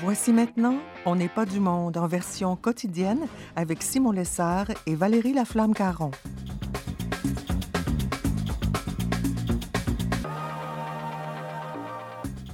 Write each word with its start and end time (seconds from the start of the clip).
Voici 0.00 0.32
maintenant 0.32 0.76
On 1.06 1.16
n'est 1.16 1.28
pas 1.28 1.44
du 1.44 1.58
monde 1.58 1.96
en 1.96 2.06
version 2.06 2.54
quotidienne 2.54 3.26
avec 3.56 3.82
Simon 3.82 4.12
Lessard 4.12 4.66
et 4.86 4.94
Valérie 4.94 5.32
Laflamme-Caron. 5.32 6.12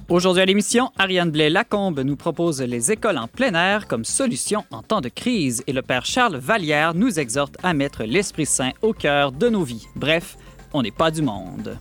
Aujourd'hui 0.09 0.41
à 0.41 0.45
l'émission, 0.45 0.91
Ariane 0.97 1.29
Blais-Lacombe 1.29 1.99
nous 1.99 2.15
propose 2.15 2.61
les 2.61 2.91
écoles 2.91 3.19
en 3.19 3.27
plein 3.27 3.53
air 3.53 3.87
comme 3.87 4.05
solution 4.05 4.63
en 4.71 4.81
temps 4.81 5.01
de 5.01 5.09
crise 5.09 5.63
et 5.67 5.73
le 5.73 5.83
père 5.83 6.05
Charles 6.05 6.37
Vallière 6.37 6.95
nous 6.95 7.19
exhorte 7.19 7.57
à 7.61 7.75
mettre 7.75 8.05
l'Esprit 8.05 8.47
Saint 8.47 8.71
au 8.81 8.93
cœur 8.93 9.31
de 9.31 9.49
nos 9.49 9.63
vies. 9.63 9.85
Bref, 9.95 10.35
on 10.73 10.81
n'est 10.81 10.89
pas 10.89 11.11
du 11.11 11.21
monde. 11.21 11.77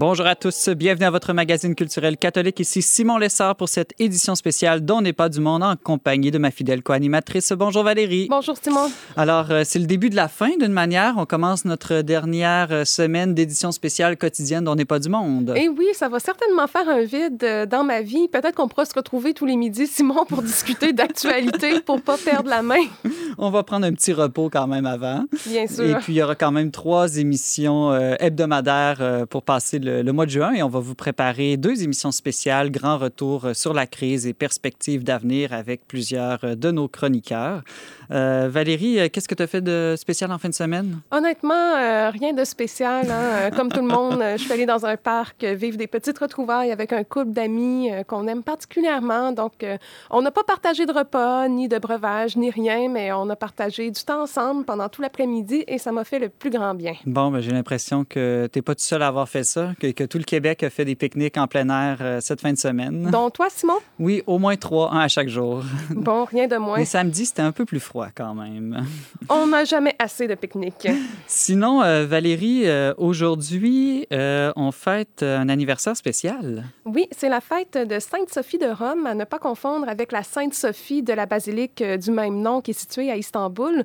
Bonjour 0.00 0.26
à 0.26 0.36
tous, 0.36 0.68
bienvenue 0.68 1.06
à 1.06 1.10
votre 1.10 1.32
magazine 1.32 1.74
culturel 1.74 2.16
catholique. 2.16 2.60
Ici 2.60 2.82
Simon 2.82 3.18
Lessard 3.18 3.56
pour 3.56 3.68
cette 3.68 3.94
édition 3.98 4.36
spéciale 4.36 4.84
dont 4.84 5.00
n'est 5.00 5.12
pas 5.12 5.28
du 5.28 5.40
monde 5.40 5.64
en 5.64 5.74
compagnie 5.74 6.30
de 6.30 6.38
ma 6.38 6.52
fidèle 6.52 6.84
co-animatrice. 6.84 7.50
Bonjour 7.50 7.82
Valérie. 7.82 8.28
Bonjour 8.30 8.56
Simon. 8.56 8.92
Alors, 9.16 9.50
euh, 9.50 9.62
c'est 9.64 9.80
le 9.80 9.86
début 9.86 10.08
de 10.08 10.14
la 10.14 10.28
fin 10.28 10.50
d'une 10.56 10.70
manière. 10.70 11.14
On 11.16 11.26
commence 11.26 11.64
notre 11.64 12.02
dernière 12.02 12.68
euh, 12.70 12.84
semaine 12.84 13.34
d'édition 13.34 13.72
spéciale 13.72 14.16
quotidienne 14.16 14.62
dont 14.62 14.76
n'est 14.76 14.84
pas 14.84 15.00
du 15.00 15.08
monde. 15.08 15.52
Et 15.56 15.68
oui, 15.68 15.86
ça 15.94 16.08
va 16.08 16.20
certainement 16.20 16.68
faire 16.68 16.88
un 16.88 17.02
vide 17.02 17.42
euh, 17.42 17.66
dans 17.66 17.82
ma 17.82 18.00
vie. 18.00 18.28
Peut-être 18.28 18.54
qu'on 18.54 18.68
pourra 18.68 18.84
se 18.84 18.94
retrouver 18.94 19.34
tous 19.34 19.46
les 19.46 19.56
midis, 19.56 19.86
Simon, 19.88 20.24
pour 20.26 20.42
discuter 20.42 20.92
d'actualité 20.92 21.80
pour 21.80 22.00
pas 22.02 22.18
perdre 22.18 22.48
la 22.48 22.62
main. 22.62 22.86
On 23.36 23.50
va 23.50 23.64
prendre 23.64 23.84
un 23.84 23.92
petit 23.92 24.12
repos 24.12 24.48
quand 24.48 24.68
même 24.68 24.86
avant. 24.86 25.24
Bien 25.44 25.66
sûr. 25.66 25.84
Et 25.84 25.94
puis, 25.96 26.12
il 26.12 26.16
y 26.18 26.22
aura 26.22 26.36
quand 26.36 26.52
même 26.52 26.70
trois 26.70 27.16
émissions 27.16 27.92
hebdomadaires 28.20 29.26
pour 29.28 29.42
passer 29.42 29.78
le, 29.78 29.87
mois 30.12 30.26
de 30.26 30.30
juin 30.30 30.52
et 30.52 30.62
on 30.62 30.68
va 30.68 30.80
vous 30.80 30.94
préparer 30.94 31.56
deux 31.56 31.82
émissions 31.82 32.12
spéciales, 32.12 32.70
Grand 32.70 32.98
retour 32.98 33.48
sur 33.54 33.74
la 33.74 33.86
crise 33.86 34.26
et 34.26 34.34
perspectives 34.34 35.04
d'avenir 35.04 35.52
avec 35.52 35.86
plusieurs 35.86 36.56
de 36.56 36.70
nos 36.70 36.88
chroniqueurs. 36.88 37.62
Euh, 38.10 38.48
Valérie, 38.50 38.98
euh, 38.98 39.08
qu'est-ce 39.12 39.28
que 39.28 39.34
tu 39.34 39.42
as 39.42 39.46
fait 39.46 39.60
de 39.60 39.94
spécial 39.96 40.32
en 40.32 40.38
fin 40.38 40.48
de 40.48 40.54
semaine? 40.54 41.00
Honnêtement, 41.10 41.74
euh, 41.76 42.10
rien 42.10 42.32
de 42.32 42.44
spécial. 42.44 43.10
Hein. 43.10 43.50
Comme 43.54 43.70
tout 43.70 43.82
le 43.82 43.88
monde, 43.88 44.22
je 44.36 44.42
suis 44.42 44.52
allée 44.52 44.66
dans 44.66 44.86
un 44.86 44.96
parc 44.96 45.44
vivre 45.44 45.76
des 45.76 45.86
petites 45.86 46.18
retrouvailles 46.18 46.72
avec 46.72 46.92
un 46.92 47.04
couple 47.04 47.32
d'amis 47.32 47.90
qu'on 48.06 48.26
aime 48.26 48.42
particulièrement. 48.42 49.32
Donc, 49.32 49.64
on 50.10 50.22
n'a 50.22 50.30
pas 50.30 50.44
partagé 50.44 50.86
de 50.86 50.92
repas, 50.92 51.48
ni 51.48 51.68
de 51.68 51.78
breuvage, 51.78 52.36
ni 52.36 52.50
rien, 52.50 52.88
mais 52.88 53.12
on 53.12 53.28
a 53.28 53.36
partagé 53.36 53.90
du 53.90 54.02
temps 54.02 54.22
ensemble 54.22 54.64
pendant 54.64 54.88
tout 54.88 55.02
l'après-midi 55.02 55.64
et 55.66 55.78
ça 55.78 55.92
m'a 55.92 56.04
fait 56.04 56.18
le 56.18 56.28
plus 56.28 56.50
grand 56.50 56.74
bien. 56.74 56.94
Bon, 57.04 57.30
ben, 57.30 57.40
j'ai 57.40 57.50
l'impression 57.50 58.04
que 58.04 58.48
tu 58.52 58.58
n'es 58.58 58.62
pas 58.62 58.74
tout 58.74 58.84
seul 58.84 59.02
à 59.02 59.08
avoir 59.08 59.28
fait 59.28 59.44
ça, 59.44 59.72
que, 59.78 59.92
que, 59.92 60.04
tout 60.04 60.18
le 60.18 60.24
Québec 60.24 60.62
a 60.62 60.70
fait 60.70 60.84
des 60.84 60.94
pique-niques 60.94 61.36
en 61.36 61.46
plein 61.46 61.68
air 61.68 62.22
cette 62.22 62.40
fin 62.40 62.52
de 62.52 62.58
semaine. 62.58 63.10
Donc, 63.10 63.34
toi, 63.34 63.48
Simon? 63.50 63.78
Oui, 63.98 64.22
au 64.26 64.38
moins 64.38 64.56
trois, 64.56 64.92
un 64.92 65.00
à 65.00 65.08
chaque 65.08 65.28
jour. 65.28 65.62
Bon, 65.90 66.24
rien 66.24 66.46
de 66.46 66.56
moins. 66.56 66.78
Mais 66.78 66.84
samedi, 66.84 67.26
c'était 67.26 67.42
un 67.42 67.52
peu 67.52 67.64
plus 67.64 67.80
froid 67.80 68.08
quand 68.14 68.34
même. 68.34 68.84
On 69.28 69.48
n'a 69.48 69.64
jamais 69.64 69.94
assez 69.98 70.26
de 70.26 70.34
pique-nique. 70.34 70.88
Sinon, 71.26 71.82
euh, 71.82 72.06
Valérie, 72.06 72.62
euh, 72.66 72.94
aujourd'hui, 72.96 74.06
euh, 74.12 74.52
on 74.56 74.72
fête 74.72 75.22
un 75.22 75.48
anniversaire 75.48 75.96
spécial. 75.96 76.64
Oui, 76.84 77.08
c'est 77.10 77.28
la 77.28 77.40
fête 77.40 77.76
de 77.76 77.98
Sainte-Sophie 77.98 78.58
de 78.58 78.66
Rome, 78.66 79.06
à 79.06 79.14
ne 79.14 79.24
pas 79.24 79.38
confondre 79.38 79.88
avec 79.88 80.12
la 80.12 80.22
Sainte-Sophie 80.22 81.02
de 81.02 81.12
la 81.12 81.26
basilique 81.26 81.82
du 81.82 82.10
même 82.10 82.40
nom 82.40 82.60
qui 82.60 82.70
est 82.70 82.78
située 82.78 83.10
à 83.10 83.16
Istanbul. 83.16 83.84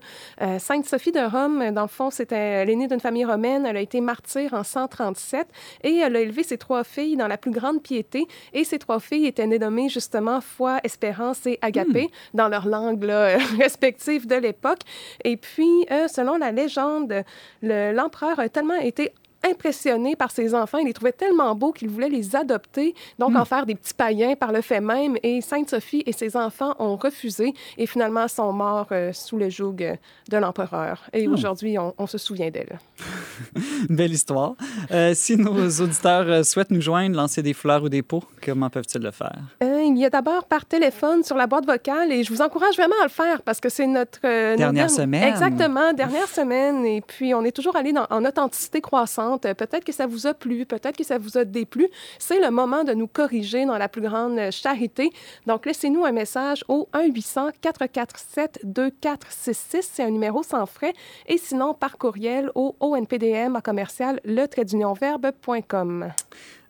Sainte-Sophie 0.59 1.11
de 1.11 1.19
Rome, 1.19 1.71
dans 1.71 1.81
le 1.81 1.87
fond, 1.87 2.09
c'était 2.09 2.65
l'aînée 2.65 2.87
d'une 2.87 2.99
famille 2.99 3.25
romaine. 3.25 3.65
Elle 3.65 3.77
a 3.77 3.81
été 3.81 4.01
martyre 4.01 4.53
en 4.53 4.63
137 4.63 5.47
et 5.83 5.97
elle 5.97 6.15
a 6.15 6.19
élevé 6.19 6.43
ses 6.43 6.57
trois 6.57 6.83
filles 6.83 7.17
dans 7.17 7.27
la 7.27 7.37
plus 7.37 7.51
grande 7.51 7.81
piété. 7.81 8.27
Et 8.53 8.63
ces 8.63 8.79
trois 8.79 8.99
filles 8.99 9.25
étaient 9.25 9.47
nommées 9.47 9.89
justement 9.89 10.41
Foi, 10.41 10.79
Espérance 10.83 11.45
et 11.45 11.59
Agapé 11.61 12.03
hmm. 12.03 12.37
dans 12.37 12.47
leur 12.47 12.67
langue 12.67 13.03
respective 13.57 14.27
de 14.27 14.35
l'époque. 14.35 14.81
Et 15.23 15.37
puis, 15.37 15.85
euh, 15.91 16.07
selon 16.07 16.37
la 16.37 16.51
légende, 16.51 17.23
l'empereur 17.61 18.39
a 18.39 18.49
tellement 18.49 18.79
été 18.79 19.11
impressionné 19.43 20.15
par 20.15 20.31
ses 20.31 20.55
enfants. 20.55 20.77
Il 20.77 20.87
les 20.87 20.93
trouvait 20.93 21.11
tellement 21.11 21.53
beaux 21.55 21.71
qu'il 21.71 21.89
voulait 21.89 22.09
les 22.09 22.35
adopter, 22.35 22.95
donc 23.19 23.35
en 23.35 23.41
hmm. 23.41 23.45
faire 23.45 23.65
des 23.65 23.75
petits 23.75 23.93
païens 23.93 24.35
par 24.35 24.51
le 24.51 24.61
fait 24.61 24.81
même. 24.81 25.17
Et 25.23 25.41
Sainte-Sophie 25.41 26.03
et 26.05 26.11
ses 26.13 26.35
enfants 26.35 26.75
ont 26.79 26.95
refusé 26.95 27.53
et 27.77 27.85
finalement 27.85 28.27
sont 28.27 28.51
morts 28.53 28.87
euh, 28.91 29.11
sous 29.13 29.37
le 29.37 29.49
joug 29.49 29.75
de 30.29 30.37
l'empereur. 30.37 31.03
Et 31.13 31.27
hmm. 31.27 31.33
aujourd'hui, 31.33 31.77
on, 31.77 32.07
se 32.07 32.17
souvient 32.17 32.49
d'elle. 32.49 32.79
Belle 33.89 34.11
histoire. 34.11 34.55
Euh, 34.91 35.13
si 35.15 35.37
nos 35.37 35.69
auditeurs 35.81 36.27
euh, 36.27 36.43
souhaitent 36.43 36.71
nous 36.71 36.81
joindre, 36.81 37.15
lancer 37.15 37.41
des 37.41 37.53
fleurs 37.53 37.83
ou 37.83 37.89
des 37.89 38.01
pots, 38.01 38.23
comment 38.43 38.69
peuvent-ils 38.69 39.01
le 39.01 39.11
faire? 39.11 39.39
il 39.61 39.97
y 39.97 40.05
a 40.05 40.09
d'abord 40.09 40.45
par 40.45 40.65
téléphone 40.65 41.23
sur 41.23 41.35
la 41.35 41.45
boîte 41.45 41.65
vocale 41.65 42.11
et 42.11 42.23
je 42.23 42.31
vous 42.31 42.41
encourage 42.41 42.75
vraiment 42.75 42.95
à 43.01 43.03
le 43.03 43.09
faire 43.09 43.41
parce 43.41 43.59
que 43.59 43.67
c'est 43.67 43.85
notre... 43.85 44.21
dernière 44.21 44.89
semaine. 44.89 45.23
Exactement, 45.23 45.91
dernière 45.93 46.27
semaine. 46.29 46.85
Et 46.85 47.01
puis, 47.01 47.33
on 47.33 47.43
est 47.43 47.51
toujours 47.51 47.75
allé 47.75 47.93
en 48.09 48.25
authenticité 48.25 48.79
croissante 48.79 49.32
Peut-être 49.37 49.83
que 49.83 49.91
ça 49.91 50.07
vous 50.07 50.27
a 50.27 50.33
plu, 50.33 50.65
peut-être 50.65 50.97
que 50.97 51.03
ça 51.03 51.17
vous 51.17 51.37
a 51.37 51.45
déplu. 51.45 51.89
C'est 52.19 52.39
le 52.39 52.51
moment 52.51 52.83
de 52.83 52.93
nous 52.93 53.07
corriger 53.07 53.65
dans 53.65 53.77
la 53.77 53.89
plus 53.89 54.01
grande 54.01 54.51
charité. 54.51 55.11
Donc, 55.45 55.65
laissez-nous 55.65 56.05
un 56.05 56.11
message 56.11 56.63
au 56.67 56.87
1-800-447-2466. 56.93 59.81
C'est 59.81 60.03
un 60.03 60.11
numéro 60.11 60.43
sans 60.43 60.65
frais. 60.65 60.93
Et 61.27 61.37
sinon, 61.37 61.73
par 61.73 61.97
courriel 61.97 62.51
au 62.55 62.75
onpdm 62.79 63.55
à 63.55 63.61
commercial 63.61 64.19
le 64.23 64.47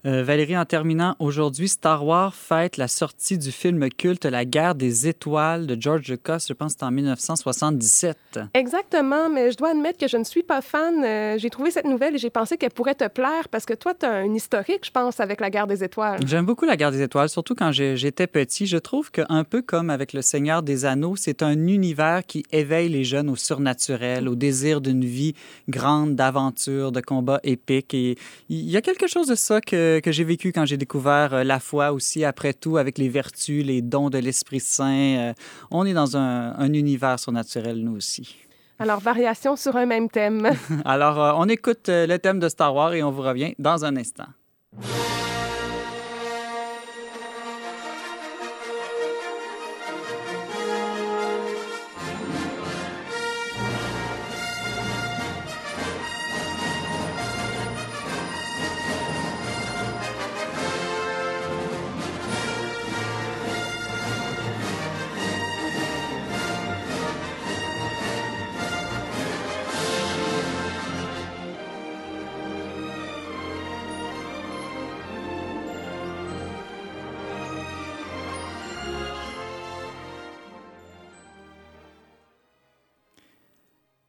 euh, 0.06 0.22
Valérie, 0.22 0.58
en 0.58 0.66
terminant, 0.66 1.16
aujourd'hui, 1.20 1.70
Star 1.70 2.06
Wars 2.06 2.36
fête 2.36 2.76
la 2.76 2.90
sortie 2.90 3.38
du 3.38 3.52
film 3.52 3.88
culte 3.90 4.26
La 4.26 4.44
guerre 4.44 4.76
des 4.76 5.08
étoiles 5.08 5.66
de 5.66 5.78
George 5.80 6.10
Lucas. 6.10 6.46
Je 6.48 6.54
pense 6.54 6.74
que 6.74 6.80
c'est 6.80 6.86
en 6.86 6.92
1977. 6.92 8.18
Exactement, 8.54 9.30
mais 9.30 9.52
je 9.52 9.58
dois 9.58 9.70
admettre 9.70 9.98
que 9.98 10.10
je 10.10 10.18
ne 10.18 10.26
suis 10.26 10.44
pas 10.44 10.62
fan. 10.62 11.04
Euh, 11.06 11.38
j'ai 11.38 11.50
trouvé 11.50 11.72
cette 11.72 11.86
nouvelle 11.86 12.16
et 12.16 12.18
j'ai 12.18 12.30
pensé 12.30 12.58
qu'elle 12.58 12.72
pourrait 12.72 12.96
te 12.96 13.08
plaire 13.08 13.48
parce 13.50 13.66
que 13.66 13.74
toi, 13.74 13.94
tu 13.94 14.06
as 14.06 14.12
un 14.12 14.34
historique, 14.34 14.86
je 14.86 14.92
pense, 14.92 15.22
avec 15.22 15.40
La 15.40 15.50
guerre 15.50 15.68
des 15.68 15.86
étoiles. 15.86 16.20
J'aime 16.26 16.46
beaucoup 16.46 16.66
La 16.66 16.76
guerre 16.76 16.92
des 16.92 17.02
étoiles, 17.02 17.30
surtout 17.30 17.56
quand 17.56 17.72
j'étais 17.72 18.28
petit. 18.28 18.68
Je 18.68 18.78
trouve 18.78 19.10
qu'un 19.10 19.46
peu 19.46 19.62
comme 19.62 19.90
avec 19.90 20.12
Le 20.12 20.22
Seigneur 20.22 20.64
des 20.64 20.84
Anneaux, 20.84 21.16
c'est 21.16 21.42
un 21.44 21.68
univers 21.68 22.26
qui 22.26 22.44
éveille 22.52 22.90
les 22.90 23.06
jeunes 23.06 23.30
au 23.30 23.38
surnaturel, 23.38 24.28
au 24.28 24.36
désir 24.36 24.82
d'une 24.82 25.06
vie 25.06 25.34
grande, 25.70 26.16
d'aventure, 26.16 26.92
de 26.92 27.00
combats 27.00 27.40
épiques. 27.44 27.94
Et 27.94 28.18
il 28.50 28.70
y 28.70 28.76
a 28.76 28.82
quelque 28.82 29.08
chose 29.08 29.28
de 29.28 29.36
ça 29.36 29.62
que 29.62 29.93
que, 30.00 30.12
j'ai 30.12 30.24
vécu 30.24 30.52
quand 30.52 30.66
j'ai 30.66 30.78
découvert 30.78 31.34
euh, 31.34 31.44
la 31.44 31.60
foi 31.60 31.92
aussi, 31.92 32.26
après 32.26 32.54
tout, 32.54 32.78
avec 32.78 32.98
les 32.98 33.10
vertus, 33.10 33.66
les 33.66 33.82
dons 33.82 34.10
de 34.10 34.18
l'Esprit 34.18 34.60
Saint. 34.60 35.18
Euh, 35.18 35.34
on 35.72 35.86
est 35.86 35.94
dans 35.94 36.18
un, 36.18 36.54
un 36.58 36.74
univers 36.74 37.20
surnaturel, 37.20 37.78
nous 37.84 37.96
aussi. 37.96 38.36
Alors, 38.80 39.00
variation 39.00 39.56
sur 39.56 39.76
un 39.76 39.86
même 39.86 40.10
thème. 40.10 40.50
Alors, 40.86 41.22
euh, 41.22 41.34
on 41.38 41.48
écoute 41.48 41.86
le 41.88 42.18
thème 42.18 42.40
de 42.40 42.50
Star 42.50 42.74
Wars 42.74 42.94
et 42.94 43.04
on 43.04 43.12
vous 43.12 43.22
revient 43.22 43.54
dans 43.60 43.86
un 43.86 43.96
instant. 43.96 44.28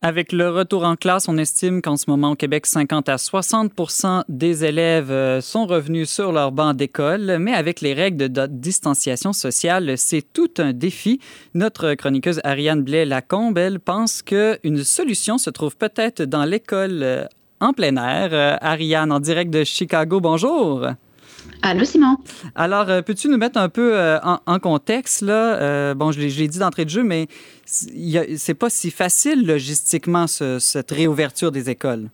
Avec 0.07 0.33
le 0.33 0.51
retour 0.51 0.85
en 0.85 0.97
classe, 0.97 1.31
on 1.31 1.39
estime 1.39 1.81
qu'en 1.81 1.97
ce 1.97 2.11
moment 2.11 2.33
au 2.33 2.35
Québec, 2.35 2.67
50 2.67 3.09
à 3.09 3.17
60% 3.17 4.25
des 4.29 4.67
élèves 4.67 5.11
euh, 5.11 5.41
sont 5.41 5.65
revenus 5.65 6.11
sur 6.11 6.31
leur 6.31 6.53
banc 6.53 6.75
d'école, 6.75 7.39
mais 7.41 7.55
avec 7.55 7.81
les 7.81 7.95
règles 7.95 8.31
de 8.31 8.47
distanciation 8.47 9.33
sociale, 9.33 9.97
c'est 9.97 10.21
tout 10.21 10.51
un 10.59 10.75
défi. 10.75 11.21
Notre 11.55 11.95
chroniqueuse 11.95 12.43
Ariane 12.45 12.83
Blais-Lacombe, 12.83 13.57
elle 13.57 13.81
pense 13.81 14.21
qu'une 14.21 14.85
solution 14.85 15.39
se 15.39 15.49
trouve 15.49 15.75
peut-être 15.75 16.21
dans 16.21 16.45
l'école 16.45 17.03
euh, 17.03 17.25
en 17.61 17.73
plein 17.73 17.97
air. 17.97 18.29
Euh, 18.35 18.59
Ariane, 18.61 19.11
en 19.11 19.21
direct 19.21 19.51
de 19.51 19.65
Chicago, 19.65 20.21
bonjour. 20.21 20.87
Allô, 21.63 21.85
Simon? 21.85 22.17
Alors, 22.55 22.91
euh, 22.91 23.01
peux-tu 23.01 23.29
nous 23.29 23.39
mettre 23.39 23.59
un 23.59 23.69
peu 23.69 23.99
euh, 23.99 24.19
en, 24.21 24.59
contexte, 24.59 25.23
là? 25.23 25.55
Euh, 25.55 25.95
bon, 25.95 26.13
je 26.13 26.21
l'ai 26.21 26.49
dit 26.49 26.59
d'entrée 26.59 26.85
de 26.85 26.91
jeu, 26.91 27.03
mais 27.03 27.27
c'est 27.65 28.55
pas 28.55 28.69
si 28.69 28.91
facile 28.91 29.47
logistiquement, 29.47 30.27
cette 30.27 30.91
réouverture 30.91 31.51
des 31.51 31.71
écoles. 31.71 32.11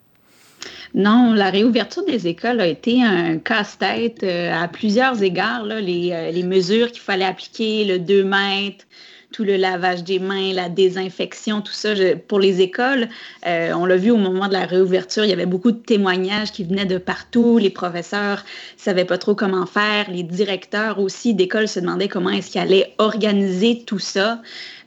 Non, 0.95 1.33
la 1.35 1.51
réouverture 1.51 2.05
des 2.05 2.27
écoles 2.27 2.61
a 2.61 2.67
été 2.67 3.03
un 3.03 3.39
casse-tête 3.39 4.25
à 4.25 4.67
plusieurs 4.69 5.23
égards. 5.23 5.65
les, 5.65 6.11
euh, 6.13 6.31
les, 6.31 6.43
mesures 6.43 6.91
qu'il 6.91 7.01
fallait 7.01 7.25
appliquer, 7.25 7.85
le 7.85 7.99
2 7.99 8.25
mètres, 8.25 8.85
tout 9.33 9.45
le 9.45 9.57
lavage 9.57 10.05
des 10.05 10.19
mains, 10.19 10.53
la 10.53 10.69
désinfection, 10.69 11.61
tout 11.61 11.73
ça 11.73 11.91
pour 12.29 12.41
les 12.41 12.61
écoles. 12.61 13.09
Euh, 13.47 13.73
on 13.75 13.87
l'a 13.87 13.97
vu 13.97 14.11
au 14.11 14.17
moment 14.17 14.49
de 14.49 14.53
la 14.53 14.67
réouverture, 14.67 15.25
il 15.25 15.31
y 15.31 15.33
avait 15.33 15.47
beaucoup 15.47 15.73
de 15.73 15.79
témoignages 15.79 16.53
qui 16.53 16.65
venaient 16.65 16.87
de 16.87 16.99
partout. 16.99 17.59
Les 17.59 17.71
professeurs 17.71 18.45
savaient 18.77 19.05
pas 19.05 19.19
trop 19.19 19.35
comment 19.35 19.67
faire. 19.67 20.11
Les 20.11 20.23
directeurs 20.23 20.99
aussi 20.99 21.35
d'école 21.35 21.69
se 21.69 21.81
demandaient 21.81 22.09
comment 22.09 22.31
est-ce 22.31 22.51
qu'ils 22.51 22.61
allaient 22.61 22.95
organiser 22.99 23.85
tout 23.87 23.99
ça. 23.99 24.41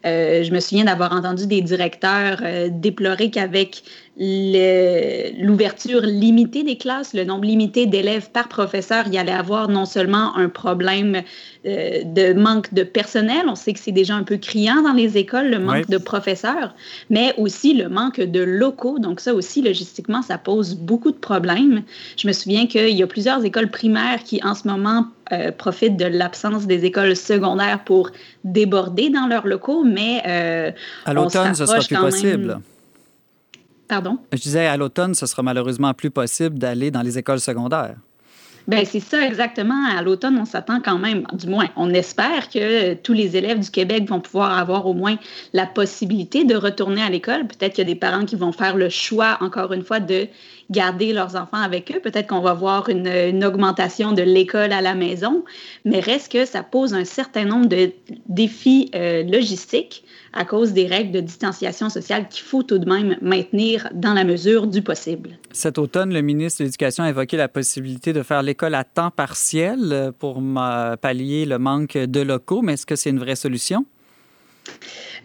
Euh, 0.06 0.44
je 0.44 0.51
me 0.51 0.60
souviens 0.60 0.84
d'avoir 0.84 1.13
entendu 1.13 1.48
des 1.48 1.62
directeurs 1.62 2.42
euh, 2.44 2.68
déplorer 2.69 3.31
qu'avec 3.31 3.84
l'ouverture 4.15 6.01
limitée 6.01 6.63
des 6.63 6.77
classes, 6.77 7.13
le 7.13 7.24
nombre 7.24 7.45
limité 7.45 7.88
d'élèves 7.88 8.30
par 8.30 8.48
professeur, 8.48 9.06
il 9.07 9.13
y 9.13 9.18
allait 9.18 9.31
avoir 9.31 9.69
non 9.69 9.86
seulement 9.86 10.36
un 10.38 10.50
problème 10.50 11.24
euh, 11.65 12.04
de 12.04 12.33
manque 12.33 12.71
de 12.75 12.83
personnel, 12.83 13.45
on 13.48 13.56
sait 13.56 13.74
que 13.74 13.80
c'est 13.80 13.92
déjà 13.92 14.13
un 14.15 14.21
peu 14.21 14.38
criant 14.38 14.83
dans 14.83 14.94
les 14.94 15.18
écoles, 15.18 15.50
le 15.50 15.57
manque 15.57 15.89
de 15.89 15.98
professeurs, 15.98 16.75
mais 17.10 17.33
aussi 17.38 17.74
le 17.74 17.89
manque 17.89 18.19
de 18.19 18.42
locaux. 18.42 19.00
Donc 19.00 19.19
ça 19.19 19.33
aussi, 19.33 19.63
logistiquement, 19.63 20.21
ça 20.21 20.38
pose 20.38 20.75
beaucoup 20.75 21.12
de 21.12 21.18
problèmes. 21.18 21.81
Je 22.16 22.27
me 22.27 22.33
souviens 22.33 22.68
qu'il 22.68 22.95
y 22.95 23.01
a 23.01 23.07
plusieurs 23.07 23.44
écoles 23.44 23.71
primaires 23.71 24.24
qui, 24.24 24.42
en 24.44 24.54
ce 24.54 24.68
moment, 24.68 25.07
profitent 25.57 25.98
de 25.98 26.06
l'absence 26.06 26.68
des 26.68 26.86
écoles 26.86 27.16
secondaires 27.16 27.83
pour 27.83 28.12
déborder 28.44 29.09
dans 29.09 29.25
leurs 29.25 29.48
locaux, 29.48 29.83
mais 29.83 30.21
euh, 30.27 30.71
à 31.06 31.13
l'automne, 31.13 31.56
ce 31.56 31.66
sera 31.66 31.80
plus 31.80 31.95
possible. 31.95 32.59
Pardon? 33.88 34.18
Je 34.31 34.39
disais, 34.39 34.65
à 34.65 34.77
l'automne, 34.77 35.13
ce 35.13 35.25
sera 35.25 35.44
malheureusement 35.44 35.94
plus 35.94 36.09
possible 36.09 36.57
d'aller 36.57 36.91
dans 36.91 37.01
les 37.01 37.18
écoles 37.18 37.39
secondaires. 37.39 37.95
Bien, 38.65 38.85
c'est 38.85 39.01
ça 39.01 39.25
exactement. 39.27 39.88
À 39.94 40.01
l'automne, 40.01 40.38
on 40.39 40.45
s'attend 40.45 40.80
quand 40.80 40.97
même, 40.97 41.25
du 41.33 41.47
moins, 41.47 41.68
on 41.75 41.94
espère 41.94 42.50
que 42.50 42.94
tous 42.94 43.12
les 43.12 43.35
élèves 43.35 43.59
du 43.59 43.69
Québec 43.69 44.07
vont 44.07 44.21
pouvoir 44.21 44.57
avoir 44.57 44.88
au 44.88 44.94
moins 44.94 45.18
la 45.51 45.65
possibilité 45.65 46.45
de 46.45 46.56
retourner 46.56 47.01
à 47.01 47.09
l'école. 47.09 47.45
Peut-être 47.45 47.74
qu'il 47.74 47.85
y 47.85 47.91
a 47.91 47.94
des 47.94 48.00
parents 48.00 48.24
qui 48.24 48.38
vont 48.38 48.53
faire 48.53 48.77
le 48.77 48.88
choix, 48.88 49.38
encore 49.41 49.74
une 49.74 49.83
fois, 49.83 50.00
de 50.00 50.27
garder 50.71 51.12
leurs 51.12 51.35
enfants 51.35 51.62
avec 51.62 51.91
eux. 51.94 52.00
Peut-être 52.00 52.27
qu'on 52.27 52.39
va 52.39 52.53
voir 52.53 52.88
une, 52.88 53.44
augmentation 53.44 54.13
de 54.13 54.21
l'école 54.21 54.71
à 54.71 54.80
la 54.80 54.95
maison, 54.95 55.44
mais 55.83 56.00
reste 56.00 56.31
que 56.31 56.45
ça 56.45 56.63
pose 56.63 56.94
un 56.94 57.03
certain 57.03 57.44
nombre 57.44 57.68
de 57.68 57.91
défis 58.30 58.89
euh, 58.95 59.24
logistiques 59.24 60.03
à 60.33 60.45
cause 60.45 60.74
des 60.74 60.88
règles 60.88 61.12
de 61.12 61.19
distanciation 61.19 61.89
sociale 61.89 62.27
qu'il 62.27 62.44
faut 62.44 62.63
tout 62.63 62.80
de 62.80 62.89
même 62.89 63.18
maintenir 63.21 63.89
dans 63.94 64.13
la 64.13 64.24
mesure 64.24 64.68
du 64.68 64.81
possible. 64.81 65.38
Cet 65.51 65.77
automne, 65.77 66.13
le 66.13 66.21
ministre 66.21 66.59
de 66.59 66.65
l'Éducation 66.65 67.03
a 67.03 67.09
évoqué 67.09 67.38
la 67.38 67.47
possibilité 67.47 68.13
de 68.13 68.24
faire 68.24 68.41
l'école 68.41 68.75
à 68.75 68.83
temps 68.83 69.12
partiel 69.12 69.80
euh, 69.91 70.12
pour 70.12 70.41
pallier 71.01 71.45
le 71.45 71.59
manque 71.59 71.97
de 71.97 72.21
locaux, 72.21 72.62
mais 72.62 72.74
est-ce 72.74 72.85
que 72.85 72.95
c'est 72.95 73.09
une 73.09 73.19
vraie 73.19 73.35
solution? 73.35 73.85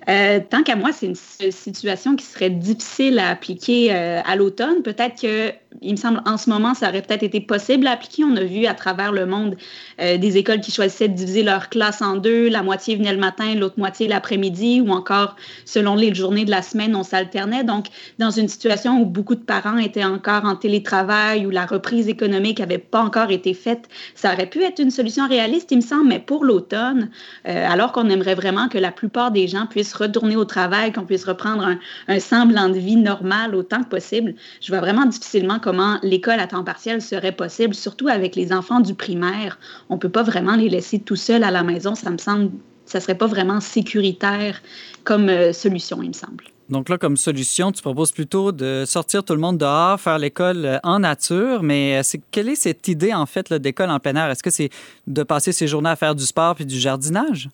Euh, 0.08 0.40
tant 0.48 0.62
qu'à 0.62 0.76
moi, 0.76 0.90
c'est 0.92 1.06
une 1.06 1.50
situation 1.50 2.16
qui 2.16 2.24
serait 2.24 2.50
difficile 2.50 3.18
à 3.18 3.28
appliquer 3.28 3.94
euh, 3.94 4.20
à 4.24 4.36
l'automne. 4.36 4.82
Peut-être 4.82 5.20
que, 5.20 5.52
il 5.82 5.92
me 5.92 5.96
semble, 5.96 6.22
en 6.26 6.36
ce 6.36 6.50
moment, 6.50 6.74
ça 6.74 6.88
aurait 6.88 7.02
peut-être 7.02 7.22
été 7.22 7.40
possible 7.40 7.86
à 7.86 7.92
appliquer. 7.92 8.24
On 8.24 8.36
a 8.36 8.44
vu 8.44 8.66
à 8.66 8.74
travers 8.74 9.12
le 9.12 9.26
monde 9.26 9.56
euh, 10.00 10.16
des 10.16 10.36
écoles 10.36 10.60
qui 10.60 10.72
choisissaient 10.72 11.08
de 11.08 11.14
diviser 11.14 11.42
leur 11.42 11.68
classe 11.68 12.02
en 12.02 12.16
deux. 12.16 12.48
La 12.48 12.62
moitié 12.62 12.96
venait 12.96 13.12
le 13.12 13.18
matin, 13.18 13.54
l'autre 13.54 13.78
moitié 13.78 14.08
l'après-midi, 14.08 14.80
ou 14.80 14.90
encore, 14.90 15.36
selon 15.64 15.94
les 15.94 16.14
journées 16.14 16.44
de 16.44 16.50
la 16.50 16.62
semaine, 16.62 16.96
on 16.96 17.02
s'alternait. 17.02 17.64
Donc, 17.64 17.86
dans 18.18 18.30
une 18.30 18.48
situation 18.48 19.00
où 19.00 19.04
beaucoup 19.04 19.34
de 19.34 19.44
parents 19.44 19.78
étaient 19.78 20.04
encore 20.04 20.44
en 20.44 20.56
télétravail, 20.56 21.46
où 21.46 21.50
la 21.50 21.66
reprise 21.66 22.08
économique 22.08 22.60
n'avait 22.60 22.78
pas 22.78 23.02
encore 23.02 23.30
été 23.30 23.54
faite, 23.54 23.88
ça 24.14 24.32
aurait 24.32 24.48
pu 24.48 24.62
être 24.62 24.80
une 24.80 24.90
solution 24.90 25.28
réaliste, 25.28 25.70
il 25.70 25.76
me 25.76 25.82
semble, 25.82 26.08
mais 26.08 26.18
pour 26.18 26.44
l'automne, 26.44 27.10
alors 27.44 27.92
qu'on 27.92 28.08
aimerait 28.08 28.34
vraiment 28.34 28.68
que 28.68 28.78
la 28.78 28.90
plupart 28.90 29.30
des 29.30 29.48
gens 29.48 29.66
puissent 29.66 29.94
retourner 29.94 30.36
au 30.36 30.44
travail, 30.44 30.92
qu'on 30.92 31.04
puisse 31.04 31.24
reprendre 31.24 31.76
un, 32.08 32.20
semblant 32.20 32.68
de 32.68 32.78
vie 32.78 32.96
normal 32.96 33.54
autant 33.54 33.82
que 33.82 33.88
possible. 33.88 34.34
Je 34.60 34.68
vois 34.68 34.80
vraiment 34.80 35.06
difficilement 35.06 35.57
comment 35.58 35.98
l'école 36.02 36.40
à 36.40 36.46
temps 36.46 36.64
partiel 36.64 37.02
serait 37.02 37.32
possible, 37.32 37.74
surtout 37.74 38.08
avec 38.08 38.36
les 38.36 38.52
enfants 38.52 38.80
du 38.80 38.94
primaire. 38.94 39.58
On 39.88 39.94
ne 39.94 40.00
peut 40.00 40.08
pas 40.08 40.22
vraiment 40.22 40.56
les 40.56 40.68
laisser 40.68 40.98
tout 40.98 41.16
seuls 41.16 41.44
à 41.44 41.50
la 41.50 41.62
maison. 41.62 41.94
Ça 41.94 42.10
me 42.10 42.18
semble, 42.18 42.50
ça 42.86 43.00
serait 43.00 43.16
pas 43.16 43.26
vraiment 43.26 43.60
sécuritaire 43.60 44.60
comme 45.04 45.28
euh, 45.28 45.52
solution, 45.52 46.02
il 46.02 46.08
me 46.08 46.14
semble. 46.14 46.44
Donc 46.68 46.90
là, 46.90 46.98
comme 46.98 47.16
solution, 47.16 47.72
tu 47.72 47.80
proposes 47.80 48.12
plutôt 48.12 48.52
de 48.52 48.84
sortir 48.86 49.24
tout 49.24 49.32
le 49.32 49.38
monde 49.40 49.56
dehors, 49.56 49.98
faire 49.98 50.18
l'école 50.18 50.64
euh, 50.66 50.78
en 50.82 50.98
nature, 50.98 51.62
mais 51.62 51.98
euh, 51.98 52.18
quelle 52.30 52.50
est 52.50 52.56
cette 52.56 52.88
idée, 52.88 53.14
en 53.14 53.24
fait, 53.24 53.52
d'école 53.54 53.90
en 53.90 53.98
plein 53.98 54.14
air? 54.16 54.30
Est-ce 54.30 54.42
que 54.42 54.50
c'est 54.50 54.68
de 55.06 55.22
passer 55.22 55.52
ses 55.52 55.66
journées 55.66 55.88
à 55.88 55.96
faire 55.96 56.14
du 56.14 56.24
sport 56.24 56.54
puis 56.54 56.66
du 56.66 56.78
jardinage? 56.78 57.48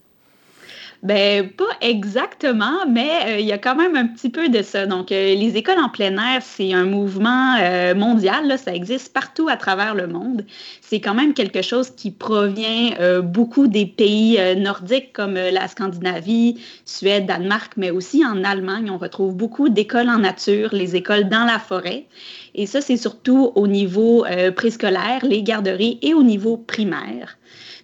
Ben 1.02 1.50
pas 1.50 1.64
exactement, 1.82 2.86
mais 2.88 3.10
euh, 3.26 3.38
il 3.38 3.44
y 3.46 3.52
a 3.52 3.58
quand 3.58 3.74
même 3.74 3.94
un 3.94 4.06
petit 4.06 4.30
peu 4.30 4.48
de 4.48 4.62
ça. 4.62 4.86
Donc, 4.86 5.12
euh, 5.12 5.34
les 5.34 5.56
écoles 5.56 5.78
en 5.78 5.90
plein 5.90 6.16
air, 6.16 6.40
c'est 6.40 6.72
un 6.72 6.84
mouvement 6.84 7.56
euh, 7.60 7.94
mondial. 7.94 8.46
Là, 8.48 8.56
ça 8.56 8.74
existe 8.74 9.12
partout 9.12 9.48
à 9.48 9.56
travers 9.56 9.94
le 9.94 10.06
monde. 10.06 10.46
C'est 10.80 11.00
quand 11.00 11.14
même 11.14 11.34
quelque 11.34 11.60
chose 11.60 11.90
qui 11.90 12.10
provient 12.10 12.92
beaucoup 13.22 13.66
des 13.66 13.86
pays 13.86 14.38
nordiques 14.56 15.12
comme 15.12 15.34
la 15.34 15.66
Scandinavie, 15.68 16.60
Suède, 16.84 17.26
Danemark, 17.26 17.72
mais 17.76 17.90
aussi 17.90 18.24
en 18.24 18.44
Allemagne. 18.44 18.90
On 18.90 18.98
retrouve 18.98 19.34
beaucoup 19.34 19.68
d'écoles 19.68 20.08
en 20.08 20.18
nature, 20.18 20.70
les 20.72 20.94
écoles 20.94 21.28
dans 21.28 21.44
la 21.44 21.58
forêt. 21.58 22.04
Et 22.54 22.66
ça, 22.66 22.80
c'est 22.80 22.96
surtout 22.96 23.52
au 23.54 23.66
niveau 23.66 24.24
préscolaire, 24.54 25.20
les 25.24 25.42
garderies 25.42 25.98
et 26.02 26.14
au 26.14 26.22
niveau 26.22 26.56
primaire. 26.56 27.36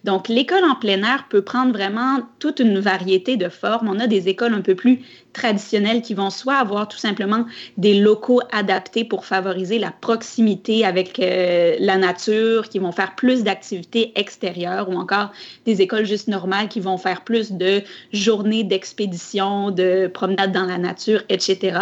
Donc, 0.05 0.29
l'école 0.29 0.65
en 0.65 0.75
plein 0.77 1.03
air 1.03 1.27
peut 1.29 1.43
prendre 1.43 1.73
vraiment 1.73 2.21
toute 2.39 2.61
une 2.61 2.79
variété 2.79 3.37
de 3.37 3.49
formes. 3.49 3.89
On 3.89 4.01
a 4.01 4.07
des 4.07 4.29
écoles 4.29 4.55
un 4.55 4.63
peu 4.63 4.75
plus 4.75 5.01
traditionnelles 5.33 6.03
qui 6.03 6.15
vont 6.15 6.31
soit 6.31 6.57
avoir 6.57 6.89
tout 6.89 6.99
simplement 6.99 7.47
des 7.77 8.01
locaux 8.01 8.41
adaptés 8.53 9.05
pour 9.05 9.25
favoriser 9.25 9.79
la 9.79 9.91
proximité 9.91 10.85
avec 10.85 11.19
euh, 11.19 11.77
la 11.79 11.97
nature, 11.97 12.69
qui 12.69 12.79
vont 12.79 12.93
faire 12.93 13.15
plus 13.15 13.43
d'activités 13.43 14.13
extérieures 14.17 14.89
ou 14.89 14.95
encore 14.95 15.31
des 15.67 15.83
écoles 15.83 16.05
juste 16.05 16.29
normales 16.29 16.69
qui 16.69 16.81
vont 16.81 16.97
faire 16.97 17.23
plus 17.23 17.53
de 17.53 17.83
journées 18.13 18.65
d'expédition, 18.65 19.71
de 19.71 20.11
promenades 20.13 20.53
dans 20.53 20.67
la 20.67 20.79
nature, 20.79 21.23
etc. 21.29 21.79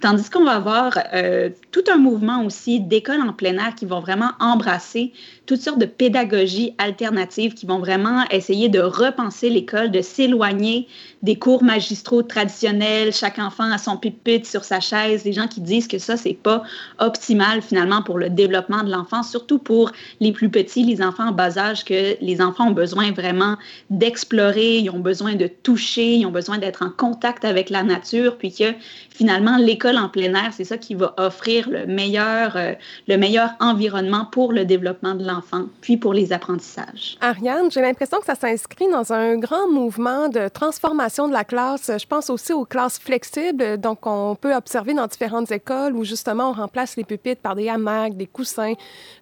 Tandis 0.00 0.30
qu'on 0.30 0.44
va 0.44 0.52
avoir 0.52 0.98
euh, 1.14 1.50
tout 1.72 1.84
un 1.92 1.98
mouvement 1.98 2.44
aussi 2.44 2.80
d'écoles 2.80 3.20
en 3.20 3.32
plein 3.32 3.56
air 3.58 3.74
qui 3.74 3.86
vont 3.86 4.00
vraiment 4.00 4.30
embrasser 4.40 5.12
toutes 5.46 5.60
sortes 5.60 5.78
de 5.78 5.86
pédagogies 5.86 6.74
alternatives 6.78 7.54
qui 7.54 7.66
vont 7.66 7.78
vraiment 7.78 8.24
essayer 8.30 8.68
de 8.68 8.80
repenser 8.80 9.48
l'école, 9.48 9.90
de 9.90 10.00
s'éloigner 10.00 10.88
des 11.26 11.36
cours 11.36 11.64
magistraux 11.64 12.22
traditionnels, 12.22 13.12
chaque 13.12 13.40
enfant 13.40 13.68
a 13.72 13.78
son 13.78 13.96
pupitre 13.96 14.48
sur 14.48 14.62
sa 14.62 14.78
chaise, 14.78 15.24
des 15.24 15.32
gens 15.32 15.48
qui 15.48 15.60
disent 15.60 15.88
que 15.88 15.98
ça, 15.98 16.16
c'est 16.16 16.38
pas 16.40 16.62
optimal 17.00 17.62
finalement 17.62 18.00
pour 18.00 18.16
le 18.16 18.30
développement 18.30 18.84
de 18.84 18.92
l'enfant, 18.92 19.24
surtout 19.24 19.58
pour 19.58 19.90
les 20.20 20.30
plus 20.30 20.48
petits, 20.48 20.84
les 20.84 21.02
enfants 21.02 21.30
en 21.30 21.32
bas 21.32 21.58
âge, 21.58 21.84
que 21.84 22.16
les 22.20 22.40
enfants 22.40 22.68
ont 22.68 22.72
besoin 22.72 23.10
vraiment 23.10 23.56
d'explorer, 23.90 24.78
ils 24.78 24.88
ont 24.88 25.00
besoin 25.00 25.34
de 25.34 25.48
toucher, 25.48 26.14
ils 26.14 26.26
ont 26.26 26.30
besoin 26.30 26.58
d'être 26.58 26.84
en 26.84 26.90
contact 26.90 27.44
avec 27.44 27.70
la 27.70 27.82
nature, 27.82 28.38
puis 28.38 28.54
que 28.54 28.72
finalement, 29.10 29.56
l'école 29.56 29.98
en 29.98 30.08
plein 30.08 30.32
air, 30.32 30.52
c'est 30.52 30.64
ça 30.64 30.78
qui 30.78 30.94
va 30.94 31.12
offrir 31.16 31.68
le 31.68 31.86
meilleur, 31.86 32.56
euh, 32.56 32.74
le 33.08 33.16
meilleur 33.16 33.50
environnement 33.58 34.26
pour 34.30 34.52
le 34.52 34.64
développement 34.64 35.16
de 35.16 35.26
l'enfant, 35.26 35.64
puis 35.80 35.96
pour 35.96 36.14
les 36.14 36.32
apprentissages. 36.32 37.18
Ariane, 37.20 37.68
j'ai 37.72 37.80
l'impression 37.80 38.20
que 38.20 38.26
ça 38.26 38.36
s'inscrit 38.36 38.88
dans 38.92 39.12
un 39.12 39.36
grand 39.38 39.68
mouvement 39.68 40.28
de 40.28 40.46
transformation 40.46 41.15
de 41.26 41.32
la 41.32 41.44
classe. 41.44 41.90
Je 41.98 42.06
pense 42.06 42.28
aussi 42.30 42.52
aux 42.52 42.66
classes 42.66 42.98
flexibles, 42.98 43.78
donc 43.78 44.06
on 44.06 44.34
peut 44.34 44.54
observer 44.54 44.92
dans 44.92 45.06
différentes 45.06 45.50
écoles 45.50 45.94
où 45.94 46.04
justement 46.04 46.50
on 46.50 46.52
remplace 46.52 46.96
les 46.96 47.04
pupitres 47.04 47.40
par 47.40 47.56
des 47.56 47.68
hamacs, 47.68 48.16
des 48.16 48.26
coussins, 48.26 48.74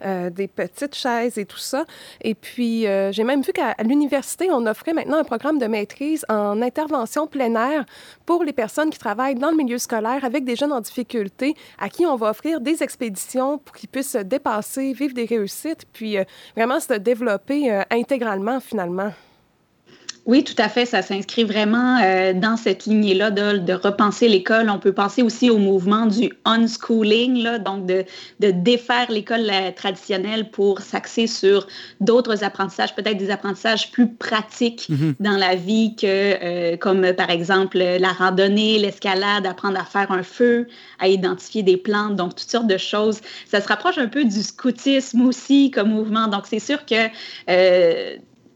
euh, 0.05 0.29
des 0.31 0.49
petites 0.49 0.95
chaises 0.95 1.39
et 1.39 1.45
tout 1.45 1.59
ça. 1.59 1.85
Et 2.21 2.35
puis, 2.35 2.87
euh, 2.87 3.13
j'ai 3.13 3.23
même 3.23 3.43
vu 3.43 3.53
qu'à 3.53 3.75
l'université, 3.83 4.49
on 4.51 4.67
offrait 4.67 4.93
maintenant 4.93 5.19
un 5.19 5.25
programme 5.25 5.59
de 5.59 5.67
maîtrise 5.67 6.27
en 6.29 6.61
intervention 6.61 7.27
plein 7.27 7.45
pour 8.27 8.43
les 8.43 8.53
personnes 8.53 8.91
qui 8.91 8.99
travaillent 8.99 9.37
dans 9.37 9.51
le 9.51 9.57
milieu 9.57 9.79
scolaire 9.79 10.25
avec 10.25 10.45
des 10.45 10.57
jeunes 10.57 10.73
en 10.73 10.81
difficulté 10.81 11.55
à 11.79 11.89
qui 11.89 12.05
on 12.07 12.17
va 12.17 12.31
offrir 12.31 12.61
des 12.61 12.83
expéditions 12.83 13.59
pour 13.59 13.77
qu'ils 13.77 13.89
puissent 13.89 14.13
se 14.13 14.19
dépasser, 14.19 14.93
vivre 14.93 15.15
des 15.15 15.27
réussites, 15.27 15.85
puis 15.93 16.19
euh, 16.19 16.25
vraiment 16.57 16.81
se 16.81 16.95
développer 16.95 17.71
intégralement 17.91 18.59
finalement. 18.61 19.13
Oui, 20.27 20.43
tout 20.43 20.55
à 20.57 20.71
fait. 20.71 20.87
Ça 20.87 21.03
s'inscrit 21.03 21.45
vraiment 21.45 21.99
euh, 22.03 22.33
dans 22.33 22.57
cette 22.57 22.87
lignée-là 22.87 23.31
de, 23.31 23.59
de, 23.59 23.73
repenser 23.75 24.27
l'école. 24.27 24.71
On 24.71 24.79
peut 24.79 24.93
penser 24.93 25.23
aussi 25.23 25.51
au 25.51 25.59
mouvement 25.59 26.07
du 26.07 26.33
unschooling, 26.47 27.43
là, 27.43 27.59
donc 27.59 27.85
de, 27.85 28.05
de 28.41 28.51
défaire 28.51 29.11
l'école 29.11 29.51
euh, 29.51 29.71
traditionnelle 29.71 30.51
pour 30.51 30.81
s'axer 30.81 31.27
sur 31.27 31.67
d'autres 32.01 32.43
apprentissages, 32.43 32.95
peut-être 32.95 33.19
des 33.19 33.31
apprentissages 33.31 33.93
plus 33.93 34.15
pratiques 34.15 34.89
mm-hmm. 34.89 35.15
dans 35.21 35.37
la 35.37 35.57
vie 35.57 35.95
que, 35.95 36.07
euh, 36.07 36.77
comme 36.79 37.13
par 37.13 37.29
exemple 37.29 37.77
la 37.77 38.13
randonnée, 38.13 38.79
l'escalade, 38.79 39.45
apprendre 39.45 39.79
à 39.79 39.85
faire 39.85 40.11
un 40.11 40.23
feu, 40.23 40.69
à 41.01 41.09
identifier 41.09 41.63
des 41.63 41.77
plantes, 41.77 42.17
donc 42.17 42.35
toutes 42.35 42.51
sortes 42.51 42.67
de 42.67 42.79
choses. 42.79 43.21
Ça 43.47 43.61
se 43.61 43.69
rapproche 43.69 43.99
un 43.99 44.09
peu 44.09 44.25
du 44.25 44.43
scoutisme 44.43 45.21
aussi 45.27 45.71
comme 45.71 45.91
mouvement. 45.91 46.29
Donc 46.29 46.45
c'est 46.47 46.61
sûr 46.61 46.87
que 46.87 47.09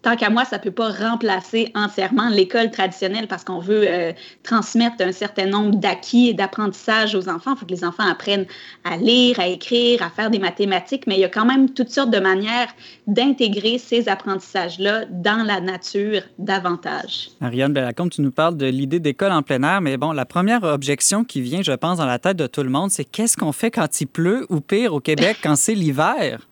tant 0.08 0.16
qu'à 0.16 0.30
moi, 0.30 0.46
ça 0.46 0.56
ne 0.56 0.62
peut 0.62 0.70
pas 0.70 0.88
remplacer 0.90 1.70
entièrement 1.74 2.30
l'école 2.30 2.70
traditionnelle 2.70 3.26
parce 3.28 3.44
qu'on 3.44 3.58
veut 3.58 3.84
euh, 3.86 4.12
transmettre 4.42 4.96
un 5.00 5.12
certain 5.12 5.44
nombre 5.44 5.76
d'acquis 5.76 6.30
et 6.30 6.34
d'apprentissage 6.34 7.14
aux 7.14 7.28
enfants. 7.28 7.52
Il 7.54 7.58
faut 7.58 7.66
que 7.66 7.72
les 7.72 7.84
enfants 7.84 8.08
apprennent 8.08 8.46
à 8.84 8.96
lire, 8.96 9.38
à 9.38 9.48
écrire, 9.48 10.02
à 10.02 10.08
faire 10.08 10.30
des 10.30 10.38
mathématiques, 10.38 11.06
mais 11.06 11.16
il 11.16 11.20
y 11.20 11.24
a 11.24 11.28
quand 11.28 11.44
même 11.44 11.74
toutes 11.74 11.90
sortes 11.90 12.10
de 12.10 12.20
manières 12.20 12.68
d'intégrer 13.06 13.76
ces 13.76 14.08
apprentissages-là 14.08 15.04
dans 15.10 15.44
la 15.44 15.60
nature 15.60 16.22
davantage. 16.38 17.28
Ariane 17.42 17.74
Bellacombe, 17.74 18.08
tu 18.08 18.22
nous 18.22 18.32
parles 18.32 18.56
de 18.56 18.66
l'idée 18.66 19.00
d'école 19.00 19.32
en 19.32 19.42
plein 19.42 19.62
air, 19.62 19.82
mais 19.82 19.98
bon, 19.98 20.12
la 20.12 20.24
première 20.24 20.62
objection 20.62 21.22
qui 21.24 21.42
vient, 21.42 21.60
je 21.60 21.72
pense, 21.72 21.98
dans 21.98 22.06
la 22.06 22.18
tête 22.18 22.38
de 22.38 22.46
tout 22.46 22.62
le 22.62 22.70
monde, 22.70 22.90
c'est 22.90 23.04
qu'est-ce 23.04 23.36
qu'on 23.36 23.52
fait 23.52 23.70
quand 23.70 24.00
il 24.00 24.06
pleut 24.06 24.46
ou 24.48 24.60
pire 24.60 24.94
au 24.94 25.00
Québec 25.00 25.36
quand 25.42 25.56
c'est 25.56 25.74
l'hiver? 25.74 26.47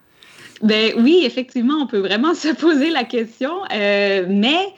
Ben 0.62 0.92
oui, 0.98 1.22
effectivement, 1.24 1.74
on 1.80 1.86
peut 1.86 1.98
vraiment 1.98 2.34
se 2.46 2.48
poser 2.48 2.90
la 2.90 3.04
question, 3.04 3.52
euh, 3.72 4.26
mais 4.28 4.72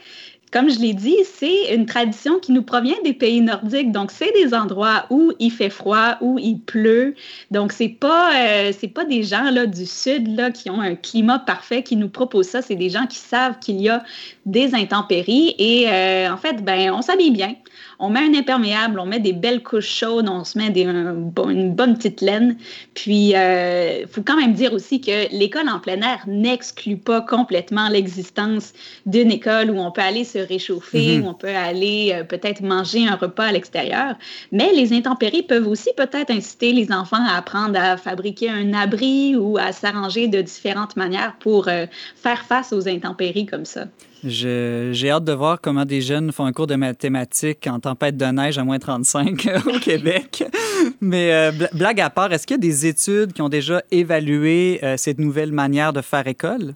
comme 0.51 0.69
je 0.69 0.79
l'ai 0.79 0.93
dit, 0.93 1.17
c'est 1.25 1.75
une 1.75 1.85
tradition 1.85 2.39
qui 2.39 2.51
nous 2.51 2.63
provient 2.63 2.95
des 3.03 3.13
pays 3.13 3.39
nordiques. 3.39 3.91
Donc, 3.91 4.09
c'est 4.09 4.31
des 4.31 4.55
endroits 4.55 5.05
où 5.11 5.31
il 5.37 5.51
fait 5.51 5.69
froid, 5.69 6.15
où 6.21 6.39
il 6.39 6.59
pleut. 6.59 7.13
Donc, 7.51 7.71
c'est 7.71 7.89
pas 7.89 8.31
euh, 8.35 8.71
pas 8.93 9.05
des 9.05 9.21
gens 9.21 9.51
du 9.67 9.85
sud 9.85 10.35
là 10.35 10.49
qui 10.49 10.71
ont 10.71 10.81
un 10.81 10.95
climat 10.95 11.37
parfait 11.37 11.83
qui 11.83 11.95
nous 11.95 12.09
proposent 12.09 12.47
ça. 12.47 12.63
C'est 12.63 12.75
des 12.75 12.89
gens 12.89 13.05
qui 13.05 13.17
savent 13.17 13.59
qu'il 13.59 13.79
y 13.79 13.89
a 13.89 14.03
des 14.47 14.73
intempéries 14.73 15.53
et 15.59 15.87
euh, 15.87 16.33
en 16.33 16.37
fait, 16.37 16.63
ben 16.63 16.91
on 16.91 17.03
s'habille 17.03 17.31
bien 17.31 17.53
on 17.99 18.09
met 18.09 18.21
un 18.21 18.33
imperméable, 18.33 18.99
on 18.99 19.05
met 19.05 19.19
des 19.19 19.33
belles 19.33 19.61
couches 19.61 19.89
chaudes, 19.89 20.29
on 20.29 20.45
se 20.45 20.57
met 20.57 20.69
des, 20.69 20.83
une 20.83 21.73
bonne 21.73 21.97
petite 21.97 22.21
laine. 22.21 22.55
Puis, 22.93 23.29
il 23.29 23.35
euh, 23.35 24.07
faut 24.07 24.21
quand 24.21 24.37
même 24.37 24.53
dire 24.53 24.73
aussi 24.73 25.01
que 25.01 25.29
l'école 25.35 25.67
en 25.67 25.79
plein 25.79 26.01
air 26.01 26.23
n'exclut 26.25 26.95
pas 26.95 27.19
complètement 27.21 27.89
l'existence 27.89 28.71
d'une 29.05 29.31
école 29.31 29.69
où 29.69 29.79
on 29.79 29.91
peut 29.91 30.01
aller 30.01 30.23
se 30.23 30.39
réchauffer, 30.39 31.17
mhm. 31.17 31.25
où 31.25 31.29
on 31.29 31.33
peut 31.33 31.47
aller 31.49 32.13
euh, 32.13 32.23
peut-être 32.23 32.61
manger 32.61 33.05
un 33.05 33.15
repas 33.15 33.45
à 33.45 33.51
l'extérieur. 33.51 34.15
Mais 34.53 34.71
les 34.73 34.93
intempéries 34.93 35.43
peuvent 35.43 35.67
aussi 35.67 35.89
peut-être 35.97 36.31
inciter 36.31 36.71
les 36.71 36.93
enfants 36.93 37.25
à 37.27 37.37
apprendre 37.37 37.77
à 37.77 37.97
fabriquer 37.97 38.49
un 38.49 38.73
abri 38.73 39.35
ou 39.35 39.57
à 39.57 39.73
s'arranger 39.73 40.27
de 40.27 40.41
différentes 40.41 40.95
manières 40.95 41.35
pour 41.39 41.67
euh, 41.67 41.85
faire 42.15 42.45
face 42.45 42.71
aux 42.71 42.87
intempéries 42.87 43.45
comme 43.45 43.65
ça. 43.65 43.85
J'ai 44.23 45.09
hâte 45.09 45.23
de 45.23 45.31
voir 45.31 45.61
comment 45.61 45.85
des 45.85 46.01
jeunes 46.01 46.31
font 46.31 46.45
un 46.45 46.51
cours 46.51 46.67
de 46.67 46.75
mathématiques 46.75 47.67
en 47.67 47.79
tempête 47.79 48.17
de 48.17 48.25
neige 48.25 48.57
à 48.57 48.63
moins 48.63 48.79
35 48.79 49.47
au 49.67 49.79
Québec. 49.79 50.43
Mais 51.01 51.31
euh, 51.31 51.51
blague 51.73 52.01
à 52.01 52.09
part, 52.09 52.31
est-ce 52.33 52.45
qu'il 52.45 52.55
y 52.55 52.59
a 52.59 52.61
des 52.61 52.85
études 52.85 53.33
qui 53.33 53.41
ont 53.41 53.49
déjà 53.49 53.81
évalué 53.91 54.79
euh, 54.83 54.97
cette 54.97 55.19
nouvelle 55.19 55.51
manière 55.51 55.93
de 55.93 56.01
faire 56.01 56.27
école? 56.27 56.73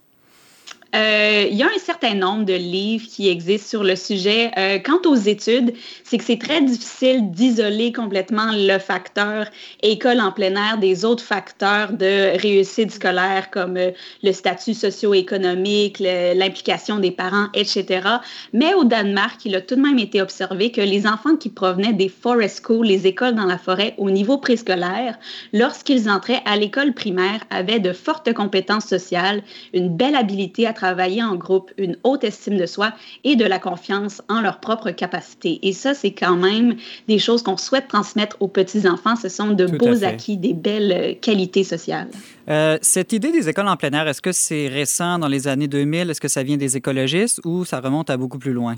Euh, 0.95 1.47
il 1.49 1.57
y 1.57 1.63
a 1.63 1.65
un 1.65 1.79
certain 1.79 2.13
nombre 2.13 2.45
de 2.45 2.53
livres 2.53 3.07
qui 3.09 3.27
existent 3.27 3.67
sur 3.67 3.83
le 3.83 3.95
sujet. 3.95 4.51
Euh, 4.57 4.77
quant 4.77 5.01
aux 5.09 5.15
études, 5.15 5.73
c'est 6.03 6.19
que 6.19 6.23
c'est 6.23 6.37
très 6.37 6.61
difficile 6.61 7.31
d'isoler 7.31 7.91
complètement 7.91 8.51
le 8.53 8.77
facteur 8.77 9.47
école 9.81 10.21
en 10.21 10.31
plein 10.31 10.55
air 10.55 10.77
des 10.77 11.03
autres 11.03 11.23
facteurs 11.23 11.93
de 11.93 12.39
réussite 12.39 12.91
scolaire 12.91 13.49
comme 13.49 13.77
euh, 13.77 13.91
le 14.21 14.31
statut 14.33 14.75
socio-économique, 14.75 15.97
l'implication 15.99 16.99
des 16.99 17.11
parents, 17.11 17.47
etc. 17.55 18.07
Mais 18.53 18.75
au 18.75 18.83
Danemark, 18.83 19.43
il 19.45 19.55
a 19.55 19.61
tout 19.61 19.75
de 19.75 19.81
même 19.81 19.97
été 19.97 20.21
observé 20.21 20.71
que 20.71 20.81
les 20.81 21.07
enfants 21.07 21.37
qui 21.37 21.49
provenaient 21.49 21.93
des 21.93 22.09
forest 22.09 22.63
schools, 22.63 22.85
les 22.85 23.07
écoles 23.07 23.33
dans 23.33 23.45
la 23.45 23.57
forêt 23.57 23.95
au 23.97 24.11
niveau 24.11 24.37
préscolaire, 24.37 25.17
lorsqu'ils 25.53 26.07
entraient 26.07 26.41
à 26.45 26.55
l'école 26.55 26.93
primaire, 26.93 27.39
avaient 27.49 27.79
de 27.79 27.93
fortes 27.93 28.31
compétences 28.33 28.85
sociales, 28.85 29.41
une 29.73 29.89
belle 29.89 30.15
habilité 30.15 30.67
à 30.67 30.73
travailler 30.73 30.82
en 30.83 31.35
groupe, 31.35 31.71
une 31.77 31.97
haute 32.03 32.23
estime 32.23 32.57
de 32.57 32.65
soi 32.65 32.93
et 33.23 33.35
de 33.35 33.45
la 33.45 33.59
confiance 33.59 34.21
en 34.29 34.41
leurs 34.41 34.59
propres 34.59 34.91
capacités. 34.91 35.59
Et 35.63 35.73
ça, 35.73 35.93
c'est 35.93 36.11
quand 36.11 36.35
même 36.35 36.75
des 37.07 37.19
choses 37.19 37.43
qu'on 37.43 37.57
souhaite 37.57 37.87
transmettre 37.87 38.37
aux 38.39 38.47
petits-enfants. 38.47 39.15
Ce 39.15 39.29
sont 39.29 39.51
de 39.51 39.65
beaux 39.65 40.03
acquis, 40.03 40.37
des 40.37 40.53
belles 40.53 40.91
euh, 40.91 41.13
qualités 41.19 41.63
sociales. 41.63 42.09
Euh, 42.49 42.77
cette 42.81 43.13
idée 43.13 43.31
des 43.31 43.49
écoles 43.49 43.67
en 43.67 43.77
plein 43.77 43.91
air, 43.91 44.07
est-ce 44.07 44.21
que 44.21 44.31
c'est 44.31 44.67
récent 44.67 45.19
dans 45.19 45.27
les 45.27 45.47
années 45.47 45.67
2000? 45.67 46.09
Est-ce 46.09 46.21
que 46.21 46.27
ça 46.27 46.43
vient 46.43 46.57
des 46.57 46.77
écologistes 46.77 47.41
ou 47.45 47.65
ça 47.65 47.79
remonte 47.79 48.09
à 48.09 48.17
beaucoup 48.17 48.39
plus 48.39 48.53
loin? 48.53 48.75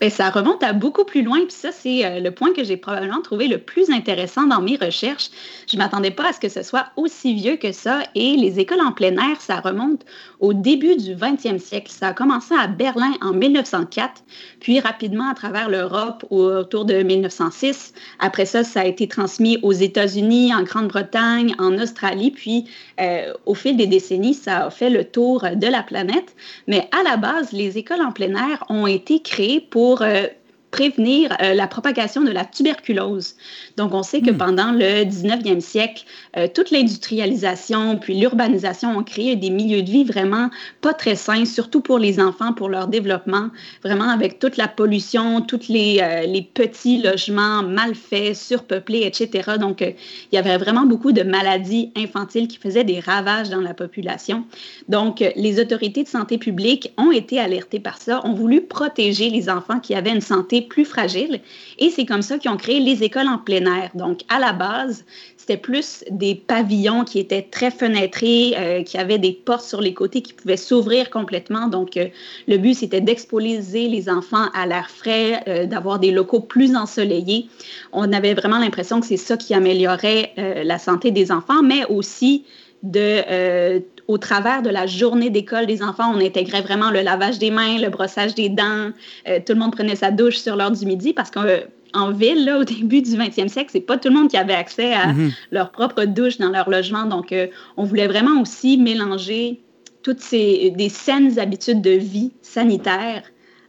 Bien, 0.00 0.10
ça 0.10 0.30
remonte 0.30 0.62
à 0.62 0.72
beaucoup 0.72 1.04
plus 1.04 1.22
loin. 1.22 1.38
Puis 1.42 1.52
ça, 1.52 1.70
c'est 1.70 2.04
euh, 2.04 2.20
le 2.20 2.30
point 2.32 2.52
que 2.52 2.64
j'ai 2.64 2.76
probablement 2.76 3.20
trouvé 3.22 3.46
le 3.46 3.58
plus 3.58 3.90
intéressant 3.90 4.46
dans 4.46 4.60
mes 4.60 4.76
recherches. 4.76 5.30
Je 5.70 5.76
ne 5.76 5.82
m'attendais 5.82 6.10
pas 6.10 6.30
à 6.30 6.32
ce 6.32 6.40
que 6.40 6.48
ce 6.48 6.62
soit 6.62 6.86
aussi 6.96 7.34
vieux 7.34 7.56
que 7.56 7.72
ça. 7.72 8.02
Et 8.14 8.36
les 8.36 8.58
écoles 8.58 8.80
en 8.80 8.92
plein 8.92 9.12
air, 9.12 9.40
ça 9.40 9.60
remonte 9.60 10.04
au 10.42 10.52
début 10.52 10.96
du 10.96 11.14
20e 11.14 11.58
siècle. 11.58 11.90
Ça 11.90 12.08
a 12.08 12.12
commencé 12.12 12.52
à 12.54 12.66
Berlin 12.66 13.12
en 13.22 13.32
1904, 13.32 14.24
puis 14.60 14.80
rapidement 14.80 15.30
à 15.30 15.34
travers 15.34 15.70
l'Europe 15.70 16.26
autour 16.30 16.84
de 16.84 17.02
1906. 17.02 17.94
Après 18.18 18.44
ça, 18.44 18.64
ça 18.64 18.80
a 18.80 18.84
été 18.84 19.06
transmis 19.06 19.58
aux 19.62 19.72
États-Unis, 19.72 20.52
en 20.52 20.64
Grande-Bretagne, 20.64 21.54
en 21.58 21.78
Australie. 21.78 22.32
Puis 22.32 22.66
euh, 23.00 23.32
au 23.46 23.54
fil 23.54 23.76
des 23.76 23.86
décennies, 23.86 24.34
ça 24.34 24.66
a 24.66 24.70
fait 24.70 24.90
le 24.90 25.04
tour 25.04 25.46
de 25.54 25.66
la 25.66 25.84
planète. 25.84 26.34
Mais 26.66 26.90
à 26.90 27.04
la 27.04 27.16
base, 27.16 27.52
les 27.52 27.78
écoles 27.78 28.02
en 28.02 28.10
plein 28.10 28.34
air 28.34 28.64
ont 28.68 28.88
été 28.88 29.22
créées 29.22 29.60
pour 29.60 30.02
euh, 30.02 30.26
prévenir 30.72 31.36
euh, 31.40 31.54
la 31.54 31.68
propagation 31.68 32.22
de 32.22 32.30
la 32.30 32.44
tuberculose. 32.44 33.34
Donc, 33.76 33.94
on 33.94 34.02
sait 34.02 34.22
que 34.22 34.32
hmm. 34.32 34.38
pendant 34.38 34.72
le 34.72 35.04
19e 35.04 35.60
siècle, 35.60 36.04
euh, 36.36 36.48
toute 36.52 36.70
l'industrialisation 36.70 37.98
puis 37.98 38.18
l'urbanisation 38.18 38.96
ont 38.96 39.04
créé 39.04 39.36
des 39.36 39.50
milieux 39.50 39.82
de 39.82 39.90
vie 39.90 40.04
vraiment 40.04 40.50
pas 40.80 40.94
très 40.94 41.14
sains, 41.14 41.44
surtout 41.44 41.82
pour 41.82 41.98
les 41.98 42.18
enfants, 42.18 42.54
pour 42.54 42.70
leur 42.70 42.88
développement, 42.88 43.50
vraiment 43.84 44.08
avec 44.08 44.38
toute 44.38 44.56
la 44.56 44.66
pollution, 44.66 45.42
tous 45.42 45.68
les, 45.68 46.00
euh, 46.02 46.22
les, 46.22 46.42
petits 46.42 47.02
logements 47.02 47.62
mal 47.62 47.94
faits, 47.94 48.34
surpeuplés, 48.34 49.02
etc. 49.04 49.52
Donc, 49.60 49.80
il 49.82 50.34
y 50.34 50.38
avait 50.38 50.56
vraiment 50.56 50.86
beaucoup 50.86 51.12
de 51.12 51.22
maladies 51.22 51.92
infantiles 51.96 52.48
qui 52.48 52.56
faisaient 52.56 52.84
des 52.84 52.98
ravages 52.98 53.50
dans 53.50 53.60
la 53.60 53.74
population. 53.74 54.44
Donc, 54.88 55.22
les 55.36 55.60
autorités 55.60 56.02
de 56.02 56.08
santé 56.08 56.38
publique 56.38 56.92
ont 56.96 57.12
été 57.12 57.38
alertées 57.38 57.80
par 57.80 57.98
ça, 57.98 58.24
ont 58.24 58.32
voulu 58.32 58.62
protéger 58.62 59.28
les 59.28 59.50
enfants 59.50 59.78
qui 59.78 59.94
avaient 59.94 60.10
une 60.10 60.20
santé 60.20 60.61
plus 60.62 60.84
fragiles. 60.84 61.40
Et 61.78 61.90
c'est 61.90 62.06
comme 62.06 62.22
ça 62.22 62.38
qu'ils 62.38 62.50
ont 62.50 62.56
créé 62.56 62.80
les 62.80 63.02
écoles 63.02 63.28
en 63.28 63.38
plein 63.38 63.64
air. 63.66 63.90
Donc, 63.94 64.20
à 64.28 64.38
la 64.38 64.52
base, 64.52 65.04
c'était 65.36 65.56
plus 65.56 66.04
des 66.10 66.34
pavillons 66.34 67.04
qui 67.04 67.18
étaient 67.18 67.42
très 67.42 67.70
fenêtrés, 67.70 68.54
euh, 68.56 68.82
qui 68.82 68.96
avaient 68.96 69.18
des 69.18 69.32
portes 69.32 69.64
sur 69.64 69.80
les 69.80 69.92
côtés 69.92 70.22
qui 70.22 70.32
pouvaient 70.32 70.56
s'ouvrir 70.56 71.10
complètement. 71.10 71.66
Donc, 71.66 71.96
euh, 71.96 72.06
le 72.46 72.58
but, 72.58 72.74
c'était 72.74 73.00
d'exposer 73.00 73.88
les 73.88 74.08
enfants 74.08 74.46
à 74.54 74.66
l'air 74.66 74.88
frais, 74.88 75.42
euh, 75.48 75.66
d'avoir 75.66 75.98
des 75.98 76.12
locaux 76.12 76.40
plus 76.40 76.76
ensoleillés. 76.76 77.48
On 77.92 78.12
avait 78.12 78.34
vraiment 78.34 78.58
l'impression 78.58 79.00
que 79.00 79.06
c'est 79.06 79.16
ça 79.16 79.36
qui 79.36 79.54
améliorait 79.54 80.32
la 80.36 80.78
santé 80.78 81.10
des 81.10 81.32
enfants, 81.32 81.62
mais 81.62 81.84
aussi 81.86 82.44
de 82.82 83.80
au 84.08 84.18
travers 84.18 84.62
de 84.62 84.70
la 84.70 84.86
journée 84.86 85.30
d'école 85.30 85.66
des 85.66 85.82
enfants, 85.82 86.12
on 86.14 86.20
intégrait 86.20 86.62
vraiment 86.62 86.90
le 86.90 87.00
lavage 87.00 87.38
des 87.38 87.50
mains, 87.50 87.78
le 87.78 87.88
brossage 87.88 88.34
des 88.34 88.48
dents. 88.48 88.90
Euh, 89.28 89.38
tout 89.44 89.52
le 89.52 89.58
monde 89.58 89.72
prenait 89.72 89.96
sa 89.96 90.10
douche 90.10 90.38
sur 90.38 90.56
l'heure 90.56 90.70
du 90.70 90.84
midi 90.86 91.12
parce 91.12 91.30
qu'en 91.30 92.10
ville, 92.10 92.44
là, 92.44 92.58
au 92.58 92.64
début 92.76 93.02
du 93.02 93.10
20e 93.10 93.48
siècle, 93.48 93.70
c'est 93.72 93.80
pas 93.80 93.98
tout 93.98 94.08
le 94.08 94.14
monde 94.14 94.28
qui 94.28 94.36
avait 94.36 94.54
accès 94.54 94.92
à 94.92 95.08
mhm. 95.08 95.30
leur 95.50 95.70
propre 95.70 96.04
douche 96.04 96.38
dans 96.38 96.50
leur 96.50 96.68
logement. 96.68 97.04
Donc, 97.04 97.32
euh, 97.32 97.46
on 97.76 97.84
voulait 97.84 98.08
vraiment 98.08 98.40
aussi 98.40 98.76
mélanger 98.76 99.60
toutes 100.02 100.20
ces 100.20 100.70
des 100.70 100.88
saines 100.88 101.38
habitudes 101.38 101.80
de 101.80 101.92
vie 101.92 102.32
sanitaire 102.42 103.22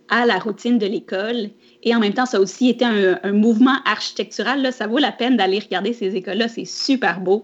à 0.10 0.26
la 0.26 0.40
routine 0.40 0.80
de 0.80 0.88
l'école. 0.88 1.50
Et 1.84 1.96
en 1.96 2.00
même 2.00 2.14
temps, 2.14 2.26
ça 2.26 2.38
a 2.38 2.40
aussi 2.40 2.70
été 2.70 2.86
un, 2.86 3.20
un 3.22 3.34
mouvement 3.34 3.76
architectural. 3.86 4.62
Là. 4.62 4.72
Ça 4.72 4.88
vaut 4.88 4.98
la 4.98 5.12
peine 5.12 5.38
d'aller 5.38 5.60
regarder 5.60 5.94
ces 5.94 6.16
écoles-là. 6.16 6.48
C'est 6.48 6.66
super 6.66 7.20
beau 7.20 7.44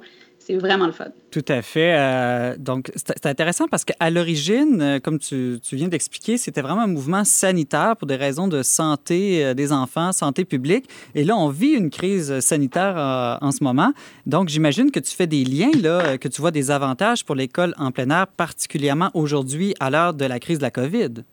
c'est 0.50 0.58
vraiment 0.58 0.88
le 0.88 0.92
fun. 0.92 1.10
Tout 1.30 1.46
à 1.48 1.62
fait. 1.62 1.94
Euh, 1.96 2.56
donc, 2.58 2.92
c'est 2.96 3.28
intéressant 3.28 3.68
parce 3.68 3.86
qu'à 3.86 4.10
l'origine, 4.10 4.82
euh, 4.82 5.00
comme 5.00 5.20
tu, 5.20 5.60
viens 5.74 5.88
d'expliquer, 5.88 6.40
c'était 6.40 6.62
vraiment 6.62 6.82
un 6.82 6.88
mouvement 6.88 7.24
sanitaire 7.24 7.96
pour 7.96 8.08
des 8.08 8.16
raisons 8.16 8.48
de 8.48 8.64
santé 8.64 9.46
euh, 9.46 9.54
des 9.54 9.72
enfants, 9.72 10.12
santé 10.12 10.46
publique. 10.46 10.90
Et 11.14 11.24
là, 11.24 11.38
on 11.38 11.50
vit 11.50 11.74
une 11.74 11.92
crise 11.92 12.40
sanitaire 12.40 13.38
en 13.42 13.52
ce 13.52 13.64
moment. 13.64 13.94
Donc, 14.26 14.50
j'imagine 14.50 14.90
que 14.90 15.00
tu 15.00 15.16
fais 15.16 15.28
des 15.28 15.46
liens, 15.46 15.72
là, 15.80 16.18
que 16.18 16.28
tu 16.28 16.42
vois 16.42 16.52
des 16.52 16.72
avantages 16.72 17.24
pour 17.24 17.36
l'école 17.36 17.76
en 17.78 17.92
plein 17.92 18.10
air, 18.10 18.26
particulièrement 18.26 19.12
aujourd'hui 19.14 19.76
à 19.80 19.92
l'heure 19.92 20.16
de 20.16 20.26
la 20.26 20.40
crise 20.40 20.58
de 20.58 20.64
la 20.64 20.72
COVID. 20.72 21.24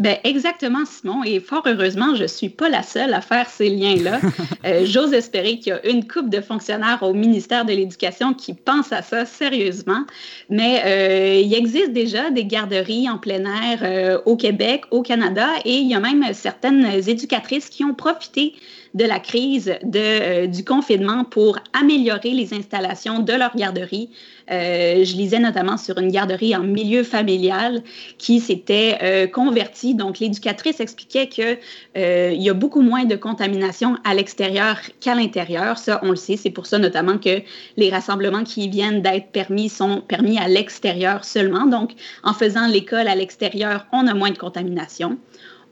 Ben 0.00 0.16
exactement, 0.24 0.86
Simon. 0.86 1.22
Et 1.24 1.40
fort 1.40 1.62
heureusement, 1.66 2.14
je 2.14 2.22
ne 2.22 2.26
suis 2.28 2.48
pas 2.48 2.70
la 2.70 2.82
seule 2.82 3.12
à 3.12 3.20
faire 3.20 3.48
ces 3.48 3.68
liens-là. 3.68 4.20
Euh, 4.66 4.84
j'ose 4.84 5.14
espérer 5.14 5.58
qu'il 5.58 5.68
y 5.68 5.72
a 5.72 5.86
une 5.86 6.06
coupe 6.06 6.28
de 6.28 6.42
fonctionnaires 6.42 7.02
au 7.02 7.14
ministère 7.14 7.64
de 7.64 7.72
l'Éducation 7.72 8.34
qui 8.34 8.52
pensent 8.52 8.92
à 8.92 9.00
ça 9.00 9.24
sérieusement. 9.24 10.04
Mais 10.50 10.82
euh, 10.84 11.40
il 11.40 11.54
existe 11.54 11.92
déjà 11.92 12.30
des 12.30 12.44
garderies 12.44 13.08
en 13.08 13.16
plein 13.16 13.44
air 13.44 13.78
euh, 13.82 14.20
au 14.26 14.36
Québec, 14.36 14.82
au 14.90 15.00
Canada, 15.00 15.46
et 15.64 15.76
il 15.76 15.88
y 15.88 15.94
a 15.94 16.00
même 16.00 16.24
certaines 16.34 16.84
éducatrices 17.08 17.70
qui 17.70 17.84
ont 17.84 17.94
profité 17.94 18.52
de 18.94 19.04
la 19.04 19.20
crise 19.20 19.74
de, 19.84 20.46
du 20.46 20.64
confinement 20.64 21.24
pour 21.24 21.58
améliorer 21.78 22.30
les 22.30 22.54
installations 22.54 23.20
de 23.20 23.32
leur 23.32 23.54
garderie 23.56 24.10
euh, 24.50 25.04
je 25.04 25.16
lisais 25.16 25.38
notamment 25.38 25.76
sur 25.76 25.98
une 25.98 26.10
garderie 26.10 26.56
en 26.56 26.62
milieu 26.62 27.04
familial 27.04 27.82
qui 28.18 28.40
s'était 28.40 28.98
euh, 29.02 29.26
convertie. 29.28 29.94
Donc, 29.94 30.18
l'éducatrice 30.18 30.80
expliquait 30.80 31.28
qu'il 31.28 31.58
euh, 31.96 32.32
y 32.32 32.50
a 32.50 32.54
beaucoup 32.54 32.80
moins 32.80 33.04
de 33.04 33.14
contamination 33.14 33.96
à 34.04 34.14
l'extérieur 34.14 34.78
qu'à 35.00 35.14
l'intérieur. 35.14 35.78
Ça, 35.78 36.00
on 36.02 36.10
le 36.10 36.16
sait. 36.16 36.36
C'est 36.36 36.50
pour 36.50 36.66
ça 36.66 36.78
notamment 36.78 37.18
que 37.18 37.42
les 37.76 37.90
rassemblements 37.90 38.44
qui 38.44 38.68
viennent 38.68 39.02
d'être 39.02 39.30
permis 39.30 39.68
sont 39.68 40.00
permis 40.00 40.38
à 40.38 40.48
l'extérieur 40.48 41.24
seulement. 41.24 41.66
Donc, 41.66 41.92
en 42.24 42.32
faisant 42.32 42.66
l'école 42.66 43.06
à 43.06 43.14
l'extérieur, 43.14 43.86
on 43.92 44.06
a 44.08 44.14
moins 44.14 44.30
de 44.30 44.38
contamination 44.38 45.18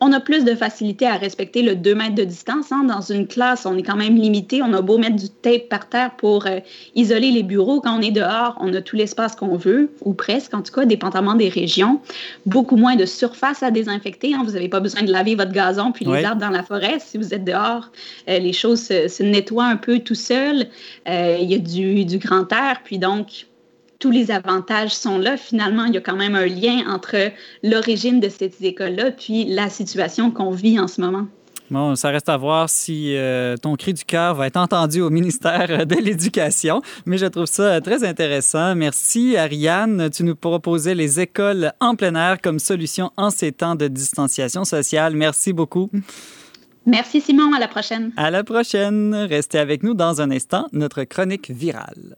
on 0.00 0.12
a 0.12 0.20
plus 0.20 0.44
de 0.44 0.54
facilité 0.54 1.06
à 1.06 1.16
respecter 1.16 1.62
le 1.62 1.74
2 1.74 1.94
mètres 1.94 2.14
de 2.14 2.24
distance. 2.24 2.70
Hein. 2.70 2.84
Dans 2.84 3.00
une 3.00 3.26
classe, 3.26 3.66
on 3.66 3.76
est 3.76 3.82
quand 3.82 3.96
même 3.96 4.16
limité. 4.16 4.62
On 4.62 4.72
a 4.72 4.80
beau 4.80 4.98
mettre 4.98 5.16
du 5.16 5.28
tape 5.28 5.68
par 5.68 5.88
terre 5.88 6.12
pour 6.16 6.46
euh, 6.46 6.60
isoler 6.94 7.30
les 7.30 7.42
bureaux. 7.42 7.80
Quand 7.80 7.98
on 7.98 8.00
est 8.00 8.12
dehors, 8.12 8.56
on 8.60 8.72
a 8.74 8.80
tout 8.80 8.96
l'espace 8.96 9.34
qu'on 9.34 9.56
veut, 9.56 9.90
ou 10.02 10.14
presque, 10.14 10.54
en 10.54 10.62
tout 10.62 10.72
cas, 10.72 10.84
dépendamment 10.84 11.34
des 11.34 11.48
régions. 11.48 12.00
Beaucoup 12.46 12.76
moins 12.76 12.96
de 12.96 13.06
surface 13.06 13.62
à 13.62 13.70
désinfecter. 13.70 14.34
Hein. 14.34 14.42
Vous 14.44 14.52
n'avez 14.52 14.68
pas 14.68 14.80
besoin 14.80 15.02
de 15.02 15.10
laver 15.10 15.34
votre 15.34 15.52
gazon 15.52 15.92
puis 15.92 16.04
les 16.04 16.24
arbres 16.24 16.40
dans 16.40 16.50
la 16.50 16.62
forêt. 16.62 16.98
Si 17.00 17.18
vous 17.18 17.34
êtes 17.34 17.44
dehors, 17.44 17.90
euh, 18.28 18.38
les 18.38 18.52
choses 18.52 18.82
se, 18.82 19.22
nettoient 19.22 19.66
un 19.66 19.76
peu 19.76 19.98
tout 19.98 20.14
seul. 20.14 20.66
Euh, 21.08 21.38
il 21.40 21.50
y 21.50 21.54
a 21.54 21.58
du, 21.58 22.04
du 22.04 22.18
grand 22.18 22.50
air. 22.52 22.82
Puis 22.84 22.98
donc, 22.98 23.47
tous 23.98 24.10
les 24.10 24.30
avantages 24.30 24.94
sont 24.94 25.18
là. 25.18 25.36
Finalement, 25.36 25.84
il 25.84 25.94
y 25.94 25.96
a 25.96 26.00
quand 26.00 26.16
même 26.16 26.34
un 26.34 26.46
lien 26.46 26.84
entre 26.88 27.32
l'origine 27.62 28.20
de 28.20 28.28
cette 28.28 28.60
école-là 28.60 29.10
puis 29.10 29.44
la 29.44 29.68
situation 29.68 30.30
qu'on 30.30 30.50
vit 30.50 30.78
en 30.78 30.88
ce 30.88 31.00
moment. 31.00 31.26
Bon, 31.70 31.94
ça 31.96 32.08
reste 32.08 32.30
à 32.30 32.36
voir 32.38 32.70
si 32.70 33.14
euh, 33.14 33.56
ton 33.58 33.76
cri 33.76 33.92
du 33.92 34.04
cœur 34.04 34.34
va 34.34 34.46
être 34.46 34.56
entendu 34.56 35.02
au 35.02 35.10
ministère 35.10 35.86
de 35.86 35.96
l'Éducation, 35.96 36.80
mais 37.04 37.18
je 37.18 37.26
trouve 37.26 37.46
ça 37.46 37.82
très 37.82 38.04
intéressant. 38.04 38.74
Merci, 38.74 39.36
Ariane. 39.36 40.08
Tu 40.10 40.24
nous 40.24 40.34
proposais 40.34 40.94
les 40.94 41.20
écoles 41.20 41.72
en 41.80 41.94
plein 41.94 42.14
air 42.14 42.40
comme 42.40 42.58
solution 42.58 43.10
en 43.18 43.28
ces 43.28 43.52
temps 43.52 43.74
de 43.74 43.86
distanciation 43.86 44.64
sociale. 44.64 45.14
Merci 45.14 45.52
beaucoup. 45.52 45.90
Merci, 46.86 47.20
Simon. 47.20 47.52
À 47.54 47.58
la 47.58 47.68
prochaine. 47.68 48.12
À 48.16 48.30
la 48.30 48.44
prochaine. 48.44 49.14
Restez 49.14 49.58
avec 49.58 49.82
nous 49.82 49.92
dans 49.92 50.22
un 50.22 50.30
instant, 50.30 50.68
notre 50.72 51.04
chronique 51.04 51.50
virale. 51.50 52.16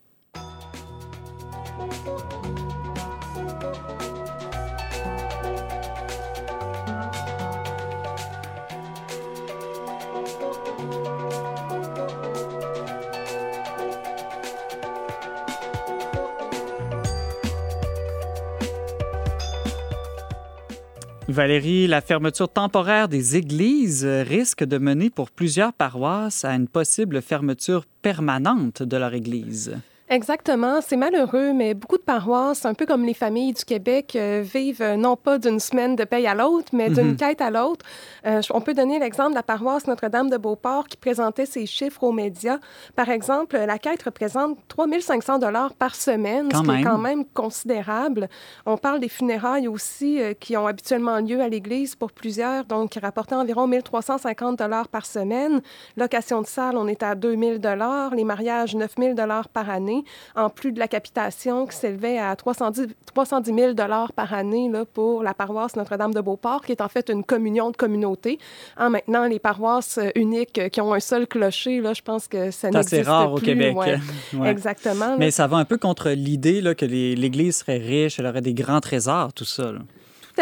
Valérie, 21.32 21.86
la 21.86 22.00
fermeture 22.00 22.48
temporaire 22.48 23.08
des 23.08 23.36
églises 23.36 24.04
risque 24.04 24.64
de 24.64 24.78
mener 24.78 25.10
pour 25.10 25.30
plusieurs 25.30 25.72
paroisses 25.72 26.44
à 26.44 26.54
une 26.54 26.68
possible 26.68 27.22
fermeture 27.22 27.84
permanente 28.02 28.82
de 28.82 28.96
leur 28.96 29.14
église. 29.14 29.76
Exactement. 30.10 30.80
C'est 30.80 30.96
malheureux, 30.96 31.52
mais 31.52 31.72
beaucoup 31.72 31.96
de 31.96 32.02
paroisses, 32.02 32.66
un 32.66 32.74
peu 32.74 32.84
comme 32.84 33.04
les 33.04 33.14
familles 33.14 33.52
du 33.52 33.64
Québec, 33.64 34.16
euh, 34.16 34.42
vivent 34.44 34.82
euh, 34.82 34.96
non 34.96 35.14
pas 35.14 35.38
d'une 35.38 35.60
semaine 35.60 35.94
de 35.94 36.02
paye 36.02 36.26
à 36.26 36.34
l'autre, 36.34 36.70
mais 36.72 36.90
d'une 36.90 37.10
mhm. 37.10 37.16
quête 37.16 37.40
à 37.40 37.48
l'autre. 37.48 37.86
Euh, 38.26 38.40
on 38.50 38.60
peut 38.60 38.74
donner 38.74 38.98
l'exemple 38.98 39.30
de 39.30 39.36
la 39.36 39.44
paroisse 39.44 39.86
Notre-Dame 39.86 40.28
de 40.28 40.36
Beauport 40.36 40.88
qui 40.88 40.96
présentait 40.96 41.46
ses 41.46 41.64
chiffres 41.64 42.02
aux 42.02 42.10
médias. 42.10 42.58
Par 42.96 43.08
exemple, 43.08 43.56
la 43.56 43.78
quête 43.78 44.02
représente 44.02 44.58
3500 44.66 45.38
dollars 45.38 45.74
par 45.74 45.94
semaine, 45.94 46.48
ce 46.52 46.60
qui 46.60 46.80
est 46.80 46.82
quand 46.82 46.98
même 46.98 47.24
considérable. 47.24 48.28
On 48.66 48.76
parle 48.76 48.98
des 48.98 49.08
funérailles 49.08 49.68
aussi 49.68 50.18
qui 50.40 50.56
ont 50.56 50.66
habituellement 50.66 51.20
lieu 51.20 51.40
à 51.40 51.48
l'église 51.48 51.94
pour 51.94 52.10
plusieurs, 52.10 52.64
donc 52.64 52.90
qui 52.90 52.98
rapportaient 52.98 53.36
environ 53.36 53.68
1350 53.68 54.58
dollars 54.58 54.88
par 54.88 55.06
semaine. 55.06 55.60
Location 55.96 56.42
de 56.42 56.48
salle, 56.48 56.76
on 56.76 56.88
est 56.88 57.04
à 57.04 57.14
2000 57.14 57.60
dollars. 57.60 58.12
Les 58.16 58.24
mariages, 58.24 58.74
9000 58.74 59.14
dollars 59.14 59.48
par 59.48 59.70
année 59.70 59.99
en 60.36 60.50
plus 60.50 60.72
de 60.72 60.78
la 60.78 60.88
capitation 60.88 61.66
qui 61.66 61.76
s'élevait 61.76 62.18
à 62.18 62.34
310, 62.36 62.88
310 63.06 63.54
000 63.54 63.74
par 64.14 64.32
année 64.32 64.68
là, 64.70 64.84
pour 64.84 65.22
la 65.22 65.34
paroisse 65.34 65.76
Notre-Dame 65.76 66.14
de 66.14 66.20
Beauport, 66.20 66.62
qui 66.64 66.72
est 66.72 66.80
en 66.80 66.88
fait 66.88 67.08
une 67.10 67.24
communion 67.24 67.70
de 67.70 67.76
communautés. 67.76 68.38
Hein, 68.76 68.90
maintenant, 68.90 69.26
les 69.26 69.38
paroisses 69.38 69.98
euh, 69.98 70.10
uniques 70.14 70.70
qui 70.70 70.80
ont 70.80 70.92
un 70.92 71.00
seul 71.00 71.26
clocher, 71.26 71.80
là, 71.80 71.92
je 71.92 72.02
pense 72.02 72.28
que 72.28 72.50
ça 72.50 72.70
n'existe 72.70 72.88
plus. 72.90 73.04
C'est 73.04 73.10
rare 73.10 73.32
au 73.32 73.38
Québec. 73.38 73.76
Exactement. 74.44 75.16
Mais 75.18 75.30
ça 75.30 75.46
va 75.46 75.56
un 75.56 75.64
peu 75.64 75.78
contre 75.78 76.10
l'idée 76.10 76.60
que 76.74 76.84
l'Église 76.84 77.58
serait 77.58 77.78
riche, 77.78 78.18
elle 78.18 78.26
aurait 78.26 78.40
des 78.40 78.54
grands 78.54 78.80
trésors, 78.80 79.32
tout 79.32 79.44
ça. 79.44 79.72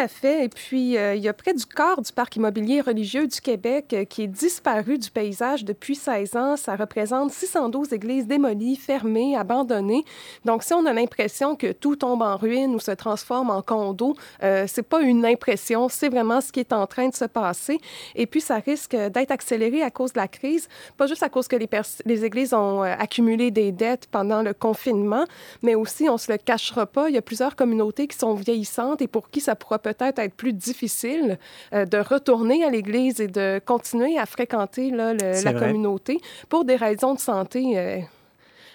Fait. 0.06 0.44
Et 0.44 0.48
puis, 0.48 0.96
euh, 0.96 1.16
il 1.16 1.22
y 1.22 1.28
a 1.28 1.32
près 1.32 1.54
du 1.54 1.66
quart 1.66 2.00
du 2.00 2.12
parc 2.12 2.36
immobilier 2.36 2.80
religieux 2.80 3.26
du 3.26 3.40
Québec 3.40 3.92
euh, 3.92 4.04
qui 4.04 4.22
est 4.22 4.28
disparu 4.28 4.98
du 4.98 5.10
paysage 5.10 5.64
depuis 5.64 5.96
16 5.96 6.36
ans. 6.36 6.56
Ça 6.56 6.76
représente 6.76 7.32
612 7.32 7.92
églises 7.92 8.26
démolies, 8.26 8.76
fermées, 8.76 9.36
abandonnées. 9.36 10.04
Donc, 10.44 10.62
si 10.62 10.74
on 10.74 10.86
a 10.86 10.92
l'impression 10.92 11.56
que 11.56 11.72
tout 11.72 11.96
tombe 11.96 12.22
en 12.22 12.36
ruine 12.36 12.74
ou 12.74 12.78
se 12.78 12.90
transforme 12.90 13.50
en 13.50 13.62
condo, 13.62 14.14
euh, 14.42 14.66
c'est 14.68 14.82
pas 14.82 15.00
une 15.00 15.24
impression, 15.24 15.88
c'est 15.88 16.08
vraiment 16.08 16.40
ce 16.40 16.52
qui 16.52 16.60
est 16.60 16.72
en 16.72 16.86
train 16.86 17.08
de 17.08 17.14
se 17.14 17.24
passer. 17.24 17.78
Et 18.14 18.26
puis, 18.26 18.40
ça 18.40 18.56
risque 18.56 18.94
d'être 18.94 19.30
accéléré 19.30 19.82
à 19.82 19.90
cause 19.90 20.12
de 20.12 20.18
la 20.18 20.28
crise, 20.28 20.68
pas 20.96 21.06
juste 21.06 21.22
à 21.22 21.28
cause 21.28 21.48
que 21.48 21.56
les, 21.56 21.68
les 22.04 22.24
églises 22.24 22.52
ont 22.54 22.84
euh, 22.84 22.94
accumulé 22.98 23.50
des 23.50 23.72
dettes 23.72 24.06
pendant 24.10 24.42
le 24.42 24.52
confinement, 24.52 25.24
mais 25.62 25.74
aussi, 25.74 26.08
on 26.08 26.18
se 26.18 26.30
le 26.30 26.38
cachera 26.38 26.86
pas, 26.86 27.08
il 27.08 27.14
y 27.14 27.18
a 27.18 27.22
plusieurs 27.22 27.56
communautés 27.56 28.06
qui 28.06 28.16
sont 28.16 28.34
vieillissantes 28.34 29.02
et 29.02 29.06
pour 29.06 29.30
qui 29.30 29.40
ça 29.40 29.54
pourra 29.54 29.78
peut-être 29.94 30.18
être 30.18 30.34
plus 30.34 30.52
difficile 30.52 31.38
euh, 31.72 31.84
de 31.84 31.98
retourner 31.98 32.64
à 32.64 32.70
l'Église 32.70 33.20
et 33.20 33.28
de 33.28 33.60
continuer 33.64 34.18
à 34.18 34.26
fréquenter 34.26 34.90
là, 34.90 35.14
la 35.14 35.52
communauté 35.52 36.18
pour 36.48 36.64
des 36.64 36.76
raisons 36.76 37.14
de 37.14 37.20
santé. 37.20 37.78
Euh. 37.78 37.98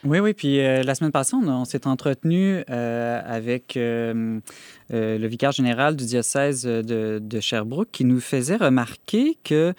Oui, 0.04 0.20
oui. 0.20 0.34
Puis 0.34 0.60
euh, 0.60 0.84
la 0.84 0.96
semaine 0.96 1.12
passée, 1.12 1.36
on, 1.36 1.66
s'est 1.66 1.88
entretenu 1.88 2.64
avec 2.68 3.76
le 3.76 4.42
vicaire 5.28 5.52
général 5.52 5.96
du 5.96 6.06
diocèse 6.06 6.64
de, 6.64 7.20
de, 7.22 7.40
Sherbrooke 7.40 7.90
qui 7.92 8.04
nous 8.04 8.20
faisait 8.20 8.58
remarquer 8.58 9.38
que 9.44 9.74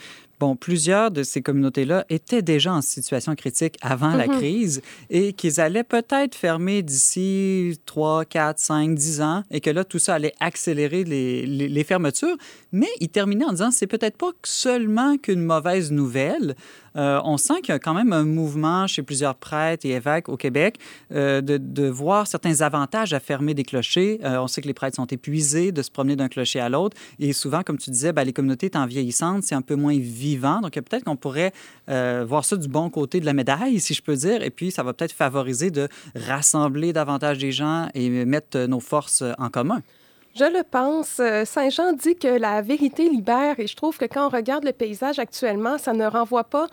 Bon, 0.45 0.57
plusieurs 0.57 1.11
de 1.11 1.23
ces 1.23 1.41
communautés-là 1.41 2.05
étaient 2.11 2.43
déjà 2.43 2.75
en 2.75 2.83
situation 2.83 3.35
critique 3.35 3.79
avant 3.81 4.15
la 4.15 4.27
mhm. 4.27 4.37
crise 4.37 4.83
et 5.09 5.33
qu'ils 5.33 5.59
allaient 5.59 5.85
peut-être 5.85 6.35
fermer 6.35 6.83
d'ici 6.83 7.81
3, 7.87 8.27
4, 8.27 8.59
5, 8.59 8.95
10 8.95 9.23
ans 9.23 9.43
et 9.51 9.63
que 9.63 9.71
là, 9.71 9.85
tout 9.85 9.99
ça 9.99 10.17
allait 10.17 10.35
accélérer 10.41 11.03
les, 11.03 11.47
les, 11.47 11.85
fermetures. 11.85 12.37
Mais 12.73 12.91
ils 13.01 13.09
terminaient 13.09 13.47
en 13.47 13.53
disant 13.53 13.71
c'est 13.71 13.87
peut-être 13.87 14.19
pas 14.19 14.33
seulement 14.43 15.17
qu'une 15.17 15.41
mauvaise 15.41 15.91
nouvelle. 15.91 16.57
Euh, 16.97 17.21
on 17.25 17.37
sent 17.37 17.61
qu'il 17.63 17.73
y 17.73 17.77
a 17.77 17.79
quand 17.79 17.95
même 17.95 18.13
un 18.13 18.25
mouvement 18.25 18.87
chez 18.87 19.03
plusieurs 19.03 19.35
prêtres 19.35 19.85
et 19.87 19.91
évêques 19.91 20.29
au 20.29 20.37
Québec 20.37 20.79
euh, 21.13 21.41
de, 21.41 21.89
voir 21.89 22.27
certains 22.27 22.61
avantages 22.61 23.13
à 23.13 23.21
fermer 23.21 23.55
des 23.55 23.65
clochers. 23.65 24.21
Euh, 24.25 24.39
on 24.41 24.47
sait 24.47 24.63
que 24.63 24.67
les 24.67 24.75
prêtres 24.75 24.97
sont 24.97 25.07
épuisés 25.07 25.73
de 25.73 25.83
se 25.83 25.91
promener 25.91 26.17
d'un 26.17 26.29
clocher 26.29 26.61
à 26.61 26.69
l'autre. 26.69 26.97
Et 27.19 27.33
souvent, 27.33 27.63
comme 27.63 27.79
tu 27.79 27.91
disais, 27.91 28.13
ben, 28.13 28.25
les 28.25 28.33
communautés 28.33 28.67
étant 28.67 28.87
vieillissantes, 28.87 29.43
c'est 29.43 29.55
un 29.55 29.63
peu 29.63 29.75
moins 29.75 29.99
vivant. 29.99 30.61
Donc, 30.61 30.73
peut-être 30.73 31.05
qu'on 31.05 31.17
pourrait 31.17 31.53
voir 31.87 32.45
ça 32.45 32.57
du 32.57 32.69
bon 32.69 32.91
côté 32.91 33.21
de 33.21 33.27
la 33.27 33.33
médaille, 33.33 33.81
si 33.81 33.95
je 33.95 34.03
peux 34.03 34.17
dire. 34.17 34.43
Et 34.43 34.51
puis, 34.51 34.71
ça 34.71 34.83
va 34.83 34.93
peut-être 34.93 35.13
favoriser 35.13 35.71
de 35.71 35.89
rassembler 36.15 36.93
davantage 36.93 37.39
des 37.39 37.53
gens 37.53 37.89
et 37.95 38.09
mettre 38.25 38.59
nos 38.67 38.81
forces 38.81 39.23
en 39.39 39.51
commun. 39.51 39.83
Je 40.37 40.45
le 40.45 40.65
pense. 40.69 41.21
Euh, 41.21 41.45
Saint 41.45 41.71
Jean 41.71 41.93
dit 41.93 42.17
que 42.17 42.27
la 42.27 42.61
vérité 42.61 43.09
libère 43.09 43.61
et 43.61 43.69
je 43.69 43.77
trouve 43.77 43.99
que 43.99 44.05
quand 44.05 44.27
on 44.27 44.29
regarde 44.31 44.65
le 44.65 44.73
paysage 44.73 45.21
actuellement, 45.21 45.79
ça 45.79 45.93
ne 45.93 46.05
renvoie 46.07 46.43
pas 46.43 46.67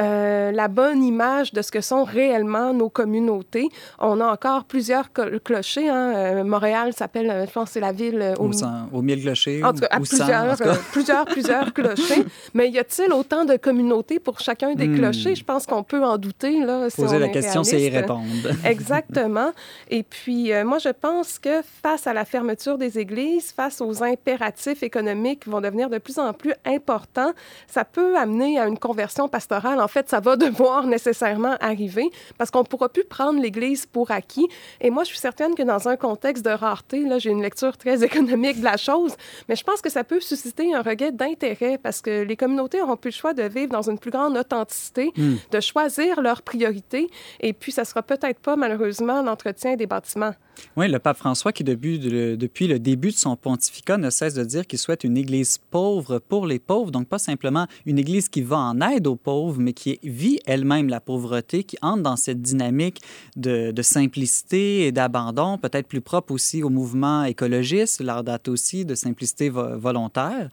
euh, 0.00 0.52
la 0.52 0.68
bonne 0.68 1.02
image 1.02 1.52
de 1.52 1.60
ce 1.60 1.72
que 1.72 1.80
sont 1.80 2.04
réellement 2.04 2.72
nos 2.72 2.88
communautés. 2.88 3.70
On 3.98 4.20
a 4.20 4.26
encore 4.26 4.66
plusieurs 4.66 5.10
clochers. 5.12 5.88
Hein. 5.88 6.12
Euh, 6.14 6.44
Montréal 6.44 6.92
s'appelle, 6.92 7.46
je 7.48 7.52
pense, 7.52 7.70
c'est 7.70 7.80
la 7.80 7.90
ville 7.90 8.34
au, 8.38 8.52
au 8.92 9.02
mille 9.02 9.20
clochers. 9.20 9.64
En 9.64 9.72
tout 9.72 9.80
cas, 9.80 9.88
à 9.90 9.98
plusieurs, 9.98 10.56
plusieurs, 10.92 11.24
plusieurs 11.24 11.72
clochers. 11.72 12.24
Mais 12.54 12.70
y 12.70 12.78
a-t-il 12.78 13.12
autant 13.12 13.44
de 13.44 13.56
communautés 13.56 14.20
pour 14.20 14.38
chacun 14.38 14.74
des 14.76 14.86
hmm. 14.86 14.96
clochers? 14.96 15.34
Je 15.34 15.44
pense 15.44 15.66
qu'on 15.66 15.82
peut 15.82 16.04
en 16.04 16.18
douter. 16.18 16.60
Là, 16.64 16.88
si 16.88 17.00
Poser 17.00 17.18
la 17.18 17.30
question, 17.30 17.64
c'est 17.64 17.80
y 17.80 17.88
répondre. 17.88 18.22
Exactement. 18.64 19.50
Et 19.90 20.04
puis, 20.04 20.52
moi, 20.64 20.78
je 20.78 20.90
pense 20.90 21.40
que 21.40 21.62
face 21.82 22.06
à 22.06 22.12
la 22.12 22.24
fermeture 22.24 22.78
des 22.78 22.96
églises, 22.96 23.07
l'Église 23.08 23.52
face 23.52 23.80
aux 23.80 24.02
impératifs 24.02 24.82
économiques 24.82 25.44
qui 25.44 25.50
vont 25.50 25.60
devenir 25.60 25.88
de 25.90 25.98
plus 25.98 26.18
en 26.18 26.32
plus 26.32 26.52
importants, 26.64 27.32
ça 27.66 27.84
peut 27.84 28.16
amener 28.16 28.58
à 28.58 28.66
une 28.66 28.78
conversion 28.78 29.28
pastorale. 29.28 29.80
En 29.80 29.88
fait, 29.88 30.08
ça 30.08 30.20
va 30.20 30.36
devoir 30.48 30.86
nécessairement 30.86 31.56
arriver 31.60 32.10
parce 32.36 32.50
qu'on 32.50 32.60
ne 32.60 32.66
pourra 32.66 32.88
plus 32.88 33.04
prendre 33.04 33.40
l'Église 33.40 33.86
pour 33.86 34.10
acquis. 34.10 34.46
Et 34.80 34.90
moi, 34.90 35.04
je 35.04 35.08
suis 35.08 35.18
certaine 35.18 35.54
que 35.54 35.62
dans 35.62 35.88
un 35.88 35.96
contexte 35.96 36.44
de 36.44 36.50
rareté, 36.50 37.04
là, 37.04 37.18
j'ai 37.18 37.30
une 37.30 37.42
lecture 37.42 37.76
très 37.76 38.04
économique 38.08 38.60
de 38.60 38.64
la 38.64 38.76
chose, 38.76 39.16
mais 39.48 39.56
je 39.56 39.64
pense 39.64 39.80
que 39.80 39.90
ça 39.90 40.04
peut 40.04 40.20
susciter 40.20 40.74
un 40.74 40.82
regain 40.82 41.10
d'intérêt 41.10 41.78
parce 41.78 42.00
que 42.00 42.22
les 42.22 42.36
communautés 42.36 42.82
auront 42.82 42.96
plus 42.96 43.10
le 43.10 43.14
choix 43.14 43.34
de 43.34 43.42
vivre 43.42 43.72
dans 43.72 43.88
une 43.88 43.98
plus 43.98 44.10
grande 44.10 44.36
authenticité, 44.36 45.12
hmm. 45.16 45.36
de 45.50 45.60
choisir 45.60 46.20
leurs 46.20 46.42
priorités, 46.42 47.08
et 47.40 47.52
puis 47.52 47.72
ça 47.72 47.84
sera 47.84 48.02
peut-être 48.02 48.40
pas 48.40 48.56
malheureusement 48.56 49.22
l'entretien 49.22 49.76
des 49.76 49.86
bâtiments. 49.86 50.34
Oui, 50.76 50.88
le 50.88 50.98
pape 50.98 51.16
François, 51.16 51.52
qui 51.52 51.64
depuis 51.64 51.98
le 51.98 52.78
début 52.78 52.97
de 52.98 53.10
son 53.10 53.36
pontificat 53.36 53.96
ne 53.96 54.10
cesse 54.10 54.34
de 54.34 54.44
dire 54.44 54.66
qu'il 54.66 54.78
souhaite 54.78 55.04
une 55.04 55.16
Église 55.16 55.58
pauvre 55.70 56.18
pour 56.18 56.46
les 56.46 56.58
pauvres, 56.58 56.90
donc 56.90 57.08
pas 57.08 57.18
simplement 57.18 57.66
une 57.86 57.98
Église 57.98 58.28
qui 58.28 58.42
va 58.42 58.58
en 58.58 58.80
aide 58.80 59.06
aux 59.06 59.16
pauvres, 59.16 59.60
mais 59.60 59.72
qui 59.72 59.98
vit 60.02 60.40
elle-même 60.46 60.88
la 60.88 61.00
pauvreté, 61.00 61.64
qui 61.64 61.76
entre 61.82 62.02
dans 62.02 62.16
cette 62.16 62.42
dynamique 62.42 63.00
de, 63.36 63.72
simplicité 63.82 64.86
et 64.86 64.92
d'abandon, 64.92 65.56
peut-être 65.56 65.86
plus 65.86 66.00
propre 66.00 66.32
aussi 66.32 66.62
au 66.62 66.68
mouvement 66.68 67.24
écologiste, 67.24 68.02
date 68.02 68.48
aussi 68.48 68.84
de 68.84 68.94
simplicité 68.94 69.48
volontaire. 69.48 70.50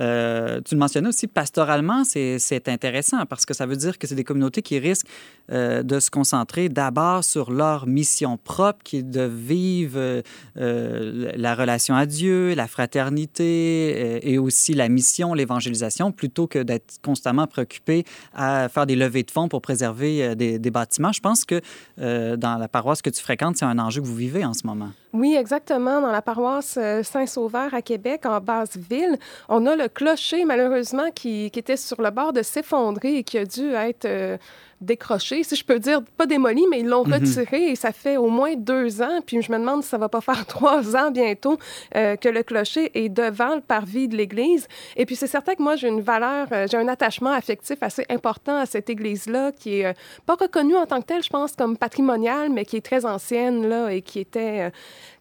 Euh, 0.00 0.60
tu 0.64 0.74
le 0.74 0.80
mentionnais 0.80 1.08
aussi, 1.08 1.26
pastoralement, 1.26 2.02
c'est 2.04 2.68
intéressant 2.68 3.26
parce 3.26 3.46
que 3.46 3.54
ça 3.54 3.66
veut 3.66 3.76
dire 3.76 3.98
que 3.98 4.06
c'est 4.06 4.14
des 4.14 4.24
communautés 4.24 4.62
qui 4.62 4.78
risquent 4.78 5.06
euh, 5.52 5.82
de 5.82 6.00
se 6.00 6.10
concentrer 6.10 6.68
d'abord 6.68 7.22
sur 7.22 7.50
leur 7.50 7.86
mission 7.86 8.36
propre, 8.36 8.80
qui 8.82 8.98
est 8.98 9.02
de 9.02 9.22
vivre 9.22 10.22
euh, 10.56 11.32
la 11.36 11.54
relation 11.54 11.83
à 11.92 12.06
Dieu, 12.06 12.54
la 12.54 12.66
fraternité 12.66 14.30
et 14.32 14.38
aussi 14.38 14.74
la 14.74 14.88
mission, 14.88 15.34
l'évangélisation, 15.34 16.12
plutôt 16.12 16.46
que 16.46 16.60
d'être 16.60 17.00
constamment 17.02 17.46
préoccupé 17.46 18.04
à 18.34 18.68
faire 18.68 18.86
des 18.86 18.96
levées 18.96 19.22
de 19.22 19.30
fonds 19.30 19.48
pour 19.48 19.60
préserver 19.60 20.34
des, 20.36 20.58
des 20.58 20.70
bâtiments. 20.70 21.12
Je 21.12 21.20
pense 21.20 21.44
que 21.44 21.60
dans 21.96 22.58
la 22.58 22.68
paroisse 22.68 23.02
que 23.02 23.10
tu 23.10 23.22
fréquentes, 23.22 23.56
c'est 23.56 23.64
un 23.64 23.78
enjeu 23.78 24.00
que 24.00 24.06
vous 24.06 24.14
vivez 24.14 24.44
en 24.44 24.54
ce 24.54 24.66
moment. 24.66 24.90
Oui, 25.14 25.36
exactement. 25.36 26.00
Dans 26.00 26.10
la 26.10 26.22
paroisse 26.22 26.76
euh, 26.76 27.04
Saint-Sauveur 27.04 27.72
à 27.72 27.82
Québec, 27.82 28.26
en 28.26 28.40
basse-ville, 28.40 29.16
on 29.48 29.64
a 29.66 29.76
le 29.76 29.86
clocher, 29.86 30.44
malheureusement, 30.44 31.10
qui, 31.14 31.46
était 31.46 31.76
sur 31.76 32.02
le 32.02 32.10
bord 32.10 32.32
de 32.32 32.42
s'effondrer 32.42 33.18
et 33.18 33.22
qui 33.22 33.38
a 33.38 33.44
dû 33.44 33.70
être 33.74 34.06
euh, 34.06 34.36
décroché, 34.84 35.42
si 35.42 35.56
je 35.56 35.64
peux 35.64 35.78
dire, 35.78 36.02
pas 36.16 36.26
démoli, 36.26 36.64
mais 36.70 36.80
ils 36.80 36.86
l'ont 36.86 37.04
mhm. 37.04 37.14
retiré 37.14 37.70
et 37.70 37.76
ça 37.76 37.92
fait 37.92 38.16
au 38.16 38.28
moins 38.28 38.54
deux 38.54 39.02
ans. 39.02 39.20
Puis 39.24 39.42
je 39.42 39.50
me 39.50 39.58
demande 39.58 39.82
si 39.82 39.88
ça 39.88 39.98
va 39.98 40.08
pas 40.08 40.20
faire 40.20 40.46
trois 40.46 40.96
ans 40.96 41.10
bientôt 41.10 41.58
euh, 41.96 42.16
que 42.16 42.28
le 42.28 42.42
clocher 42.42 42.90
est 42.94 43.08
devant 43.08 43.56
le 43.56 43.60
parvis 43.60 44.08
de 44.08 44.16
l'église. 44.16 44.68
Et 44.96 45.06
puis 45.06 45.16
c'est 45.16 45.26
certain 45.26 45.54
que 45.54 45.62
moi, 45.62 45.76
j'ai 45.76 45.88
une 45.88 46.00
valeur, 46.00 46.48
euh, 46.52 46.66
j'ai 46.70 46.76
un 46.76 46.88
attachement 46.88 47.32
affectif 47.32 47.82
assez 47.82 48.04
important 48.08 48.56
à 48.56 48.66
cette 48.66 48.90
église-là 48.90 49.52
qui 49.52 49.80
est 49.80 49.86
euh, 49.86 49.92
pas 50.26 50.34
reconnue 50.34 50.76
en 50.76 50.86
tant 50.86 51.00
que 51.00 51.06
telle, 51.06 51.22
je 51.22 51.30
pense, 51.30 51.52
comme 51.52 51.76
patrimoniale, 51.76 52.50
mais 52.50 52.64
qui 52.64 52.76
est 52.76 52.84
très 52.84 53.04
ancienne 53.04 53.68
là 53.68 53.90
et 53.90 54.02
qui 54.02 54.20
était, 54.20 54.70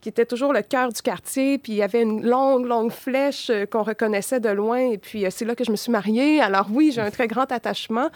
qui 0.04 0.10
était 0.10 0.26
toujours 0.26 0.54
le 0.54 0.62
cœur 0.62 0.90
du 0.90 1.02
quartier. 1.02 1.58
Puis 1.58 1.74
il 1.74 1.78
y 1.78 1.82
avait 1.82 2.02
une 2.02 2.28
longue, 2.28 2.66
longue 2.66 2.92
flèche 2.92 3.50
qu'on 3.72 3.84
reconnaissait 3.84 4.40
de 4.40 4.50
loin. 4.50 4.80
Et 4.80 4.98
puis 4.98 5.26
c'est 5.30 5.46
là 5.46 5.56
que 5.56 5.64
je 5.64 5.72
me 5.72 5.78
suis 5.78 5.92
mariée. 5.92 6.42
Alors 6.42 6.68
oui, 6.72 6.92
j'ai 6.94 7.02
un 7.02 7.10
très 7.10 7.28
grand 7.28 7.52
attachement. 7.52 8.10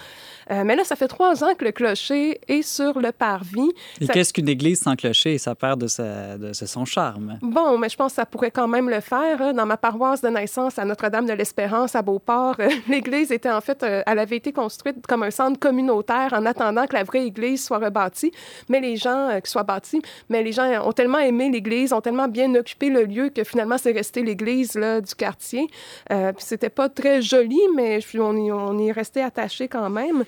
mais 0.50 0.76
là, 0.76 0.84
ça 0.84 0.96
fait 0.96 1.08
trois 1.08 1.34
que 1.56 1.66
le 1.66 1.72
clocher 1.72 2.40
est 2.48 2.62
sur 2.62 3.00
le 3.00 3.12
parvis. 3.12 3.70
Et 4.02 4.08
qu'est-ce 4.08 4.34
qu'une 4.34 4.50
église 4.50 4.82
sans 4.82 4.96
clocher? 4.96 5.38
Ça 5.38 5.56
perd 5.56 5.80
de, 5.82 6.38
de, 6.38 6.54
son 6.54 6.86
charme. 6.86 7.38
Bon, 7.42 7.78
mais 7.78 7.90
je 7.90 7.96
pense 7.96 8.14
que 8.14 8.16
ça 8.18 8.26
pourrait 8.26 8.52
quand 8.52 8.68
même 8.68 8.90
le 8.90 9.00
faire. 9.00 9.42
Hein. 9.42 9.54
Dans 9.54 9.66
ma 9.66 9.78
paroisse 9.78 10.22
de 10.22 10.30
naissance 10.30 10.80
à 10.80 10.86
Notre-Dame 10.86 11.26
de 11.26 11.34
l'Espérance 11.34 11.96
à 11.96 12.02
Beauport, 12.02 12.56
euh, 12.60 12.70
l'église 12.90 13.32
était 13.32 13.52
en 13.52 13.62
fait, 13.62 13.84
euh, 13.84 14.02
elle 14.06 14.20
avait 14.20 14.38
été 14.38 14.52
construite 14.52 15.06
comme 15.08 15.24
un 15.24 15.32
centre 15.32 15.60
communautaire 15.60 16.34
en 16.34 16.46
attendant 16.46 16.86
que 16.88 16.94
la 16.94 17.04
vraie 17.04 17.26
église 17.26 17.66
soit 17.66 17.80
rebâtie. 17.80 18.32
Mais 18.70 18.80
les 18.80 18.98
gens, 18.98 19.30
euh, 19.30 19.40
qui 19.40 19.52
soit 19.52 19.64
bâtie, 19.64 20.02
mais 20.30 20.44
les 20.44 20.52
gens 20.52 20.68
ont 20.86 20.94
tellement 20.94 21.20
aimé 21.20 21.50
l'église, 21.52 21.77
ont 21.94 22.02
tellement 22.02 22.28
bien 22.28 22.54
occupé 22.56 22.90
le 22.90 23.04
lieu 23.04 23.30
que 23.30 23.44
finalement 23.44 23.78
c'est 23.78 23.92
resté 23.92 24.24
l'église 24.24 24.74
du 24.74 25.16
quartier. 25.16 25.68
puis 26.10 26.20
c'était 26.40 26.70
pas 26.70 26.90
très 26.90 27.22
joli, 27.22 27.60
mais 27.76 28.00
on 28.16 28.36
y, 28.38 28.52
on 28.52 28.78
y 28.80 28.90
est 28.90 28.92
resté 28.92 29.22
attaché 29.22 29.68
quand 29.68 29.90
même. 29.90 30.24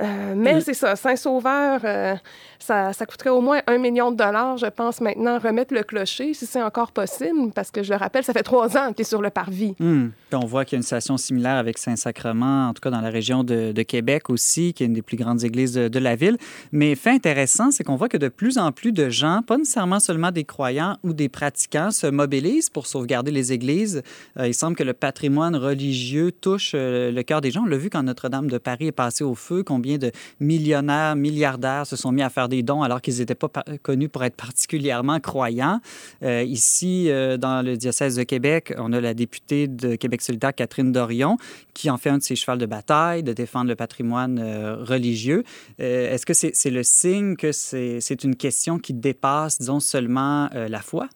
Euh, 0.00 0.34
mais 0.36 0.60
c'est 0.60 0.74
ça, 0.74 0.96
Saint-Sauveur, 0.96 1.80
euh, 1.84 2.14
ça, 2.58 2.92
ça, 2.92 3.06
coûterait 3.06 3.30
au 3.30 3.40
moins 3.40 3.60
un 3.66 3.78
million 3.78 4.10
de 4.10 4.16
dollars, 4.16 4.56
je 4.56 4.66
pense, 4.66 5.00
maintenant, 5.00 5.38
remettre 5.38 5.74
le 5.74 5.82
clocher, 5.82 6.34
si 6.34 6.46
c'est 6.46 6.62
encore 6.62 6.92
possible, 6.92 7.52
parce 7.54 7.70
que 7.70 7.82
je 7.82 7.92
le 7.92 7.98
rappelle, 7.98 8.24
ça 8.24 8.32
fait 8.32 8.42
trois 8.42 8.76
ans 8.76 8.92
qu'il 8.92 9.02
est 9.02 9.08
sur 9.08 9.20
le 9.20 9.30
parvis. 9.30 9.74
Hmm. 9.78 10.08
on 10.32 10.46
voit 10.46 10.64
qu'il 10.64 10.76
y 10.76 10.76
a 10.76 10.78
une 10.78 10.82
situation 10.82 11.16
similaire 11.16 11.56
avec 11.56 11.78
Saint-Sacrement, 11.78 12.68
en 12.68 12.74
tout 12.74 12.80
cas 12.80 12.90
dans 12.90 13.00
la 13.00 13.10
région 13.10 13.44
de, 13.44 13.82
Québec 13.82 14.30
aussi, 14.30 14.72
qui 14.72 14.84
est 14.84 14.86
une 14.86 14.92
des 14.92 15.02
plus 15.02 15.16
grandes 15.16 15.42
églises 15.42 15.74
de, 15.74 15.98
la 15.98 16.14
ville. 16.14 16.38
Mais 16.70 16.94
fait 16.94 17.10
intéressant, 17.10 17.70
c'est 17.70 17.82
qu'on 17.82 17.96
voit 17.96 18.08
que 18.08 18.16
de 18.16 18.28
plus 18.28 18.58
en 18.58 18.70
plus 18.70 18.92
de 18.92 19.08
gens, 19.08 19.42
pas 19.44 19.58
nécessairement 19.58 19.98
seulement 19.98 20.30
des 20.30 20.44
croyants 20.44 20.96
ou 21.02 21.12
des 21.12 21.28
pratiquants, 21.28 21.90
se 21.90 22.06
mobilisent 22.06 22.70
pour 22.70 22.86
sauvegarder 22.86 23.32
les 23.32 23.52
églises. 23.52 24.02
Euh, 24.38 24.46
il 24.46 24.54
semble 24.54 24.76
que 24.76 24.84
le 24.84 24.92
patrimoine 24.92 25.56
religieux 25.56 26.30
touche 26.32 26.74
le 26.74 27.22
cœur 27.22 27.40
des 27.40 27.50
gens. 27.50 27.62
On 27.62 27.66
l'a 27.66 27.76
vu 27.76 27.90
quand 27.90 28.02
Notre-Dame 28.02 28.48
de 28.48 28.58
Paris 28.58 28.86
est 28.86 28.92
passée 28.92 29.24
au 29.24 29.34
feu, 29.34 29.62
combien 29.82 29.98
de 29.98 30.12
millionnaires, 30.38 31.16
milliardaires 31.16 31.88
se 31.88 31.96
sont 31.96 32.12
mis 32.12 32.22
à 32.22 32.30
faire 32.30 32.48
des 32.48 32.62
dons 32.62 32.82
alors 32.82 33.00
qu'ils 33.00 33.18
n'étaient 33.18 33.34
pas 33.34 33.48
connus 33.82 34.08
pour 34.08 34.22
être 34.22 34.36
particulièrement 34.36 35.18
croyants. 35.18 35.80
Euh, 36.22 36.44
ici, 36.44 37.10
euh, 37.10 37.36
dans 37.36 37.62
le 37.62 37.76
diocèse 37.76 38.14
de 38.14 38.22
Québec, 38.22 38.72
on 38.78 38.92
a 38.92 39.00
la 39.00 39.12
députée 39.12 39.66
de 39.66 39.96
Québec 39.96 40.22
solidaire, 40.22 40.54
Catherine 40.54 40.92
Dorion, 40.92 41.36
qui 41.74 41.90
en 41.90 41.96
fait 41.96 42.10
un 42.10 42.18
de 42.18 42.22
ses 42.22 42.36
chevals 42.36 42.58
de 42.58 42.66
bataille, 42.66 43.24
de 43.24 43.32
défendre 43.32 43.66
le 43.70 43.74
patrimoine 43.74 44.38
euh, 44.38 44.76
religieux. 44.84 45.42
Est-ce 45.78 46.24
que 46.26 46.32
c'est 46.32 46.70
le 46.70 46.84
signe 46.84 47.34
que 47.34 47.50
c'est 47.50 48.22
une 48.22 48.36
question 48.36 48.78
qui 48.78 48.94
dépasse, 48.94 49.58
disons, 49.58 49.80
seulement 49.80 50.48
la 50.52 50.80
foi? 50.80 51.08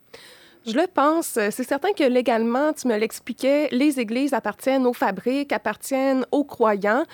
Je 0.67 0.73
le 0.73 0.85
pense. 0.85 1.27
C'est 1.27 1.63
certain 1.63 1.93
que 1.93 2.03
légalement, 2.03 2.73
tu 2.73 2.89
me 2.89 2.97
l'expliquais, 2.97 3.69
les 3.71 4.01
églises 4.01 4.33
appartiennent 4.33 4.85
aux 4.85 4.91
fabriques, 4.91 5.53
appartiennent 5.53 6.25
aux 6.33 6.43
croyants. 6.43 7.05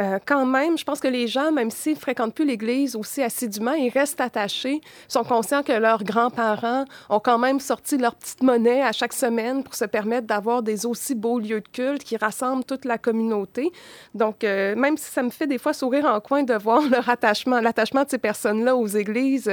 Euh, 0.00 0.20
quand 0.24 0.46
même, 0.46 0.78
je 0.78 0.84
pense 0.84 1.00
que 1.00 1.08
les 1.08 1.26
gens, 1.26 1.50
même 1.50 1.72
s'ils 1.72 1.94
ne 1.94 1.98
fréquentent 1.98 2.36
plus 2.36 2.44
l'église 2.44 2.94
aussi 2.94 3.20
assidûment, 3.20 3.72
ils 3.72 3.88
restent 3.90 4.20
attachés, 4.20 4.80
sont 5.08 5.24
conscients 5.24 5.64
que 5.64 5.72
leurs 5.72 6.04
grands-parents 6.04 6.84
ont 7.08 7.18
quand 7.18 7.38
même 7.38 7.58
sorti 7.58 7.98
leur 7.98 8.14
petite 8.14 8.44
monnaie 8.44 8.80
à 8.80 8.92
chaque 8.92 9.12
semaine 9.12 9.64
pour 9.64 9.74
se 9.74 9.86
permettre 9.86 10.28
d'avoir 10.28 10.62
des 10.62 10.86
aussi 10.86 11.16
beaux 11.16 11.40
lieux 11.40 11.62
de 11.62 11.68
culte 11.68 12.04
qui 12.04 12.16
rassemblent 12.16 12.62
toute 12.62 12.84
la 12.84 12.96
communauté. 12.96 13.72
Donc, 14.14 14.44
euh, 14.44 14.76
même 14.76 14.96
si 14.96 15.10
ça 15.10 15.24
me 15.24 15.30
fait 15.30 15.48
des 15.48 15.58
fois 15.58 15.72
sourire 15.72 16.04
en 16.04 16.20
coin 16.20 16.44
de 16.44 16.54
voir 16.54 16.88
leur 16.88 17.08
attachement, 17.08 17.58
l'attachement 17.58 18.04
de 18.04 18.10
ces 18.10 18.18
personnes-là 18.18 18.76
aux 18.76 18.86
églises, 18.86 19.50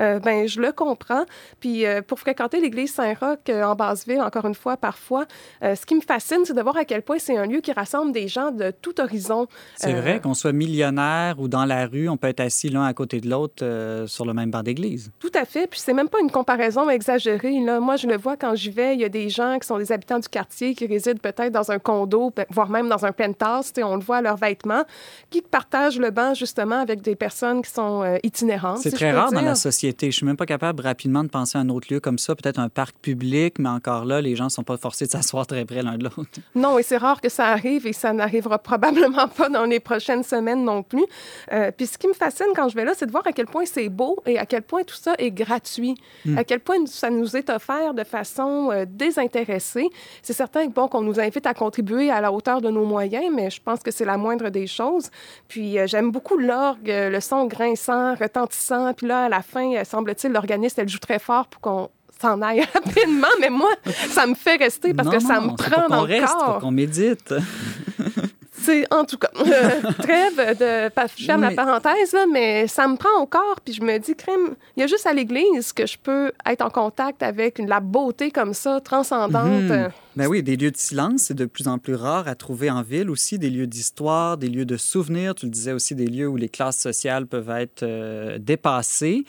euh, 0.00 0.20
ben 0.20 0.48
je 0.48 0.58
le 0.58 0.72
comprends. 0.72 1.26
Puis, 1.60 1.84
pour 2.08 2.18
fréquenter 2.18 2.60
l'église 2.60 2.93
Saint-Roch 2.94 3.38
euh, 3.48 3.62
en 3.64 3.74
Basse-Ville, 3.74 4.20
encore 4.20 4.46
une 4.46 4.54
fois, 4.54 4.76
parfois. 4.76 5.26
Euh, 5.62 5.74
ce 5.74 5.84
qui 5.84 5.94
me 5.94 6.00
fascine, 6.00 6.44
c'est 6.44 6.54
de 6.54 6.62
voir 6.62 6.76
à 6.76 6.84
quel 6.84 7.02
point 7.02 7.18
c'est 7.18 7.36
un 7.36 7.46
lieu 7.46 7.60
qui 7.60 7.72
rassemble 7.72 8.12
des 8.12 8.28
gens 8.28 8.50
de 8.50 8.70
tout 8.70 9.00
horizon. 9.00 9.46
C'est 9.76 9.92
vrai, 9.92 10.16
euh, 10.16 10.18
qu'on 10.20 10.34
soit 10.34 10.52
millionnaire 10.52 11.40
ou 11.40 11.48
dans 11.48 11.64
la 11.64 11.86
rue, 11.86 12.08
on 12.08 12.16
peut 12.16 12.28
être 12.28 12.40
assis 12.40 12.68
l'un 12.68 12.84
à 12.84 12.94
côté 12.94 13.20
de 13.20 13.28
l'autre 13.28 13.64
sur 14.06 14.24
le 14.24 14.32
même 14.32 14.50
banc 14.50 14.62
d'église. 14.62 15.10
Tout 15.18 15.32
à 15.34 15.44
fait. 15.44 15.66
Puis 15.66 15.80
c'est 15.80 15.92
même 15.92 16.08
pas 16.08 16.20
une 16.20 16.30
comparaison 16.30 16.88
exagérée. 16.88 17.60
Là. 17.60 17.80
Moi, 17.80 17.96
je 17.96 18.06
le 18.06 18.16
vois 18.16 18.36
quand 18.36 18.54
j'y 18.54 18.70
vais. 18.70 18.94
Il 18.94 19.00
y 19.00 19.04
a 19.04 19.08
des 19.08 19.28
gens 19.28 19.58
qui 19.58 19.66
sont 19.66 19.78
des 19.78 19.90
habitants 19.90 20.18
du 20.18 20.28
quartier 20.28 20.74
qui 20.74 20.86
résident 20.86 21.18
peut-être 21.18 21.52
dans 21.52 21.70
un 21.70 21.78
condo, 21.78 22.32
voire 22.50 22.68
même 22.68 22.88
dans 22.88 23.04
un 23.04 23.12
penthouse. 23.12 23.72
On 23.82 23.96
le 23.96 24.02
voit 24.02 24.18
à 24.18 24.22
leurs 24.22 24.36
vêtements, 24.36 24.84
qui 25.30 25.42
partagent 25.42 25.98
le 25.98 26.10
banc 26.10 26.34
justement 26.34 26.80
avec 26.80 27.02
des 27.02 27.16
personnes 27.16 27.62
qui 27.62 27.70
sont 27.70 28.18
itinérantes. 28.22 28.78
C'est 28.78 28.92
très 28.92 29.12
rare 29.12 29.32
dans 29.32 29.40
la 29.40 29.54
société. 29.54 30.10
Je 30.10 30.16
suis 30.16 30.26
même 30.26 30.36
pas 30.36 30.46
capable 30.46 30.82
rapidement 30.82 31.24
de 31.24 31.28
penser 31.28 31.58
à 31.58 31.60
un 31.60 31.68
autre 31.68 31.92
lieu 31.92 32.00
comme 32.00 32.18
ça, 32.18 32.34
peut-être 32.34 32.58
un 32.58 32.68
parc 32.68 32.83
public, 32.92 33.58
mais 33.58 33.68
encore 33.68 34.04
là, 34.04 34.20
les 34.20 34.36
gens 34.36 34.44
ne 34.44 34.50
sont 34.50 34.62
pas 34.62 34.76
forcés 34.76 35.06
de 35.06 35.10
s'asseoir 35.10 35.46
très 35.46 35.64
près 35.64 35.82
l'un 35.82 35.96
de 35.96 36.04
l'autre. 36.04 36.40
Non, 36.54 36.78
et 36.78 36.82
c'est 36.82 36.96
rare 36.96 37.20
que 37.20 37.28
ça 37.28 37.48
arrive 37.48 37.86
et 37.86 37.92
ça 37.92 38.12
n'arrivera 38.12 38.58
probablement 38.58 39.28
pas 39.28 39.48
dans 39.48 39.64
les 39.64 39.80
prochaines 39.80 40.22
semaines 40.22 40.64
non 40.64 40.82
plus. 40.82 41.04
Euh, 41.52 41.70
puis 41.76 41.86
ce 41.86 41.98
qui 41.98 42.08
me 42.08 42.12
fascine 42.12 42.46
quand 42.54 42.68
je 42.68 42.74
vais 42.74 42.84
là, 42.84 42.92
c'est 42.94 43.06
de 43.06 43.10
voir 43.10 43.26
à 43.26 43.32
quel 43.32 43.46
point 43.46 43.64
c'est 43.64 43.88
beau 43.88 44.18
et 44.26 44.38
à 44.38 44.46
quel 44.46 44.62
point 44.62 44.82
tout 44.82 44.94
ça 44.94 45.14
est 45.18 45.30
gratuit, 45.30 45.94
hmm. 46.24 46.38
à 46.38 46.44
quel 46.44 46.60
point 46.60 46.86
ça 46.86 47.10
nous 47.10 47.36
est 47.36 47.50
offert 47.50 47.94
de 47.94 48.04
façon 48.04 48.70
euh, 48.70 48.84
désintéressée. 48.88 49.88
C'est 50.22 50.32
certain 50.32 50.66
bon, 50.66 50.88
qu'on 50.88 51.02
nous 51.02 51.20
invite 51.20 51.46
à 51.46 51.54
contribuer 51.54 52.10
à 52.10 52.20
la 52.20 52.32
hauteur 52.32 52.60
de 52.60 52.70
nos 52.70 52.84
moyens, 52.84 53.32
mais 53.34 53.50
je 53.50 53.60
pense 53.60 53.80
que 53.80 53.90
c'est 53.90 54.04
la 54.04 54.16
moindre 54.16 54.48
des 54.50 54.66
choses. 54.66 55.10
Puis 55.48 55.78
euh, 55.78 55.86
j'aime 55.86 56.10
beaucoup 56.10 56.38
l'orgue, 56.38 56.88
le 56.88 57.20
son 57.20 57.46
grinçant, 57.46 58.14
retentissant. 58.14 58.92
Puis 58.94 59.06
là, 59.06 59.24
à 59.24 59.28
la 59.28 59.42
fin, 59.42 59.82
semble-t-il, 59.84 60.32
l'organiste, 60.32 60.78
elle 60.78 60.88
joue 60.88 60.98
très 60.98 61.18
fort 61.18 61.46
pour 61.46 61.60
qu'on 61.60 61.90
s'en 62.20 62.40
aille 62.42 62.60
rapidement, 62.74 63.28
mais 63.40 63.50
moi, 63.50 63.70
ça 64.10 64.26
me 64.26 64.34
fait 64.34 64.56
rester 64.56 64.94
parce 64.94 65.08
que 65.08 65.20
ça 65.20 65.40
me 65.40 65.56
prend 65.56 65.88
dans 65.88 66.04
le 66.04 66.12
reste, 66.14 66.32
corps. 66.34 66.58
qu'on 66.60 66.70
médite. 66.70 67.34
C'est 68.64 68.92
en 68.92 69.04
tout 69.04 69.18
cas, 69.18 69.28
trêve 69.98 70.58
de 70.58 70.90
ferme 71.08 71.42
la 71.42 71.50
parenthèse, 71.52 72.12
là, 72.12 72.26
mais 72.32 72.66
ça 72.66 72.88
me 72.88 72.96
prend 72.96 73.22
au 73.22 73.26
corps, 73.26 73.60
puis 73.64 73.74
je 73.74 73.82
me 73.82 73.98
dis, 73.98 74.14
crème, 74.14 74.54
il 74.76 74.80
y 74.80 74.82
a 74.82 74.86
juste 74.86 75.06
à 75.06 75.12
l'église 75.12 75.72
que 75.72 75.86
je 75.86 75.98
peux 76.02 76.32
être 76.46 76.62
en 76.62 76.70
contact 76.70 77.22
avec 77.22 77.58
la 77.58 77.80
beauté 77.80 78.30
comme 78.30 78.54
ça, 78.54 78.80
transcendante. 78.80 79.44
Mhm. 79.44 79.90
Ben 80.16 80.28
oui, 80.28 80.44
des 80.44 80.56
lieux 80.56 80.70
de 80.70 80.76
silence, 80.76 81.22
c'est 81.22 81.34
de 81.34 81.44
plus 81.44 81.66
en 81.66 81.78
plus 81.78 81.96
rare 81.96 82.28
à 82.28 82.36
trouver 82.36 82.70
en 82.70 82.82
ville 82.82 83.10
aussi, 83.10 83.36
des 83.36 83.50
lieux 83.50 83.66
d'histoire, 83.66 84.36
des 84.36 84.48
lieux 84.48 84.64
de 84.64 84.76
souvenirs. 84.76 85.34
Tu 85.34 85.46
le 85.46 85.50
disais 85.50 85.72
aussi, 85.72 85.96
des 85.96 86.06
lieux 86.06 86.28
où 86.28 86.36
les 86.36 86.48
classes 86.48 86.78
sociales 86.78 87.26
peuvent 87.26 87.50
être 87.50 87.82
euh, 87.82 88.38
dépassées. 88.38 89.24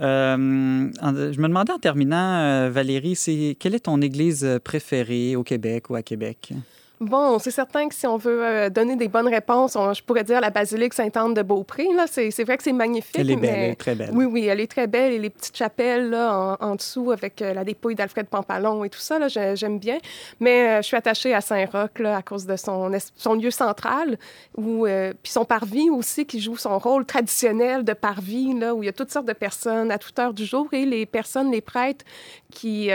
Euh, 0.00 0.36
je 0.36 1.40
me 1.40 1.48
demandais 1.48 1.72
en 1.72 1.78
terminant, 1.78 2.38
euh, 2.38 2.70
Valérie, 2.70 3.16
c'est 3.16 3.56
quelle 3.58 3.74
est 3.74 3.86
ton 3.86 4.00
église 4.00 4.60
préférée 4.62 5.34
au 5.34 5.42
Québec 5.42 5.90
ou 5.90 5.96
à 5.96 6.02
Québec? 6.02 6.52
Bon, 7.00 7.38
c'est 7.38 7.52
certain 7.52 7.88
que 7.88 7.94
si 7.94 8.08
on 8.08 8.16
veut 8.16 8.44
euh, 8.44 8.70
donner 8.70 8.96
des 8.96 9.06
bonnes 9.06 9.28
réponses, 9.28 9.74
je 9.74 10.02
pourrais 10.02 10.24
dire 10.24 10.40
la 10.40 10.50
basilique 10.50 10.94
Sainte-Anne 10.94 11.32
de 11.32 11.42
Beaupré. 11.42 11.86
Là, 11.94 12.06
c'est, 12.08 12.30
vrai 12.42 12.56
que 12.56 12.64
c'est 12.64 12.72
magnifique. 12.72 13.16
Elle 13.16 13.30
est 13.30 13.36
belle, 13.36 13.54
elle 13.54 13.70
est 13.70 13.74
très 13.76 13.94
belle. 13.94 14.10
Oui, 14.12 14.24
oui, 14.24 14.46
elle 14.46 14.58
est 14.58 14.70
très 14.70 14.88
belle. 14.88 15.12
Et 15.12 15.18
les 15.18 15.30
petites 15.30 15.56
chapelles 15.56 16.10
là, 16.10 16.56
en, 16.58 16.74
dessous 16.74 17.12
avec 17.12 17.40
euh, 17.40 17.54
la 17.54 17.62
dépouille 17.62 17.94
d'Alfred 17.94 18.26
Pampalon 18.26 18.82
et 18.82 18.90
tout 18.90 18.98
ça, 18.98 19.18
là, 19.20 19.28
j'aime 19.28 19.78
bien. 19.78 19.98
Mais 20.40 20.68
euh, 20.68 20.76
je 20.82 20.88
suis 20.88 20.96
attachée 20.96 21.34
à 21.34 21.40
Saint-Roch 21.40 22.00
là, 22.00 22.16
à 22.16 22.22
cause 22.22 22.46
de 22.46 22.56
son, 22.56 22.90
son 23.14 23.34
lieu 23.34 23.52
central, 23.52 24.18
où, 24.56 24.86
puis 25.22 25.32
son 25.32 25.44
parvis 25.44 25.90
aussi 25.90 26.26
qui 26.26 26.40
joue 26.40 26.56
son 26.56 26.78
rôle 26.78 27.04
traditionnel 27.04 27.84
de 27.84 27.92
parvis, 27.92 28.54
là, 28.54 28.74
où 28.74 28.82
il 28.82 28.86
y 28.86 28.88
a 28.88 28.92
toutes 28.92 29.12
sortes 29.12 29.26
de 29.26 29.32
personnes 29.32 29.92
à 29.92 29.98
toute 29.98 30.18
heure 30.18 30.34
du 30.34 30.44
jour 30.44 30.66
et 30.72 30.84
les 30.84 31.06
personnes, 31.06 31.52
les 31.52 31.60
prêtres 31.60 32.04
qui 32.52 32.90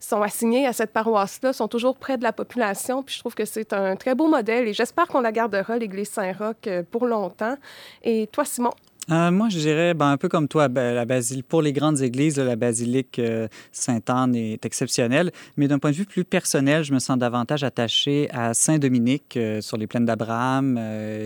sont 0.00 0.20
assignés 0.20 0.66
à 0.66 0.72
cette 0.72 0.92
paroisse-là 0.92 1.52
sont 1.52 1.68
toujours 1.68 1.96
près 1.96 2.18
de 2.18 2.22
la 2.22 2.32
population. 2.32 3.02
Puis 3.02 3.14
je 3.14 3.20
trouve 3.20 3.34
que 3.38 3.44
c'est 3.44 3.72
un 3.72 3.94
très 3.94 4.16
beau 4.16 4.26
modèle 4.26 4.66
et 4.66 4.72
j'espère 4.72 5.06
qu'on 5.06 5.20
la 5.20 5.30
gardera, 5.30 5.78
l'église 5.78 6.10
Saint-Roch, 6.10 6.56
euh, 6.66 6.82
pour 6.82 7.06
longtemps. 7.06 7.54
Et 8.02 8.26
toi, 8.26 8.44
Simon, 8.44 8.72
euh, 9.10 9.30
moi, 9.30 9.48
je 9.48 9.58
dirais 9.58 9.94
ben, 9.94 10.10
un 10.10 10.16
peu 10.18 10.28
comme 10.28 10.48
toi, 10.48 10.68
la 10.68 11.04
basilique, 11.06 11.46
pour 11.48 11.62
les 11.62 11.72
grandes 11.72 12.02
églises, 12.02 12.38
la 12.38 12.56
basilique 12.56 13.18
euh, 13.18 13.48
Sainte-Anne 13.72 14.34
est 14.34 14.64
exceptionnelle. 14.66 15.30
Mais 15.56 15.66
d'un 15.66 15.78
point 15.78 15.92
de 15.92 15.96
vue 15.96 16.04
plus 16.04 16.24
personnel, 16.24 16.84
je 16.84 16.92
me 16.92 16.98
sens 16.98 17.16
davantage 17.16 17.64
attaché 17.64 18.28
à 18.32 18.52
Saint-Dominique 18.52 19.36
euh, 19.38 19.62
sur 19.62 19.78
les 19.78 19.86
plaines 19.86 20.04
d'Abraham, 20.04 20.78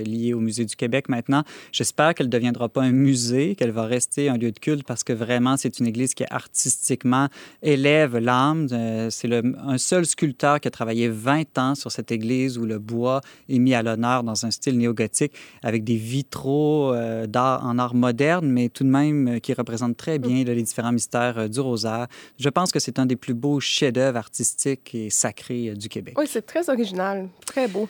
lié 0.05 0.33
au 0.33 0.40
Musée 0.40 0.64
du 0.64 0.77
Québec 0.77 1.09
maintenant. 1.09 1.42
J'espère 1.73 2.14
qu'elle 2.14 2.27
ne 2.27 2.33
deviendra 2.33 2.68
pas 2.68 2.83
un 2.83 2.92
musée, 2.92 3.57
qu'elle 3.57 3.73
va 3.73 3.85
rester 3.85 4.29
un 4.29 4.37
lieu 4.37 4.53
de 4.53 4.59
culte 4.59 4.87
parce 4.87 5.03
que 5.03 5.12
vraiment, 5.12 5.57
c'est 5.57 5.81
une 5.81 5.87
église 5.87 6.14
qui 6.14 6.25
artistiquement 6.31 7.29
élève 7.62 8.16
l'âme. 8.18 8.68
c'est 9.11 9.29
un 9.33 9.79
seul 9.79 10.07
sculpteur 10.07 10.61
qui 10.61 10.68
a 10.68 10.71
travaillé 10.71 11.09
20 11.09 11.59
ans 11.59 11.75
sur 11.75 11.90
cette 11.90 12.12
église 12.12 12.59
où 12.59 12.64
le 12.64 12.79
bois 12.79 13.21
est 13.49 13.59
mis 13.59 13.75
à 13.75 13.83
l'honneur 13.83 14.23
dans 14.23 14.47
un 14.47 14.51
style 14.51 14.79
néo-gothique 14.79 15.33
avec 15.62 15.83
des 15.85 15.97
vitraux 15.97 16.95
d'art 17.27 17.64
en 17.72 17.72
en 17.73 17.79
art 17.79 17.95
moderne, 17.95 18.47
mais 18.49 18.69
tout 18.69 18.85
de 18.85 18.89
même 18.89 19.29
euh, 19.29 19.39
qui 19.39 19.55
représente 19.55 19.97
très 19.97 20.19
bien 20.19 20.45
les 20.45 20.63
différents 20.63 20.93
mystères 20.93 21.39
euh, 21.39 21.49
du 21.49 21.61
rosaire. 21.61 22.07
Je 22.39 22.49
pense 22.49 22.71
que 22.71 22.79
c'est 22.79 22.99
un 22.99 23.07
des 23.07 23.17
plus 23.17 23.35
beaux 23.35 23.61
chefs-d'œuvre 23.61 24.19
artistiques 24.19 24.95
et 24.95 25.11
sacrés 25.11 25.71
euh, 25.71 25.75
du 25.75 25.89
Québec. 25.89 26.15
Oui, 26.19 26.27
c'est 26.29 26.43
très 26.43 26.69
original, 26.69 27.29
très 27.47 27.69
beau. 27.69 27.89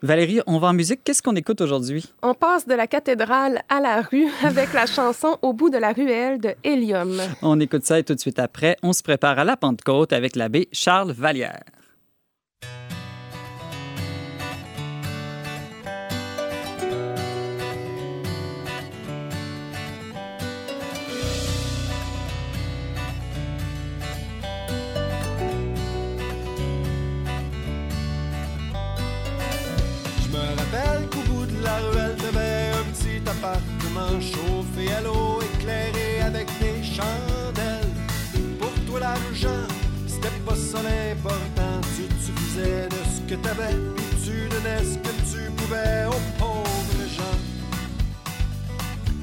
Valérie, 0.00 0.40
on 0.46 0.58
va 0.58 0.68
en 0.68 0.72
musique. 0.72 1.00
Qu'est-ce 1.02 1.22
qu'on 1.22 1.34
écoute 1.34 1.60
aujourd'hui? 1.60 2.04
On 2.22 2.32
passe 2.32 2.66
de 2.66 2.74
la 2.74 2.86
cathédrale 2.86 3.62
à 3.68 3.80
la 3.80 4.00
rue 4.00 4.28
avec 4.44 4.72
la 4.72 4.86
chanson 4.86 5.36
Au 5.42 5.52
bout 5.52 5.70
de 5.70 5.78
la 5.78 5.92
ruelle 5.92 6.40
de 6.40 6.54
Hélium. 6.64 7.20
On 7.42 7.58
écoute 7.60 7.84
ça 7.84 7.98
et 7.98 8.04
tout 8.04 8.14
de 8.14 8.20
suite 8.20 8.38
après, 8.38 8.76
on 8.82 8.92
se 8.92 9.02
prépare 9.02 9.38
à 9.38 9.44
la 9.44 9.56
Pentecôte 9.56 10.12
avec 10.12 10.36
l'abbé 10.36 10.68
Charles 10.72 11.12
Vallière. 11.12 11.64
Ça 41.22 41.28
l'important. 41.28 41.80
Tu, 41.96 42.02
tu 42.24 42.32
faisais 42.32 42.88
de 42.88 42.96
ce 43.14 43.20
que 43.28 43.34
t'avais, 43.40 43.74
tu 44.24 44.48
donnais 44.48 44.84
ce 44.84 44.98
que 44.98 45.12
tu 45.30 45.50
pouvais 45.52 46.06
aux 46.06 46.38
pauvres 46.38 47.08
gens. 47.16 47.38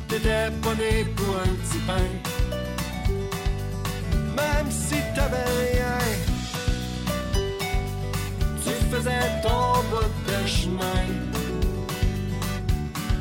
T'étais 0.08 0.52
pas 0.62 0.76
né 0.76 1.06
pour 1.16 1.36
un 1.38 1.56
petit 1.62 1.80
pain, 1.88 2.10
même 4.36 4.72
si 4.72 4.96
t'avais 5.16 5.50
rien. 5.62 5.98
Tu 8.64 8.72
faisais 8.92 9.42
ton 9.44 9.84
bout 9.90 10.12
de 10.28 10.48
chemin 10.48 11.04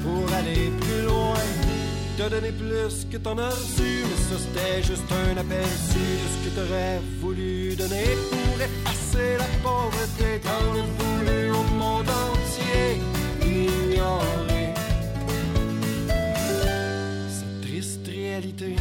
pour 0.02 0.32
aller 0.34 0.70
plus 0.80 1.02
loin 1.06 1.34
te 2.16 2.28
donner 2.28 2.52
plus 2.52 3.06
que 3.10 3.16
t'en 3.16 3.36
as 3.38 3.50
reçu, 3.50 4.04
mais 4.04 4.16
ça 4.28 4.38
c'était 4.38 4.82
juste 4.82 5.10
un 5.10 5.36
aperçu 5.36 5.98
de 5.98 6.26
ce 6.32 6.44
que 6.44 6.54
t'aurais 6.54 7.00
voulu 7.20 7.74
donner 7.76 8.43
pour 8.54 8.58
la 8.58 9.44
pauvreté. 9.62 10.40
T'en 10.42 10.50
as 10.50 10.86
voulu 10.98 11.50
au 11.50 11.62
monde 11.74 12.08
entier 12.08 13.00
ignorer 13.42 14.74
cette 17.28 17.60
triste 17.62 18.06
réalité. 18.06 18.76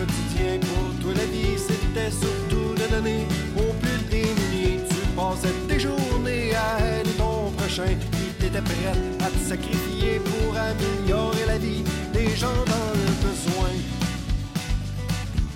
Quotidien 0.00 0.58
pour 0.60 0.98
toi 1.00 1.12
la 1.14 1.26
vie, 1.26 1.58
c'était 1.58 2.10
surtout 2.10 2.74
de 2.74 2.86
donner 2.94 3.26
au 3.56 3.72
plus 3.82 4.00
démunis. 4.10 4.80
Tu 4.88 4.96
passais 5.14 5.54
tes 5.68 5.78
journées 5.78 6.54
à 6.54 7.00
aider 7.00 7.10
ton 7.18 7.50
prochain 7.58 7.92
qui 8.12 8.24
t'était 8.38 8.62
prêt 8.62 8.86
à 9.20 9.28
te 9.30 9.38
sacrifier 9.48 10.20
pour 10.20 10.56
améliorer 10.56 11.44
la 11.46 11.58
vie 11.58 11.84
des 12.14 12.34
gens 12.34 12.62
dans 12.72 12.90
le 13.02 13.08
besoin. 13.26 13.72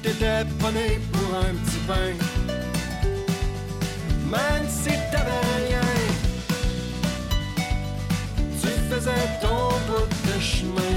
T'étais 0.03 0.45
pas 0.61 0.73
pour 1.13 1.31
un 1.49 1.55
petit 1.63 1.83
pain, 1.89 2.13
même 4.35 4.67
si 4.69 4.91
t'avais 5.11 5.45
rien. 5.61 5.89
Tu 8.61 8.69
faisais 8.91 9.27
ton 9.41 9.69
bout 9.87 10.09
de 10.29 10.41
chemin 10.41 10.94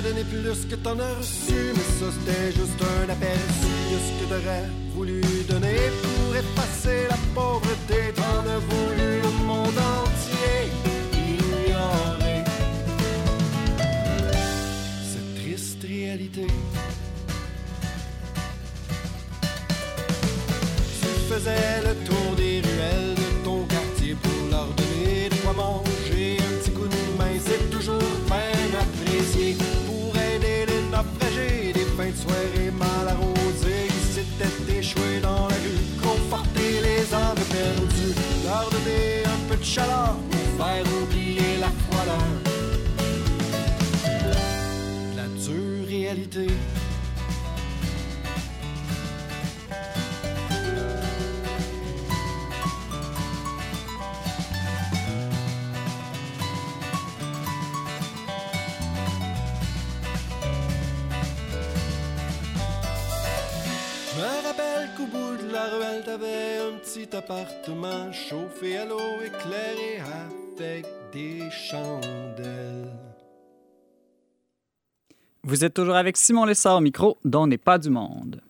Donner 0.00 0.22
plus 0.22 0.64
que 0.70 0.76
t'en 0.76 0.96
as 1.00 1.14
reçu, 1.18 1.72
mais 1.74 1.88
ça 1.98 2.06
c'était 2.12 2.52
juste 2.52 2.80
un 2.80 3.08
aperçu 3.10 3.72
de 3.90 3.98
ce 3.98 4.10
que 4.18 4.24
t'aurais 4.28 4.66
voulu 4.94 5.20
donner 5.48 5.90
pour 6.00 6.36
effacer 6.36 7.08
la 7.10 7.16
pauvreté. 7.34 8.14
T'en 8.14 8.48
as 8.48 8.58
voulu 8.58 9.20
le 9.20 9.30
monde 9.44 9.76
entier 9.98 10.70
ignorer 11.12 12.44
cette 15.10 15.34
triste 15.34 15.82
réalité. 15.82 16.46
Tu 21.00 21.08
faisais 21.28 21.82
le 21.82 21.94
tour 22.06 22.36
des 22.36 22.60
ruelles 22.60 23.14
de 23.16 23.44
ton 23.44 23.64
quartier 23.64 24.14
pour 24.22 24.48
leur 24.48 24.68
donner 24.74 25.28
de 25.28 25.34
quoi 25.42 25.54
perdu. 37.50 38.14
Donner 38.70 39.22
un 39.26 39.48
peu 39.48 39.56
de 39.56 39.64
chaleur 39.64 40.16
pour 40.30 40.66
faire 40.66 40.84
oublier 41.02 41.58
la 41.60 41.70
froideur. 41.82 42.28
La 45.16 45.26
dure 45.42 45.86
réalité. 45.86 46.46
Je 64.10 64.24
me 64.24 64.46
rappelle 64.46 64.88
qu'au 64.96 65.06
bout 65.06 65.36
de 65.36 65.52
la 65.52 65.64
ruelle 65.66 66.02
t'avait 66.04 66.57
petit 66.98 67.16
appartement 67.16 68.12
chauffé 68.12 68.78
à 68.78 68.84
l'eau, 68.84 68.98
éclairé 69.24 70.00
avec 70.56 70.86
des 71.12 71.48
chandelles. 71.50 72.92
Vous 75.44 75.64
êtes 75.64 75.74
toujours 75.74 75.94
avec 75.94 76.16
Simon 76.16 76.44
Lessard 76.44 76.78
au 76.78 76.80
micro, 76.80 77.18
dont 77.24 77.46
n'est 77.46 77.56
pas 77.56 77.78
du 77.78 77.90
monde. 77.90 78.40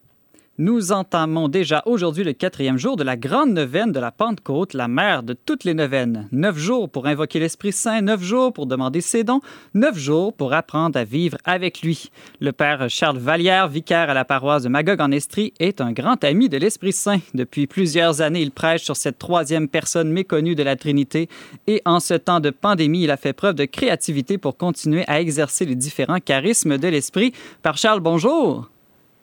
Nous 0.61 0.91
entamons 0.91 1.47
déjà 1.47 1.85
aujourd'hui 1.87 2.25
le 2.25 2.33
quatrième 2.33 2.79
jour 2.79 2.97
de 2.97 3.05
la 3.05 3.17
grande 3.17 3.53
neuvaine 3.53 3.93
de 3.93 4.01
la 4.01 4.11
Pentecôte, 4.11 4.75
la 4.75 4.89
mère 4.89 5.23
de 5.23 5.33
toutes 5.33 5.63
les 5.63 5.73
neuvaines. 5.73 6.29
Neuf 6.33 6.59
jours 6.59 6.91
pour 6.91 7.07
invoquer 7.07 7.39
l'Esprit 7.39 7.71
Saint, 7.71 8.01
neuf 8.01 8.21
jours 8.25 8.53
pour 8.53 8.67
demander 8.67 9.01
ses 9.01 9.23
dons, 9.23 9.41
neuf 9.75 9.97
jours 9.97 10.35
pour 10.35 10.53
apprendre 10.53 10.99
à 10.99 11.05
vivre 11.05 11.39
avec 11.45 11.83
lui. 11.83 12.11
Le 12.41 12.51
père 12.51 12.91
Charles 12.91 13.19
Vallière, 13.19 13.69
vicaire 13.69 14.11
à 14.11 14.15
la 14.15 14.25
paroisse 14.25 14.65
de 14.65 14.69
Magog 14.69 15.01
en 15.01 15.13
Estrie, 15.13 15.55
est 15.61 15.81
un 15.81 15.93
grand 15.93 16.25
ami 16.25 16.49
de 16.49 16.57
l'Esprit 16.57 16.93
Saint. 16.93 17.21
Depuis 17.35 17.69
plusieurs 17.69 18.21
années, 18.21 18.43
il 18.43 18.51
prêche 18.51 18.83
sur 18.83 18.97
cette 18.97 19.21
troisième 19.21 19.69
personne 19.69 20.11
méconnue 20.11 20.57
de 20.57 20.65
la 20.65 20.75
Trinité 20.75 21.29
et 21.69 21.83
en 21.85 22.01
ce 22.01 22.15
temps 22.15 22.41
de 22.41 22.51
pandémie, 22.51 23.05
il 23.05 23.13
a 23.13 23.17
fait 23.17 23.33
preuve 23.33 23.55
de 23.55 23.65
créativité 23.65 24.39
pour 24.39 24.57
continuer 24.57 25.05
à 25.07 25.21
exercer 25.21 25.67
les 25.67 25.77
différents 25.77 26.19
charismes 26.19 26.79
de 26.79 26.89
l'Esprit. 26.89 27.33
Père 27.63 27.79
Charles, 27.79 28.01
bonjour. 28.01 28.69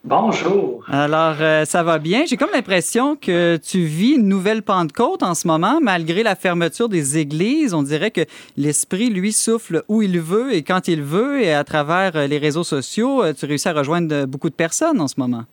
Bonjour. 0.07 0.83
Alors, 0.87 1.37
euh, 1.41 1.65
ça 1.65 1.81
va 1.81 1.97
bien? 1.97 2.25
J'ai 2.27 2.37
comme 2.37 2.51
l'impression 2.53 3.15
que 3.15 3.57
tu 3.57 3.85
vis 3.85 4.11
une 4.11 4.27
nouvelle 4.27 4.61
Pentecôte 4.61 5.23
en 5.23 5.33
ce 5.33 5.47
moment, 5.47 5.79
malgré 5.81 6.21
la 6.21 6.35
fermeture 6.35 6.89
des 6.89 7.17
églises. 7.17 7.73
On 7.73 7.81
dirait 7.81 8.11
que 8.11 8.21
l'Esprit, 8.55 9.09
lui, 9.09 9.33
souffle 9.33 9.81
où 9.87 10.03
il 10.03 10.19
veut 10.19 10.53
et 10.53 10.61
quand 10.61 10.87
il 10.87 11.01
veut. 11.01 11.41
Et 11.41 11.51
à 11.51 11.63
travers 11.63 12.15
euh, 12.15 12.27
les 12.27 12.37
réseaux 12.37 12.63
sociaux, 12.63 13.23
euh, 13.23 13.33
tu 13.33 13.47
réussis 13.47 13.67
à 13.67 13.73
rejoindre 13.73 14.25
beaucoup 14.25 14.51
de 14.51 14.53
personnes 14.53 15.01
en 15.01 15.07
ce 15.07 15.15
moment. 15.17 15.45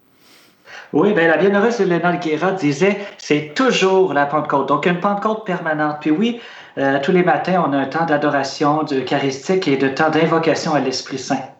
Oui, 0.92 1.14
bien, 1.14 1.28
la 1.28 1.38
bienheureuse 1.38 1.80
Elena 1.80 2.14
Guerra 2.18 2.52
disait 2.52 2.98
c'est 3.16 3.54
toujours 3.54 4.12
la 4.12 4.26
Pentecôte, 4.26 4.68
donc 4.68 4.84
une 4.84 5.00
Pentecôte 5.00 5.46
permanente. 5.46 5.96
Puis 6.02 6.10
oui, 6.10 6.40
tous 7.02 7.12
les 7.12 7.22
matins, 7.22 7.64
on 7.66 7.72
a 7.72 7.78
un 7.78 7.86
temps 7.86 8.04
d'adoration, 8.04 8.82
de 8.82 9.00
charistique 9.00 9.66
et 9.66 9.78
de 9.78 9.88
temps 9.88 10.10
d'invocation 10.10 10.74
à 10.74 10.80
l'Esprit 10.80 11.18
Saint. 11.18 11.51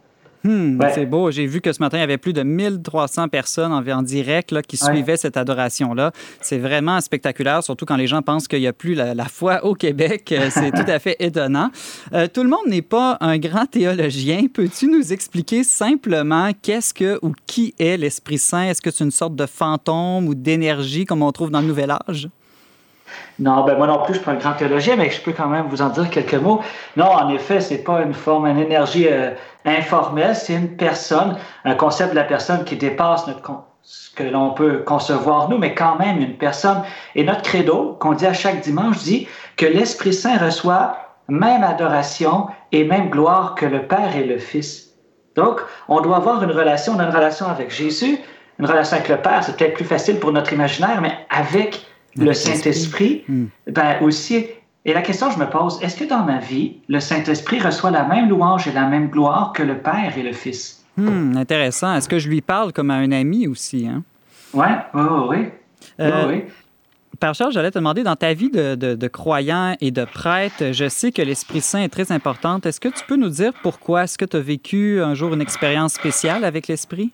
Hmm, 0.45 0.81
C'est 0.93 1.07
beau. 1.07 1.31
J'ai 1.31 1.47
vu 1.47 1.61
que 1.61 1.73
ce 1.73 1.81
matin, 1.81 1.99
il 1.99 2.01
y 2.01 2.05
avait 2.05 2.19
plus 2.19 2.33
de 2.33 2.43
1300 2.43 3.29
personnes 3.29 3.73
en, 3.73 4.03
direct 4.03 4.51
là, 4.51 4.63
qui 4.63 4.77
suivaient 4.77 5.17
cette 5.17 5.37
adoration-là. 5.37 6.13
C'est 6.41 6.59
vraiment 6.59 7.01
spectaculaire, 7.01 7.63
surtout 7.63 7.85
quand 7.85 7.97
les 7.97 8.07
gens 8.07 8.23
pensent 8.23 8.49
qu'il 8.49 8.61
n'y 8.61 8.67
a 8.67 8.73
plus 8.73 8.95
la, 8.95 9.25
foi 9.27 9.65
au 9.65 9.75
Québec. 9.75 10.33
Euh, 10.33 10.49
c'est 10.51 10.71
tout 10.73 10.91
à 10.91 10.99
fait 10.99 11.17
étonnant. 11.21 11.71
Euh, 12.13 12.27
tout 12.27 12.43
le 12.43 12.49
monde 12.49 12.67
n'est 12.67 12.83
pas 12.83 13.19
un 13.21 13.39
grand 13.39 13.67
théologien. 13.67 14.47
Peux-tu 14.53 14.89
nous 14.89 15.13
expliquer 15.13 15.63
simplement 15.63 16.51
qu'est-ce 16.61 16.93
que 16.93 17.19
ou 17.23 17.33
qui 17.47 17.75
est 17.79 17.97
l'Esprit 17.97 18.39
Saint? 18.39 18.65
Est-ce 18.65 18.83
que 18.83 18.91
c'est 18.91 19.05
une 19.05 19.11
sorte 19.11 19.37
de 19.37 19.47
fantôme 19.47 20.27
ou 20.27 20.35
d'énergie 20.35 21.05
comme 21.05 21.23
on 21.23 21.31
trouve 21.33 21.51
dans 21.51 21.61
le 21.61 21.67
Nouvel 21.67 21.93
Âge? 22.09 22.29
Non, 23.39 23.65
ben 23.65 23.77
moi 23.77 23.87
non 23.87 23.99
plus, 24.05 24.15
je 24.15 24.19
ne 24.19 24.23
suis 24.23 24.25
pas 24.25 24.33
un 24.33 24.37
grand 24.37 24.53
théologien, 24.53 24.97
mais 24.97 25.11
je 25.11 25.21
peux 25.21 25.33
quand 25.33 25.49
même 25.49 25.67
vous 25.69 25.83
en 25.83 25.89
dire 25.89 26.09
quelques 26.11 26.35
mots. 26.35 26.61
Non, 26.97 27.07
en 27.07 27.29
effet, 27.31 27.61
ce 27.61 27.75
n'est 27.75 27.81
pas 27.81 28.03
une 28.03 28.15
forme, 28.15 28.47
une 28.47 28.59
énergie 28.59 29.07
euh, 29.09 29.31
informelle, 29.65 30.35
c'est 30.35 30.55
une 30.55 30.77
personne, 30.77 31.37
un 31.65 31.75
concept 31.75 32.11
de 32.11 32.17
la 32.17 32.25
personne 32.25 32.65
qui 32.65 32.77
dépasse 32.77 33.27
notre, 33.27 33.65
ce 33.83 34.15
que 34.15 34.25
l'on 34.25 34.51
peut 34.51 34.79
concevoir 34.79 35.49
nous, 35.49 35.59
mais 35.59 35.75
quand 35.75 35.99
même 35.99 36.19
une 36.19 36.37
personne. 36.37 36.83
Et 37.15 37.25
notre 37.25 37.43
credo, 37.43 37.97
qu'on 38.01 38.13
dit 38.13 38.27
à 38.27 38.33
chaque 38.33 38.61
dimanche, 38.61 38.99
dit 38.99 39.29
que 39.57 39.67
l'Esprit 39.67 40.13
Saint 40.13 40.39
reçoit 40.39 40.97
même 41.29 41.63
adoration 41.63 42.49
et 42.73 42.85
même 42.85 43.11
gloire 43.11 43.55
que 43.55 43.67
le 43.67 43.87
Père 43.87 44.17
et 44.17 44.25
le 44.25 44.39
Fils. 44.39 44.91
Donc, 45.37 45.61
on 45.89 46.01
doit 46.01 46.17
avoir 46.17 46.43
une 46.43 46.51
relation, 46.51 46.95
on 46.95 46.99
a 46.99 47.05
une 47.05 47.15
relation 47.15 47.47
avec 47.47 47.71
Jésus, 47.71 48.19
une 48.59 48.67
relation 48.67 48.97
avec 48.97 49.09
le 49.09 49.17
Père, 49.17 49.43
c'est 49.43 49.57
peut-être 49.57 49.75
plus 49.75 49.85
facile 49.85 50.19
pour 50.19 50.33
notre 50.33 50.53
imaginaire, 50.53 51.01
mais 51.01 51.17
avec 51.31 51.87
le 52.17 52.33
Saint-Esprit, 52.35 53.25
hmm. 53.29 53.47
ben 53.69 53.97
aussi. 54.03 54.47
Et 54.85 54.93
la 54.93 55.03
question 55.03 55.29
que 55.29 55.35
je 55.35 55.39
me 55.39 55.49
pose, 55.49 55.81
est-ce 55.81 55.97
que 55.97 56.05
dans 56.05 56.25
ma 56.25 56.39
vie, 56.39 56.79
le 56.89 56.99
Saint-Esprit 56.99 57.61
reçoit 57.61 57.91
la 57.91 58.05
même 58.05 58.29
louange 58.29 58.67
et 58.67 58.73
la 58.73 58.87
même 58.87 59.09
gloire 59.09 59.53
que 59.53 59.63
le 59.63 59.79
Père 59.79 60.13
et 60.17 60.23
le 60.23 60.33
Fils? 60.33 60.85
Hmm, 60.97 61.37
intéressant. 61.37 61.95
Est-ce 61.95 62.09
que 62.09 62.19
je 62.19 62.29
lui 62.29 62.41
parle 62.41 62.73
comme 62.73 62.91
à 62.91 62.95
un 62.95 63.13
ami 63.13 63.47
aussi? 63.47 63.87
Hein? 63.87 64.03
Oui, 64.53 64.67
oui, 64.95 65.03
oui. 65.29 65.49
Euh, 66.01 66.29
oui. 66.29 66.45
Père 67.21 67.35
Charles, 67.35 67.53
j'allais 67.53 67.71
te 67.71 67.79
demander, 67.79 68.03
dans 68.03 68.17
ta 68.17 68.35
vie 68.35 68.51
de, 68.51 68.75
de, 68.75 69.09
croyant 69.09 69.77
et 69.81 69.93
de 69.93 70.05
prêtre, 70.05 70.73
je 70.73 70.89
sais 70.89 71.13
que 71.13 71.23
l'Esprit 71.23 71.61
Saint 71.61 71.83
est 71.83 71.89
très 71.89 72.11
important. 72.11 72.59
Est-ce 72.65 72.81
que 72.81 72.89
tu 72.89 73.05
peux 73.07 73.17
nous 73.17 73.29
dire 73.29 73.53
pourquoi? 73.63 74.05
Est-ce 74.05 74.19
que 74.19 74.25
tu 74.25 74.37
as 74.37 74.41
vécu 74.41 75.01
un 75.01 75.15
jour 75.15 75.33
une 75.33 75.41
expérience 75.41 75.93
spéciale 75.93 76.45
avec 76.45 76.67
l'Esprit? 76.67 77.13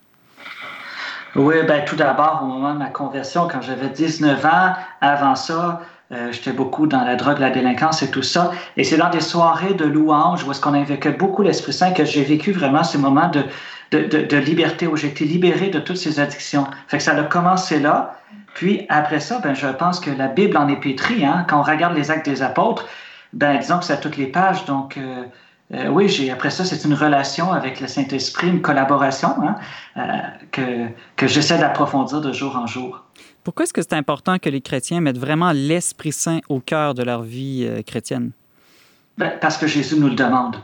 Oui, 1.37 1.57
ben, 1.67 1.85
tout 1.85 1.97
d'abord, 1.97 2.41
au 2.43 2.47
moment 2.47 2.73
de 2.73 2.79
ma 2.79 2.89
conversion, 2.89 3.49
quand 3.49 3.61
j'avais 3.61 3.91
19 3.91 4.45
ans, 4.47 4.73
avant 5.03 5.35
ça, 5.35 5.83
euh, 6.11 6.33
j'étais 6.33 6.53
beaucoup 6.53 6.87
dans 6.87 7.05
la 7.05 7.16
drogue, 7.16 7.38
la 7.38 7.51
délinquance 7.51 8.03
et 8.03 8.11
tout 8.11 8.23
ça. 8.23 8.51
Et 8.77 8.85
c'est 8.85 8.97
dans 8.97 9.11
des 9.11 9.21
soirées 9.21 9.75
de 9.75 9.85
louange 9.85 10.44
où 10.44 10.51
est-ce 10.51 10.61
qu'on 10.61 10.75
invoquait 10.75 11.12
beaucoup 11.12 11.42
l'Esprit 11.42 11.73
Saint 11.73 11.92
que 11.92 12.05
j'ai 12.05 12.25
vécu 12.25 12.53
vraiment 12.53 12.83
ces 12.83 12.99
moments 12.99 13.29
de, 13.29 13.44
de, 13.90 14.23
de, 14.23 14.37
liberté, 14.37 14.87
où 14.87 14.97
j'ai 14.97 15.09
été 15.09 15.25
libéré 15.25 15.68
de 15.68 15.79
toutes 15.79 15.97
ces 15.97 16.18
addictions. 16.21 16.66
Fait 16.87 16.99
que 16.99 17.03
ça 17.03 17.12
a 17.12 17.23
commencé 17.25 17.79
là. 17.79 18.18
Puis 18.55 18.87
après 18.88 19.21
ça, 19.21 19.40
ben, 19.40 19.55
je 19.55 19.66
pense 19.66 20.01
que 20.01 20.11
la 20.11 20.29
Bible 20.29 20.57
en 20.57 20.68
est 20.68 20.81
pétrie. 20.81 21.25
Hein? 21.25 21.44
Quand 21.49 21.61
on 21.61 21.62
regarde 21.62 21.97
les 21.97 22.11
actes 22.11 22.27
des 22.27 22.42
apôtres, 22.42 22.87
ben, 23.33 23.59
disons 23.59 23.79
que 23.79 23.85
c'est 23.85 23.92
à 23.92 23.99
toutes 23.99 24.16
les 24.16 24.27
pages. 24.27 24.64
Donc, 24.64 24.97
euh, 24.97 25.25
euh, 25.75 25.88
oui, 25.88 26.31
après 26.31 26.51
ça, 26.51 26.64
c'est 26.64 26.85
une 26.85 26.94
relation 26.94 27.53
avec 27.53 27.81
le 27.81 27.87
Saint-Esprit, 27.87 28.49
une 28.49 28.62
collaboration 28.62 29.35
hein, 29.42 29.57
euh, 29.99 30.03
que, 30.51 30.88
que 31.16 31.27
j'essaie 31.27 31.59
d'approfondir 31.59 32.21
de 32.21 32.33
jour 32.33 32.57
en 32.57 32.66
jour. 32.66 33.05
Pourquoi 33.49 33.65
est-ce 33.65 33.73
que 33.73 33.81
c'est 33.81 33.95
important 33.95 34.39
que 34.39 34.51
les 34.51 34.61
chrétiens 34.61 35.01
mettent 35.01 35.17
vraiment 35.17 35.53
l'Esprit 35.53 36.13
Saint 36.13 36.41
au 36.51 36.61
cœur 36.61 36.93
de 36.93 37.03
leur 37.03 37.23
vie 37.23 37.67
euh, 37.67 37.81
chrétienne? 37.81 38.33
Ben, 39.17 39.39
parce 39.41 39.57
que 39.57 39.67
Jésus 39.67 39.99
nous 39.99 40.09
le 40.09 40.15
demande. 40.15 40.57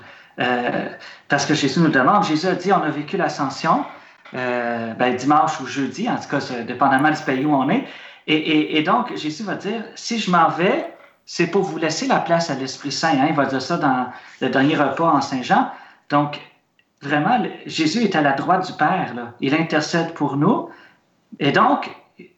parce 1.31 1.47
que 1.47 1.55
Jésus 1.55 1.81
nous 1.81 1.87
le 1.87 1.93
demande. 1.93 2.25
Jésus 2.25 2.47
a 2.47 2.55
dit, 2.55 2.71
on 2.75 2.83
a 2.83 2.91
vécu 2.91 3.17
l'ascension 3.17 3.87
ben, 4.35 5.17
dimanche 5.17 5.59
ou 5.63 5.67
jeudi, 5.67 6.11
en 6.11 6.17
tout 6.17 6.29
cas, 6.29 6.41
dépendamment 6.63 7.11
du 7.11 7.23
pays 7.23 7.47
où 7.47 7.55
on 7.55 7.71
est. 7.71 7.87
Et 8.27 8.83
donc, 8.83 9.17
Jésus 9.17 9.45
va 9.45 9.55
dire, 9.55 9.83
si 9.95 10.19
je 10.19 10.31
m'en 10.31 10.51
vais, 10.51 10.93
c'est 11.25 11.47
pour 11.47 11.63
vous 11.63 11.79
laisser 11.79 12.07
la 12.07 12.19
place 12.19 12.51
à 12.51 12.55
l'Esprit 12.55 12.93
Saint. 12.93 13.19
Hein. 13.19 13.29
Il 13.31 13.35
va 13.35 13.47
dire 13.47 13.63
ça 13.63 13.79
dans 13.79 14.09
le 14.43 14.51
dernier 14.51 14.77
repas 14.77 15.11
en 15.11 15.23
Saint 15.23 15.41
Jean. 15.41 15.71
Donc, 16.11 16.39
vraiment, 17.01 17.43
Jésus 17.65 18.03
est 18.03 18.15
à 18.15 18.21
la 18.21 18.33
droite 18.33 18.67
du 18.67 18.75
Père. 18.75 19.15
Il 19.41 19.55
intercède 19.55 20.13
pour 20.13 20.37
nous. 20.37 20.69
Et 21.41 21.51
donc, 21.51 21.91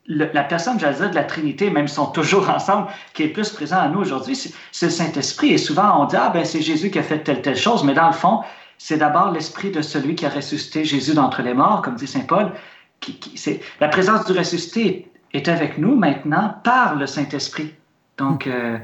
la 0.07 0.43
personne, 0.43 0.79
j'allais 0.79 0.97
dire, 0.97 1.09
de 1.09 1.15
la 1.15 1.23
Trinité, 1.23 1.69
même 1.69 1.87
sont 1.87 2.07
toujours 2.07 2.49
ensemble, 2.55 2.87
qui 3.13 3.23
est 3.23 3.29
plus 3.29 3.49
présent 3.49 3.79
à 3.79 3.87
nous 3.87 3.99
aujourd'hui, 3.99 4.35
c'est 4.35 4.85
le 4.85 4.91
Saint-Esprit. 4.91 5.53
Et 5.53 5.57
souvent, 5.57 6.01
on 6.01 6.05
dit, 6.05 6.15
ah 6.15 6.29
ben 6.29 6.45
c'est 6.45 6.61
Jésus 6.61 6.89
qui 6.89 6.99
a 6.99 7.03
fait 7.03 7.19
telle, 7.19 7.41
telle 7.41 7.57
chose. 7.57 7.83
Mais 7.83 7.93
dans 7.93 8.07
le 8.07 8.13
fond, 8.13 8.41
c'est 8.77 8.97
d'abord 8.97 9.31
l'Esprit 9.31 9.71
de 9.71 9.81
celui 9.81 10.15
qui 10.15 10.25
a 10.25 10.29
ressuscité 10.29 10.85
Jésus 10.85 11.13
d'entre 11.13 11.41
les 11.41 11.53
morts, 11.53 11.81
comme 11.81 11.95
dit 11.95 12.07
Saint 12.07 12.21
Paul. 12.21 12.51
Qui, 12.99 13.19
qui, 13.19 13.59
la 13.79 13.89
présence 13.89 14.25
du 14.25 14.37
ressuscité 14.37 15.11
est 15.33 15.47
avec 15.47 15.77
nous 15.77 15.95
maintenant 15.95 16.55
par 16.63 16.95
le 16.95 17.05
Saint-Esprit. 17.05 17.75
Donc, 18.17 18.47
euh, 18.47 18.79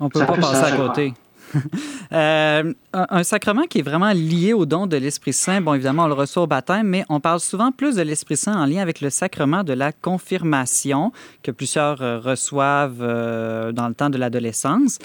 on 0.00 0.08
peut 0.08 0.24
pas 0.24 0.32
passer 0.32 0.72
à 0.72 0.76
côté. 0.76 1.12
Euh, 2.12 2.72
un, 2.92 3.24
sacrement 3.24 3.64
qui 3.64 3.80
est 3.80 3.82
vraiment 3.82 4.12
lié 4.12 4.52
au 4.52 4.64
don 4.64 4.86
de 4.86 4.96
l'Esprit 4.96 5.32
Saint, 5.32 5.60
bon, 5.60 5.74
évidemment, 5.74 6.04
on 6.04 6.08
le 6.08 6.14
reçoit 6.14 6.44
au 6.44 6.46
baptême, 6.46 6.86
mais 6.86 7.04
on 7.08 7.18
parle 7.18 7.40
souvent 7.40 7.72
plus 7.72 7.96
de 7.96 8.02
l'Esprit 8.02 8.36
Saint 8.36 8.54
en 8.54 8.64
lien 8.64 8.80
avec 8.80 9.00
le 9.00 9.10
sacrement 9.10 9.64
de 9.64 9.72
la 9.72 9.90
confirmation 9.90 11.12
que 11.42 11.50
plusieurs 11.50 12.00
euh, 12.02 12.20
reçoivent 12.20 12.98
dans 12.98 13.88
le 13.88 13.94
temps 13.94 14.08
de 14.08 14.18
l'adolescence. 14.18 14.98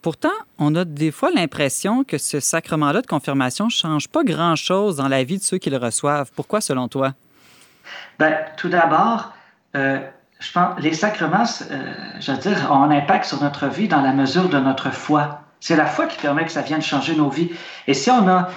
pourtant, 0.00 0.30
on 0.58 0.74
a 0.76 0.84
des 0.84 1.10
fois 1.10 1.32
l'impression 1.34 2.04
que 2.04 2.18
ce 2.18 2.38
sacrement-là 2.38 3.02
de 3.02 3.06
confirmation 3.08 3.64
ne 3.64 3.70
change 3.70 4.08
pas 4.08 4.22
grand-chose 4.22 4.96
dans 4.96 5.08
la 5.08 5.24
vie 5.24 5.38
de 5.38 5.42
ceux 5.42 5.58
qui 5.58 5.70
le 5.70 5.76
reçoivent. 5.78 6.30
Pourquoi, 6.36 6.60
selon 6.60 6.86
toi? 6.86 7.14
Bien, 8.20 8.36
tout 8.56 8.68
d'abord, 8.68 9.32
je 10.42 10.52
pense 10.52 10.78
les 10.80 10.92
sacrements, 10.92 11.44
euh, 11.70 12.68
ont 12.68 12.82
un 12.82 12.90
impact 12.90 13.26
sur 13.26 13.40
notre 13.42 13.68
vie 13.68 13.88
dans 13.88 14.00
la 14.00 14.12
mesure 14.12 14.48
de 14.48 14.58
notre 14.58 14.92
foi. 14.92 15.41
C'est 15.62 15.76
la 15.76 15.86
foi 15.86 16.06
qui 16.06 16.18
permet 16.18 16.44
que 16.44 16.50
ça 16.50 16.60
vienne 16.60 16.82
changer 16.82 17.14
nos 17.14 17.30
vies. 17.30 17.48
Et 17.86 17.94
si 17.94 18.10
on 18.10 18.28
a, 18.28 18.48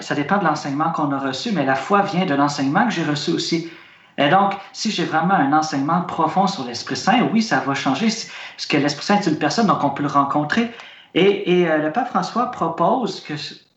ça 0.00 0.14
dépend 0.16 0.38
de 0.38 0.44
l'enseignement 0.44 0.90
qu'on 0.90 1.12
a 1.12 1.18
reçu, 1.18 1.52
mais 1.52 1.64
la 1.64 1.76
foi 1.76 2.02
vient 2.02 2.26
de 2.26 2.34
l'enseignement 2.34 2.86
que 2.86 2.90
j'ai 2.90 3.04
reçu 3.04 3.30
aussi. 3.30 3.70
Et 4.18 4.28
donc, 4.28 4.54
si 4.72 4.90
j'ai 4.90 5.04
vraiment 5.04 5.34
un 5.34 5.52
enseignement 5.52 6.02
profond 6.02 6.48
sur 6.48 6.64
l'Esprit 6.64 6.96
Saint, 6.96 7.28
oui, 7.32 7.40
ça 7.40 7.60
va 7.60 7.74
changer. 7.74 8.08
Parce 8.08 8.66
que 8.68 8.76
l'Esprit 8.76 9.06
Saint 9.06 9.20
est 9.20 9.26
une 9.28 9.38
personne, 9.38 9.68
donc 9.68 9.84
on 9.84 9.90
peut 9.90 10.02
le 10.02 10.08
rencontrer. 10.08 10.72
Et, 11.14 11.60
et 11.60 11.70
euh, 11.70 11.78
le 11.78 11.92
pape 11.92 12.08
François 12.08 12.50
propose 12.50 13.20
que 13.20 13.34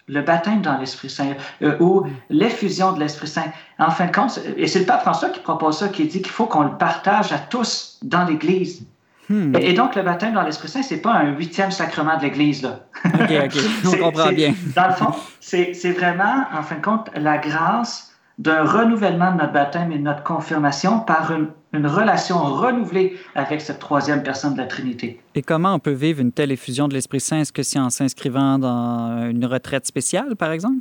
le 0.07 0.21
baptême 0.23 0.61
dans 0.61 0.79
l'Esprit 0.79 1.11
Saint 1.11 1.35
euh, 1.61 1.77
ou 1.79 2.07
l'effusion 2.31 2.93
de 2.93 2.99
l'Esprit 2.99 3.27
Saint. 3.27 3.51
En 3.77 3.91
fin 3.91 4.07
de 4.07 4.11
compte, 4.11 4.39
et 4.57 4.65
c'est 4.65 4.79
le 4.79 4.85
pape 4.85 5.01
François 5.01 5.29
qui 5.29 5.41
propose 5.41 5.77
ça, 5.77 5.89
qui 5.89 6.07
dit 6.07 6.23
qu'il 6.23 6.31
faut 6.31 6.47
qu'on 6.47 6.63
le 6.63 6.75
partage 6.75 7.31
à 7.33 7.37
tous 7.37 7.99
dans 8.01 8.25
l'Église. 8.25 8.83
Hmm. 9.29 9.55
Et, 9.55 9.73
donc, 9.73 9.95
le 9.95 10.03
baptême 10.03 10.33
dans 10.33 10.43
l'Esprit 10.43 10.67
Saint, 10.67 10.83
c'est 10.83 11.01
pas 11.01 11.13
un 11.13 11.35
huitième 11.35 11.71
sacrement 11.71 12.17
de 12.17 12.23
l'Église. 12.23 12.63
Là. 12.63 12.79
OK, 13.05 13.31
OK, 13.45 13.61
on 13.85 13.97
comprend 14.03 14.31
bien. 14.31 14.53
Dans 14.75 14.87
le 14.87 14.93
fond, 14.93 15.13
c'est 15.39 15.91
vraiment, 15.91 16.45
en 16.53 16.61
fin 16.61 16.75
de 16.75 16.81
compte, 16.81 17.09
la 17.15 17.37
grâce 17.37 18.13
d'un 18.39 18.63
renouvellement 18.63 19.31
de 19.31 19.37
notre 19.37 19.53
baptême 19.53 19.91
et 19.91 19.97
de 19.97 20.03
notre 20.03 20.23
confirmation 20.23 20.99
par 20.99 21.31
une, 21.31 21.49
une 21.71 21.85
relation 21.85 22.39
renouvelée 22.39 23.15
avec 23.35 23.61
cette 23.61 23.79
troisième 23.79 24.23
personne 24.23 24.53
de 24.53 24.57
la 24.57 24.65
Trinité. 24.65 25.21
Et 25.35 25.41
comment 25.43 25.73
on 25.75 25.79
peut 25.79 25.91
vivre 25.91 26.19
une 26.19 26.31
telle 26.31 26.51
effusion 26.51 26.87
de 26.87 26.93
l'Esprit 26.93 27.19
Saint? 27.19 27.41
Est-ce 27.41 27.53
que 27.53 27.63
c'est 27.63 27.79
en 27.79 27.91
s'inscrivant 27.91 28.57
dans 28.57 29.29
une 29.29 29.45
retraite 29.45 29.85
spéciale, 29.85 30.35
par 30.35 30.51
exemple? 30.51 30.79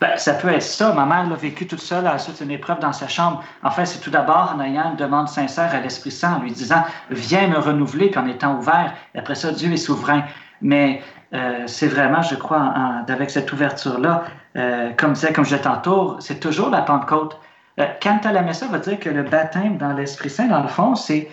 Ben, 0.00 0.16
ça 0.16 0.34
peut 0.34 0.48
être 0.48 0.62
ça. 0.62 0.92
Ma 0.92 1.04
mère 1.04 1.28
l'a 1.28 1.34
vécu 1.34 1.66
toute 1.66 1.80
seule 1.80 2.06
à 2.06 2.12
la 2.12 2.18
suite 2.18 2.40
d'une 2.40 2.52
épreuve 2.52 2.78
dans 2.78 2.92
sa 2.92 3.08
chambre. 3.08 3.42
En 3.64 3.70
fait, 3.70 3.84
c'est 3.84 3.98
tout 3.98 4.10
d'abord 4.10 4.54
en 4.54 4.60
ayant 4.60 4.90
une 4.90 4.96
demande 4.96 5.28
sincère 5.28 5.74
à 5.74 5.80
l'Esprit 5.80 6.12
Saint, 6.12 6.34
en 6.34 6.40
lui 6.40 6.52
disant 6.52 6.84
Viens 7.10 7.48
me 7.48 7.58
renouveler, 7.58 8.10
puis 8.10 8.20
en 8.20 8.26
étant 8.28 8.56
ouvert. 8.56 8.94
Après 9.16 9.34
ça, 9.34 9.50
Dieu 9.50 9.72
est 9.72 9.76
souverain. 9.76 10.22
Mais 10.62 11.02
euh, 11.34 11.64
c'est 11.66 11.88
vraiment, 11.88 12.22
je 12.22 12.36
crois, 12.36 12.72
avec 13.08 13.30
cette 13.30 13.52
ouverture-là, 13.52 14.24
euh, 14.56 14.90
comme 14.96 15.12
disait, 15.12 15.32
comme 15.32 15.44
je 15.44 15.50
disais 15.50 15.62
tantôt, 15.62 16.16
c'est 16.20 16.40
toujours 16.40 16.70
la 16.70 16.82
Pentecôte. 16.82 17.38
Euh, 17.80 17.86
Quand 18.00 18.24
à 18.24 18.32
la 18.32 18.42
messe 18.42 18.62
va 18.62 18.78
dire 18.78 18.98
que 19.00 19.10
le 19.10 19.24
baptême 19.24 19.78
dans 19.78 19.92
l'Esprit 19.92 20.30
Saint, 20.30 20.46
dans 20.46 20.62
le 20.62 20.68
fond, 20.68 20.94
c'est 20.94 21.28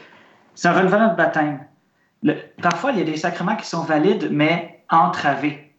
un 0.64 0.72
renouvellement 0.74 1.10
de 1.10 1.16
baptême. 1.16 1.60
Parfois, 2.62 2.92
il 2.92 3.00
y 3.00 3.02
a 3.02 3.06
des 3.06 3.18
sacrements 3.18 3.56
qui 3.56 3.68
sont 3.68 3.84
valides, 3.84 4.30
mais 4.32 4.84
entravés. 4.90 5.72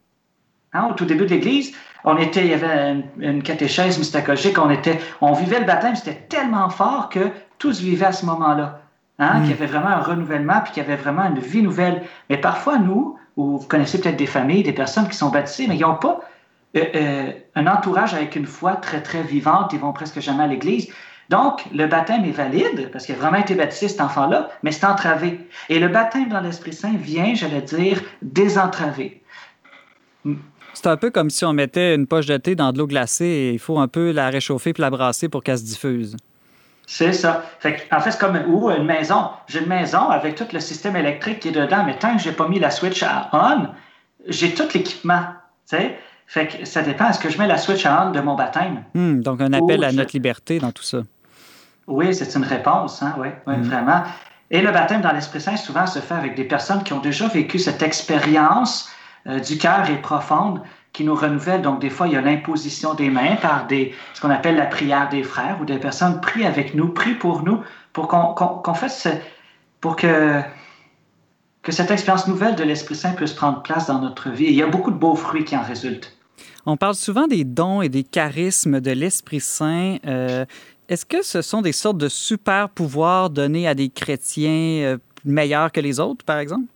Hein, 0.73 0.89
au 0.91 0.95
tout 0.95 1.05
début 1.05 1.25
de 1.25 1.31
l'Église, 1.31 1.75
on 2.07 2.17
était, 2.17 2.41
il 2.41 2.51
y 2.51 2.55
avait 2.55 2.93
une, 2.93 3.05
une 3.19 3.43
catéchèse 3.43 3.99
mystagogique, 3.99 4.59
on, 4.59 4.71
était, 4.71 4.99
on 5.21 5.33
vivait 5.33 5.59
le 5.59 5.67
baptême, 5.67 5.97
c'était 5.97 6.27
tellement 6.29 6.71
fort 6.71 7.09
que 7.09 7.31
tous 7.59 7.81
vivaient 7.81 8.07
à 8.07 8.13
ce 8.13 8.25
moment-là. 8.27 8.81
Hein, 9.19 9.41
mm. 9.41 9.43
Qu'il 9.43 9.51
y 9.51 9.55
avait 9.55 9.67
vraiment 9.67 9.89
un 9.89 10.01
renouvellement, 10.01 10.61
puis 10.63 10.73
qu'il 10.73 10.83
y 10.83 10.87
avait 10.87 10.97
vraiment 10.97 11.25
une 11.25 11.41
vie 11.41 11.63
nouvelle. 11.63 12.03
Mais 12.31 12.39
parfois, 12.39 12.79
nous, 12.79 13.19
ou 13.37 13.59
vous 13.59 13.67
connaissez 13.67 14.01
peut-être 14.01 14.17
des 14.17 14.27
familles, 14.27 14.63
des 14.63 14.73
personnes 14.73 15.09
qui 15.09 15.17
sont 15.17 15.31
baptisées, 15.31 15.67
mais 15.69 15.77
ils 15.77 15.83
n'ont 15.83 15.97
pas 15.97 16.21
euh, 16.77 16.85
euh, 16.95 17.33
un 17.57 17.67
entourage 17.67 18.15
avec 18.15 18.37
une 18.37 18.47
foi 18.47 18.77
très, 18.77 19.03
très 19.03 19.23
vivante, 19.23 19.73
ils 19.73 19.81
vont 19.81 19.93
presque 19.93 20.21
jamais 20.21 20.45
à 20.45 20.47
l'Église. 20.47 20.89
Donc, 21.29 21.65
le 21.75 21.87
baptême 21.87 22.25
est 22.25 22.31
valide, 22.31 22.91
parce 22.93 23.07
qu'il 23.07 23.17
a 23.17 23.19
vraiment 23.19 23.39
été 23.39 23.57
baptisé, 23.57 23.89
cet 23.89 24.01
enfant-là, 24.01 24.49
mais 24.63 24.71
c'est 24.71 24.87
entravé. 24.87 25.41
Et 25.69 25.81
le 25.81 25.89
baptême 25.89 26.29
dans 26.29 26.41
l'Esprit 26.41 26.73
Saint 26.73 26.95
vient, 26.97 27.35
j'allais 27.35 27.63
dire, 27.63 28.01
désentraver. 28.23 29.23
C'est 30.77 30.89
un 30.89 30.99
peu 30.99 31.11
comme 31.11 31.31
si 31.31 31.43
on 31.47 31.55
mettait 31.55 31.95
une 31.95 32.07
poche 32.07 32.27
de 32.27 32.37
thé 32.37 32.55
dans 32.55 32.71
de 32.71 32.77
l'eau 32.77 32.87
glacée 32.87 33.25
et 33.25 33.53
il 33.53 33.59
faut 33.59 33.79
un 33.79 33.89
peu 33.89 34.13
la 34.13 34.29
réchauffer 34.29 34.75
puis 34.75 34.83
la 34.83 34.91
brasser 34.91 35.31
pour 35.31 35.43
qu'elle 35.43 35.57
se 35.57 35.65
diffuse. 35.65 36.19
C'est 36.87 37.15
ça. 37.15 37.43
Fait 37.61 37.89
en 37.91 37.99
fait, 38.01 38.11
c'est 38.11 38.21
comme 38.21 38.39
ou 38.47 38.69
une 38.71 38.85
maison. 38.85 39.31
J'ai 39.49 39.61
une 39.61 39.69
maison 39.69 40.11
avec 40.11 40.35
tout 40.35 40.45
le 40.53 40.61
système 40.61 40.95
électrique 40.95 41.41
qui 41.41 41.49
est 41.49 41.53
dedans, 41.53 41.83
mais 41.87 41.99
tant 41.99 42.15
que 42.15 42.23
j'ai 42.23 42.33
pas 42.33 42.47
mis 42.47 42.59
la 42.59 42.71
switch 42.71 43.03
à 43.03 43.31
on, 43.33 43.69
j'ai 44.29 44.53
tout 44.53 44.69
l'équipement. 44.75 45.25
Fait 46.27 46.47
que 46.47 46.67
ça 46.67 46.83
dépend. 46.83 47.09
Est-ce 47.09 47.21
que 47.21 47.31
je 47.31 47.39
mets 47.39 47.47
la 47.47 47.57
switch 47.57 47.87
à 47.87 48.07
on 48.07 48.11
de 48.11 48.21
mon 48.21 48.35
baptême? 48.35 48.85
Hmm, 48.93 49.23
donc, 49.23 49.41
un 49.41 49.55
appel 49.55 49.83
à 49.83 49.93
notre 49.93 50.13
liberté 50.13 50.59
dans 50.59 50.73
tout 50.73 50.83
ça. 50.83 50.99
Oui, 51.87 52.15
c'est 52.15 52.35
une 52.35 52.45
réponse, 52.45 53.03
hein? 53.03 53.15
oui, 53.19 53.29
oui 53.47 53.57
hmm. 53.57 53.63
vraiment. 53.63 54.03
Et 54.51 54.61
le 54.61 54.73
baptême 54.73 55.01
dans 55.01 55.13
l'Esprit 55.13 55.41
Saint, 55.41 55.57
souvent, 55.57 55.87
se 55.87 56.01
fait 56.01 56.15
avec 56.15 56.35
des 56.35 56.45
personnes 56.45 56.83
qui 56.83 56.93
ont 56.93 57.01
déjà 57.01 57.29
vécu 57.29 57.59
cette 57.59 57.83
expérience 57.83 58.91
euh, 59.29 59.41
du 59.41 59.59
cœur 59.59 59.89
et 59.91 60.01
profonde 60.01 60.61
qui 60.93 61.05
nous 61.05 61.15
renouvelle. 61.15 61.63
Donc, 61.63 61.81
des 61.81 61.91
fois, 61.91 62.07
il 62.07 62.15
y 62.15 62.17
a 62.17 62.21
l'imposition 62.21 62.95
des 62.95 63.11
mains 63.11 63.37
par 63.37 63.67
des, 63.67 63.95
ce 64.15 64.21
qu'on 64.21 64.31
appelle 64.31 64.57
la 64.57 64.67
prière 64.67 65.09
des 65.09 65.23
frères, 65.23 65.59
où 65.61 65.65
des 65.65 65.79
personnes 65.79 66.21
prient 66.21 66.47
avec 66.47 66.75
nous, 66.75 66.89
prient 66.89 67.15
pour 67.15 67.43
nous, 67.43 67.61
pour 67.93 68.09
qu'on 68.09 68.75
fasse, 68.75 69.09
pour 69.81 69.97
que, 69.97 70.41
que 71.63 71.73
cette 71.73 71.91
expérience 71.91 72.27
nouvelle 72.27 72.55
de 72.57 72.65
l'Esprit 72.65 72.95
Saint 72.95 73.13
puisse 73.13 73.33
prendre 73.33 73.63
place 73.63 73.87
dans 73.89 74.01
notre 74.01 74.31
vie. 74.31 74.47
il 74.47 74.55
y 74.55 74.63
a 74.63 74.67
beaucoup 74.67 74.91
de 74.91 74.97
beaux 74.97 75.17
fruits 75.17 75.45
qui 75.45 75.57
en 75.57 75.63
résultent. 75.63 76.17
On 76.65 76.77
parle 76.77 76.95
souvent 76.95 77.27
des 77.27 77.45
dons 77.45 77.83
et 77.83 77.89
des 77.89 78.03
charismes 78.03 78.81
de 78.81 78.91
l'Esprit 78.91 79.41
Saint. 79.41 79.97
Euh, 80.07 80.45
est-ce 80.89 81.05
que 81.05 81.23
ce 81.23 81.43
sont 81.43 81.63
des 81.63 81.73
sortes 81.73 81.99
de 81.99 82.09
super 82.09 82.69
pouvoirs 82.69 83.31
donnés 83.31 83.69
à 83.69 83.75
des 83.75 83.89
chrétiens 83.89 84.83
euh, 84.83 84.99
meilleurs 85.25 85.73
que 85.73 85.81
les 85.81 86.01
autres, 86.01 86.25
par 86.25 86.39
exemple? 86.39 86.67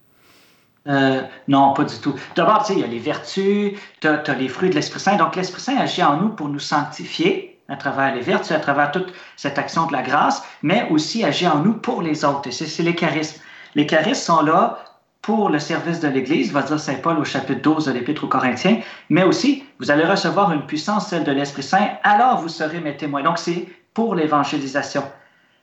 Euh, 0.89 1.23
non, 1.49 1.75
pas 1.75 1.85
du 1.85 1.99
tout. 1.99 2.15
D'abord, 2.37 2.65
il 2.71 2.79
y 2.79 2.85
a 2.85 2.87
les 2.87 2.99
vertus, 2.99 3.79
tu 4.01 4.09
as, 4.09 4.35
les 4.35 4.49
fruits 4.49 4.71
de 4.71 4.75
l'Esprit 4.75 5.01
Saint. 5.01 5.17
Donc, 5.17 5.37
l'Esprit 5.37 5.61
Saint 5.61 5.77
agit 5.77 6.03
en 6.03 6.17
nous 6.17 6.31
pour 6.31 6.49
nous 6.49 6.59
sanctifier 6.59 7.61
à 7.69 7.77
travers 7.77 8.15
les 8.15 8.21
vertus, 8.21 8.53
à 8.53 8.61
travers 8.61 8.91
toute 8.91 9.13
cette 9.37 9.59
action 9.59 9.87
de 9.87 9.93
la 9.93 10.03
grâce, 10.03 10.43
mais 10.63 10.89
aussi 10.91 11.25
agit 11.25 11.47
en 11.47 11.59
nous 11.59 11.75
pour 11.75 12.03
les 12.03 12.25
autres. 12.25 12.51
C'est 12.51 12.83
les 12.83 12.95
charismes. 12.95 13.41
Les 13.75 13.87
charismes 13.87 14.15
sont 14.15 14.43
là 14.43 14.79
pour 15.23 15.51
le 15.51 15.59
service 15.59 16.01
de 16.01 16.09
l'Église, 16.09 16.51
va 16.51 16.63
dire 16.63 16.81
Saint 16.81 16.95
Paul 16.95 17.19
au 17.19 17.25
chapitre 17.25 17.61
12 17.61 17.87
de 17.87 17.93
l'Épître 17.93 18.25
aux 18.25 18.29
Corinthiens, 18.29 18.81
mais 19.11 19.23
aussi, 19.23 19.65
vous 19.79 19.91
allez 19.91 20.05
recevoir 20.05 20.51
une 20.51 20.65
puissance, 20.65 21.09
celle 21.09 21.25
de 21.25 21.33
l'Esprit 21.33 21.63
Saint, 21.63 21.89
alors 22.03 22.41
vous 22.41 22.49
serez 22.49 22.81
mes 22.81 22.97
témoins. 22.97 23.23
Donc, 23.23 23.39
c'est 23.39 23.69
pour 23.93 24.15
l'évangélisation. 24.15 25.05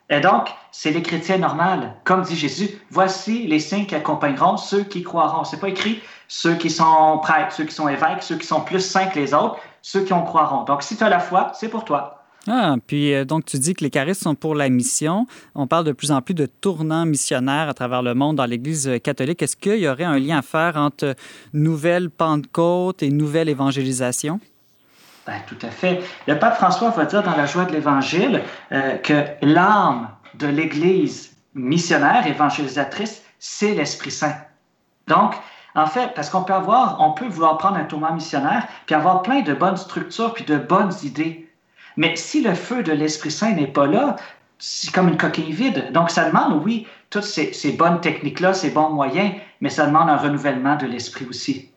Et 0.09 0.21
donc, 0.21 0.49
c'est 0.71 0.91
les 0.91 1.01
chrétiens 1.01 1.37
normaux. 1.37 1.87
Comme 2.05 2.21
dit 2.21 2.35
Jésus, 2.35 2.69
voici 2.89 3.45
les 3.45 3.59
signes 3.59 3.85
qui 3.85 3.95
accompagneront 3.95 4.55
ceux 4.55 4.83
qui 4.83 5.03
croiront. 5.03 5.43
C'est 5.43 5.59
pas 5.59 5.69
écrit 5.69 6.01
ceux 6.27 6.55
qui 6.55 6.69
sont 6.69 7.19
prêtres, 7.21 7.53
ceux 7.53 7.65
qui 7.65 7.75
sont 7.75 7.89
évêques, 7.89 8.21
ceux 8.21 8.37
qui 8.37 8.47
sont 8.47 8.61
plus 8.61 8.79
saints 8.79 9.07
que 9.07 9.19
les 9.19 9.33
autres, 9.33 9.57
ceux 9.81 10.03
qui 10.03 10.13
en 10.13 10.23
croiront. 10.23 10.63
Donc, 10.63 10.83
si 10.83 10.95
tu 10.95 11.03
as 11.03 11.09
la 11.09 11.19
foi, 11.19 11.51
c'est 11.53 11.69
pour 11.69 11.83
toi. 11.83 12.13
Ah, 12.49 12.77
puis 12.87 13.13
euh, 13.13 13.25
donc 13.25 13.43
tu 13.43 13.59
dis 13.59 13.73
que 13.73 13.83
les 13.83 13.89
charismes 13.89 14.23
sont 14.23 14.35
pour 14.35 14.55
la 14.55 14.69
mission. 14.69 15.27
On 15.53 15.67
parle 15.67 15.83
de 15.83 15.91
plus 15.91 16.11
en 16.11 16.21
plus 16.21 16.33
de 16.33 16.45
tournants 16.45 17.05
missionnaires 17.05 17.67
à 17.67 17.73
travers 17.73 18.01
le 18.01 18.13
monde 18.13 18.37
dans 18.37 18.45
l'Église 18.45 18.89
catholique. 19.03 19.41
Est-ce 19.41 19.57
qu'il 19.57 19.79
y 19.79 19.87
aurait 19.89 20.05
un 20.05 20.17
lien 20.17 20.37
à 20.37 20.41
faire 20.41 20.77
entre 20.77 21.15
nouvelle 21.51 22.09
Pentecôte 22.09 23.03
et 23.03 23.09
nouvelle 23.09 23.49
évangélisation? 23.49 24.39
Ben, 25.27 25.41
tout 25.45 25.57
à 25.61 25.69
fait. 25.69 26.01
Le 26.25 26.39
pape 26.39 26.55
François 26.55 26.89
va 26.89 27.03
dire 27.03 27.21
dans 27.21 27.35
la 27.35 27.45
joie 27.45 27.65
de 27.65 27.73
l'Évangile 27.73 28.41
euh, 28.71 28.95
que 28.97 29.25
l'âme 29.41 30.09
de 30.35 30.47
l'Église 30.47 31.35
missionnaire, 31.53 32.25
évangélisatrice, 32.25 33.21
c'est 33.37 33.73
l'Esprit 33.73 34.11
Saint. 34.11 34.35
Donc, 35.07 35.35
en 35.75 35.85
fait, 35.85 36.13
parce 36.15 36.29
qu'on 36.29 36.43
peut 36.43 36.53
avoir, 36.53 37.01
on 37.01 37.11
peut 37.11 37.27
vouloir 37.27 37.57
prendre 37.57 37.75
un 37.75 37.83
tournant 37.83 38.13
missionnaire, 38.13 38.67
puis 38.85 38.95
avoir 38.95 39.21
plein 39.21 39.41
de 39.41 39.53
bonnes 39.53 39.75
structures, 39.75 40.33
puis 40.33 40.45
de 40.45 40.55
bonnes 40.55 40.93
idées. 41.03 41.51
Mais 41.97 42.15
si 42.15 42.41
le 42.41 42.53
feu 42.53 42.81
de 42.81 42.93
l'Esprit 42.93 43.31
Saint 43.31 43.51
n'est 43.51 43.67
pas 43.67 43.85
là, 43.85 44.15
c'est 44.59 44.93
comme 44.93 45.09
une 45.09 45.17
coquille 45.17 45.51
vide. 45.51 45.91
Donc, 45.91 46.09
ça 46.09 46.29
demande, 46.29 46.63
oui, 46.63 46.87
toutes 47.09 47.23
ces, 47.23 47.51
ces 47.51 47.73
bonnes 47.73 47.99
techniques-là, 47.99 48.53
ces 48.53 48.69
bons 48.69 48.91
moyens, 48.91 49.33
mais 49.59 49.69
ça 49.69 49.87
demande 49.87 50.09
un 50.09 50.17
renouvellement 50.17 50.77
de 50.77 50.85
l'esprit 50.85 51.25
aussi. 51.29 51.71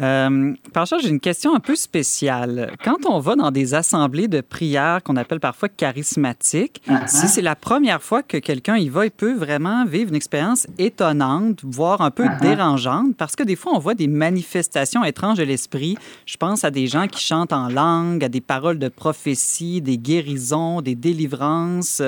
Euh, 0.00 0.54
par 0.72 0.86
j'ai 0.86 1.08
une 1.08 1.20
question 1.20 1.54
un 1.54 1.60
peu 1.60 1.76
spéciale. 1.76 2.72
Quand 2.82 3.06
on 3.06 3.20
va 3.20 3.36
dans 3.36 3.50
des 3.50 3.74
assemblées 3.74 4.26
de 4.26 4.40
prière 4.40 5.02
qu'on 5.02 5.16
appelle 5.16 5.40
parfois 5.40 5.68
charismatiques, 5.68 6.82
uh-huh. 6.88 7.06
si 7.06 7.28
c'est 7.28 7.42
la 7.42 7.54
première 7.54 8.02
fois 8.02 8.22
que 8.22 8.36
quelqu'un 8.36 8.76
y 8.76 8.88
va, 8.88 9.06
il 9.06 9.12
peut 9.12 9.34
vraiment 9.34 9.84
vivre 9.84 10.10
une 10.10 10.16
expérience 10.16 10.66
étonnante, 10.78 11.60
voire 11.62 12.00
un 12.00 12.10
peu 12.10 12.24
uh-huh. 12.24 12.40
dérangeante, 12.40 13.16
parce 13.16 13.36
que 13.36 13.44
des 13.44 13.56
fois, 13.56 13.72
on 13.74 13.78
voit 13.78 13.94
des 13.94 14.08
manifestations 14.08 15.04
étranges 15.04 15.38
de 15.38 15.44
l'esprit. 15.44 15.96
Je 16.26 16.36
pense 16.36 16.64
à 16.64 16.70
des 16.70 16.86
gens 16.86 17.06
qui 17.06 17.20
chantent 17.24 17.52
en 17.52 17.68
langue, 17.68 18.24
à 18.24 18.28
des 18.28 18.40
paroles 18.40 18.78
de 18.78 18.88
prophétie, 18.88 19.80
des 19.80 19.98
guérisons, 19.98 20.80
des 20.80 20.96
délivrances. 20.96 22.02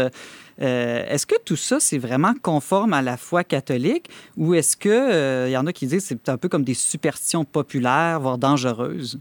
Euh, 0.62 1.04
est-ce 1.09 1.26
que 1.26 1.34
tout 1.44 1.57
ça, 1.57 1.80
c'est 1.80 1.98
vraiment 1.98 2.32
conforme 2.42 2.94
à 2.94 3.02
la 3.02 3.16
foi 3.16 3.44
catholique 3.44 4.09
ou 4.36 4.54
est-ce 4.54 4.76
qu'il 4.76 4.90
euh, 4.90 5.48
y 5.48 5.57
en 5.57 5.66
a 5.66 5.72
qui 5.72 5.86
disent 5.86 6.02
que 6.02 6.09
c'est 6.09 6.28
un 6.28 6.38
peu 6.38 6.48
comme 6.48 6.64
des 6.64 6.74
superstitions 6.74 7.44
populaires, 7.44 8.20
voire 8.20 8.38
dangereuses? 8.38 9.18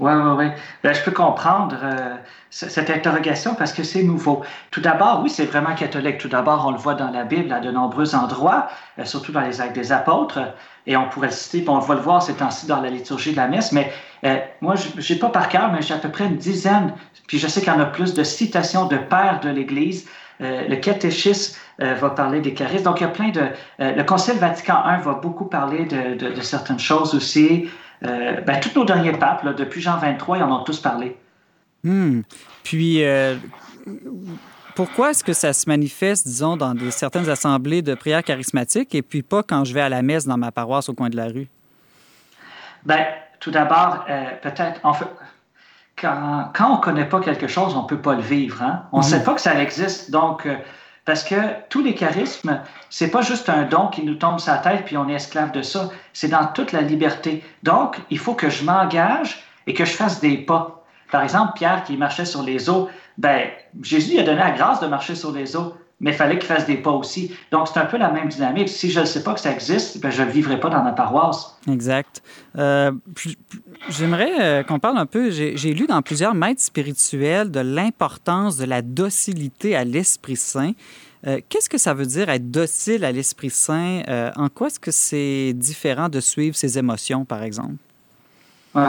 Oui, 0.00 0.10
oui, 0.12 0.30
oui. 0.36 0.46
Ben, 0.82 0.92
je 0.92 1.00
peux 1.04 1.12
comprendre 1.12 1.76
euh, 1.80 2.16
cette 2.50 2.90
interrogation 2.90 3.54
parce 3.54 3.72
que 3.72 3.84
c'est 3.84 4.02
nouveau. 4.02 4.42
Tout 4.72 4.80
d'abord, 4.80 5.20
oui, 5.22 5.30
c'est 5.30 5.44
vraiment 5.44 5.72
catholique. 5.76 6.18
Tout 6.18 6.28
d'abord, 6.28 6.66
on 6.66 6.72
le 6.72 6.78
voit 6.78 6.94
dans 6.94 7.10
la 7.10 7.22
Bible 7.22 7.52
à 7.52 7.60
de 7.60 7.70
nombreux 7.70 8.16
endroits, 8.16 8.66
surtout 9.04 9.30
dans 9.30 9.42
les 9.42 9.60
actes 9.60 9.76
des 9.76 9.92
apôtres, 9.92 10.40
et 10.88 10.96
on 10.96 11.08
pourrait 11.08 11.28
le 11.28 11.32
citer, 11.32 11.64
on 11.68 11.78
va 11.78 11.94
le 11.94 12.00
voir 12.00 12.24
ces 12.24 12.34
temps-ci 12.34 12.66
dans 12.66 12.80
la 12.80 12.90
liturgie 12.90 13.30
de 13.30 13.36
la 13.36 13.46
messe, 13.46 13.70
mais 13.70 13.92
moi, 14.60 14.74
je 14.74 15.12
n'ai 15.12 15.18
pas 15.18 15.28
par 15.28 15.48
cœur, 15.48 15.70
mais 15.72 15.80
j'ai 15.80 15.94
à 15.94 15.98
peu 15.98 16.10
près 16.10 16.26
une 16.26 16.38
dizaine, 16.38 16.92
puis 17.28 17.38
je 17.38 17.46
sais 17.46 17.60
qu'il 17.60 17.72
y 17.72 17.76
en 17.76 17.80
a 17.80 17.86
plus 17.86 18.14
de 18.14 18.24
citations 18.24 18.86
de 18.86 18.96
pères 18.96 19.38
de 19.40 19.48
l'Église 19.48 20.08
euh, 20.40 20.66
le 20.68 20.76
catéchisme 20.76 21.58
euh, 21.80 21.94
va 21.94 22.10
parler 22.10 22.40
des 22.40 22.54
charismes. 22.54 22.84
Donc, 22.84 23.00
il 23.00 23.04
y 23.04 23.06
a 23.06 23.10
plein 23.10 23.30
de... 23.30 23.40
Euh, 23.80 23.92
le 23.92 24.04
Concile 24.04 24.38
Vatican 24.38 24.82
I 24.84 25.02
va 25.02 25.14
beaucoup 25.14 25.44
parler 25.44 25.84
de, 25.84 26.40
certaines 26.40 26.78
choses 26.78 27.14
aussi. 27.14 27.68
Ben, 28.02 28.60
tous 28.60 28.78
nos 28.78 28.84
derniers 28.84 29.12
papes, 29.12 29.46
depuis 29.56 29.80
Jean 29.80 29.96
23, 29.96 30.36
ils 30.36 30.42
en 30.42 30.60
ont 30.60 30.64
tous 30.64 30.78
parlé. 30.78 31.16
Hmm. 31.82 32.20
Puis, 32.62 33.02
pourquoi 34.74 35.12
est-ce 35.12 35.24
que 35.24 35.32
ça 35.32 35.54
se 35.54 35.66
manifeste, 35.66 36.26
disons, 36.26 36.58
dans 36.58 36.74
des, 36.74 36.90
certaines 36.90 37.30
assemblées 37.30 37.80
de 37.80 37.94
prière 37.94 38.22
charismatique 38.22 38.94
et 38.94 39.00
puis 39.00 39.22
pas 39.22 39.42
quand 39.42 39.64
je 39.64 39.72
vais 39.72 39.80
à 39.80 39.88
la 39.88 40.02
messe 40.02 40.26
dans 40.26 40.36
ma 40.36 40.52
paroisse 40.52 40.90
au 40.90 40.92
coin 40.92 41.08
de 41.08 41.16
la 41.16 41.28
rue? 41.28 41.48
Ben, 42.84 43.06
tout 43.40 43.50
d'abord, 43.50 44.04
peut-être, 44.42 44.80
en 44.82 44.92
fait, 44.92 45.08
quand, 46.00 46.50
on 46.60 46.76
ne 46.76 46.80
connaît 46.80 47.08
pas 47.08 47.20
quelque 47.20 47.46
chose, 47.46 47.74
on 47.76 47.82
ne 47.82 47.86
peut 47.86 48.00
pas 48.00 48.14
le 48.14 48.22
vivre. 48.22 48.62
Hein? 48.62 48.84
On 48.92 48.98
ne 48.98 49.02
sait 49.02 49.18
mhm. 49.18 49.24
pas 49.24 49.34
que 49.34 49.40
ça 49.40 49.60
existe. 49.60 50.10
Donc, 50.10 50.46
euh, 50.46 50.56
parce 51.04 51.22
que 51.22 51.36
tous 51.68 51.82
les 51.82 51.94
charismes, 51.94 52.60
c'est 52.90 53.10
pas 53.10 53.20
juste 53.20 53.48
un 53.48 53.64
don 53.64 53.88
qui 53.88 54.02
nous 54.02 54.14
tombe 54.14 54.40
sur 54.40 54.52
la 54.52 54.58
tête 54.58 54.84
puis 54.86 54.96
on 54.96 55.08
est 55.08 55.14
esclave 55.14 55.52
de 55.52 55.62
ça. 55.62 55.90
C'est 56.12 56.28
dans 56.28 56.46
toute 56.46 56.72
la 56.72 56.80
liberté. 56.80 57.44
Donc, 57.62 58.00
il 58.10 58.18
faut 58.18 58.34
que 58.34 58.48
je 58.48 58.64
m'engage 58.64 59.44
et 59.66 59.74
que 59.74 59.84
je 59.84 59.92
fasse 59.92 60.20
des 60.20 60.38
pas. 60.38 60.84
Par 61.10 61.22
exemple, 61.22 61.52
Pierre 61.54 61.84
qui 61.84 61.96
marchait 61.96 62.24
sur 62.24 62.42
les 62.42 62.68
eaux, 62.70 62.88
ben, 63.18 63.48
Jésus 63.82 64.18
a 64.18 64.22
donné 64.22 64.38
la 64.38 64.50
grâce 64.50 64.80
de 64.80 64.86
marcher 64.86 65.14
sur 65.14 65.30
les 65.30 65.56
eaux, 65.56 65.74
mais 66.00 66.10
il 66.10 66.16
fallait 66.16 66.38
qu'il 66.38 66.46
fasse 66.46 66.66
des 66.66 66.76
pas 66.76 66.90
aussi. 66.90 67.34
Donc, 67.50 67.68
c'est 67.68 67.78
un 67.78 67.86
peu 67.86 67.96
la 67.96 68.10
même 68.10 68.28
dynamique. 68.28 68.68
Si 68.68 68.90
je 68.90 69.00
ne 69.00 69.04
sais 69.04 69.22
pas 69.22 69.34
que 69.34 69.40
ça 69.40 69.52
existe, 69.52 70.00
ben, 70.00 70.10
je 70.10 70.22
ne 70.22 70.26
le 70.26 70.32
vivrai 70.32 70.60
pas 70.60 70.68
dans 70.68 70.82
ma 70.82 70.92
paroisse. 70.92 71.56
Exact. 71.68 72.22
Euh, 72.58 72.92
J'aimerais 73.90 74.40
euh, 74.40 74.62
qu'on 74.62 74.78
parle 74.78 74.98
un 74.98 75.06
peu, 75.06 75.30
j'ai 75.30 75.74
lu 75.74 75.86
dans 75.86 76.00
plusieurs 76.02 76.34
maîtres 76.34 76.62
spirituels 76.62 77.50
de 77.50 77.60
l'importance 77.60 78.56
de 78.56 78.64
la 78.64 78.82
docilité 78.82 79.76
à 79.76 79.84
l'Esprit 79.84 80.36
Saint. 80.36 80.72
Euh, 81.26 81.40
qu'est-ce 81.48 81.68
que 81.68 81.78
ça 81.78 81.94
veut 81.94 82.06
dire 82.06 82.28
être 82.28 82.50
docile 82.50 83.04
à 83.04 83.12
l'Esprit 83.12 83.50
Saint? 83.50 84.02
Euh, 84.08 84.30
en 84.36 84.48
quoi 84.48 84.68
est-ce 84.68 84.80
que 84.80 84.90
c'est 84.90 85.52
différent 85.54 86.08
de 86.08 86.20
suivre 86.20 86.56
ses 86.56 86.78
émotions, 86.78 87.24
par 87.24 87.42
exemple? 87.42 87.76
Oui, 88.74 88.82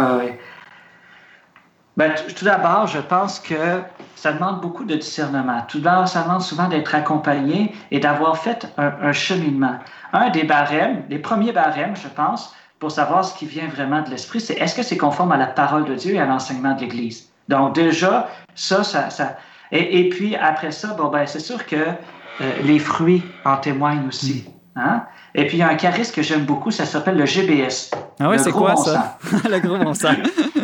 ben, 1.97 2.13
tout 2.35 2.45
d'abord, 2.45 2.87
je 2.87 2.99
pense 2.99 3.39
que 3.39 3.81
ça 4.15 4.33
demande 4.33 4.59
beaucoup 4.59 4.83
de 4.83 4.95
discernement. 4.95 5.61
Tout 5.67 5.79
d'abord, 5.79 6.07
ça 6.07 6.23
demande 6.23 6.41
souvent 6.41 6.67
d'être 6.67 6.93
accompagné 6.93 7.73
et 7.91 7.99
d'avoir 7.99 8.37
fait 8.37 8.67
un, 8.77 9.13
cheminement. 9.13 9.75
Un 10.11 10.29
des 10.29 10.43
barèmes, 10.43 11.03
les 11.09 11.19
premiers 11.19 11.51
barèmes, 11.51 11.95
je 11.95 12.07
pense, 12.07 12.53
pour 12.79 12.91
savoir 12.91 13.23
ce 13.23 13.37
qui 13.37 13.45
vient 13.45 13.67
vraiment 13.67 14.01
de 14.01 14.09
l'Esprit, 14.09 14.41
c'est 14.41 14.55
est-ce 14.55 14.75
que 14.75 14.83
c'est 14.83 14.97
conforme 14.97 15.31
à 15.31 15.37
la 15.37 15.47
parole 15.47 15.85
de 15.85 15.95
Dieu 15.95 16.15
et 16.15 16.19
à 16.19 16.25
l'enseignement 16.25 16.75
de 16.75 16.81
l'Église? 16.81 17.29
Donc 17.47 17.75
déjà, 17.75 18.29
ça, 18.55 18.83
ça... 18.83 19.09
ça 19.09 19.37
et, 19.71 19.99
et, 19.99 20.09
puis 20.09 20.35
après 20.35 20.71
ça, 20.71 20.89
bon, 20.89 21.07
ben, 21.07 21.25
c'est 21.25 21.39
sûr 21.39 21.65
que 21.65 21.75
euh, 21.75 22.51
les 22.63 22.79
fruits 22.79 23.23
en 23.45 23.57
témoignent 23.57 24.07
aussi. 24.07 24.45
Hein? 24.75 25.03
Et 25.33 25.47
puis, 25.47 25.57
il 25.57 25.59
y 25.61 25.63
a 25.63 25.69
un 25.69 25.75
charisme 25.75 26.13
que 26.13 26.21
j'aime 26.21 26.45
beaucoup, 26.45 26.69
ça 26.69 26.85
s'appelle 26.85 27.17
le 27.17 27.25
GBS. 27.25 27.91
Ah 28.19 28.29
oui, 28.29 28.37
c'est 28.39 28.51
quoi 28.51 28.75
ça? 28.75 29.17
le 29.49 29.59
gros 29.59 29.77
bon 29.77 29.93
sens. 29.93 30.17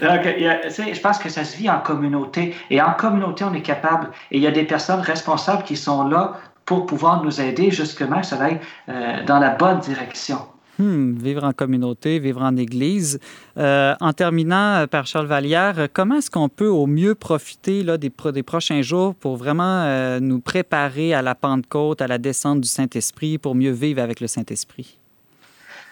Donc, 0.00 0.22
je 0.24 1.00
pense 1.00 1.18
que 1.18 1.28
ça 1.28 1.44
se 1.44 1.56
vit 1.56 1.70
en 1.70 1.80
communauté. 1.80 2.54
Et 2.70 2.80
en 2.80 2.92
communauté, 2.92 3.44
on 3.44 3.54
est 3.54 3.62
capable, 3.62 4.08
et 4.30 4.36
il 4.38 4.42
y 4.42 4.46
a 4.46 4.50
des 4.50 4.64
personnes 4.64 5.00
responsables 5.00 5.64
qui 5.64 5.76
sont 5.76 6.08
là 6.08 6.34
pour 6.64 6.86
pouvoir 6.86 7.24
nous 7.24 7.40
aider 7.40 7.70
justement 7.70 8.22
ça 8.22 8.40
aille 8.42 8.60
euh, 8.88 9.24
dans 9.24 9.40
la 9.40 9.50
bonne 9.50 9.80
direction. 9.80 10.38
Hmm, 10.80 11.12
vivre 11.18 11.44
en 11.44 11.52
communauté, 11.52 12.18
vivre 12.18 12.40
en 12.40 12.56
Église. 12.56 13.18
Euh, 13.58 13.94
en 14.00 14.14
terminant, 14.14 14.76
euh, 14.76 14.86
Père 14.86 15.06
Charles 15.06 15.26
Vallière, 15.26 15.78
euh, 15.78 15.86
comment 15.92 16.14
est-ce 16.14 16.30
qu'on 16.30 16.48
peut 16.48 16.68
au 16.68 16.86
mieux 16.86 17.14
profiter 17.14 17.82
là, 17.82 17.98
des 17.98 18.08
prochains 18.08 18.80
jours 18.80 19.14
pour 19.14 19.36
vraiment 19.36 20.20
nous 20.20 20.40
préparer 20.40 21.12
à 21.12 21.20
la 21.20 21.34
Pentecôte, 21.34 22.00
à 22.00 22.06
la 22.06 22.16
descente 22.16 22.62
du 22.62 22.68
Saint-Esprit, 22.68 23.36
pour 23.36 23.54
mieux 23.54 23.72
vivre 23.72 24.00
avec 24.00 24.20
le 24.20 24.26
Saint-Esprit? 24.26 24.99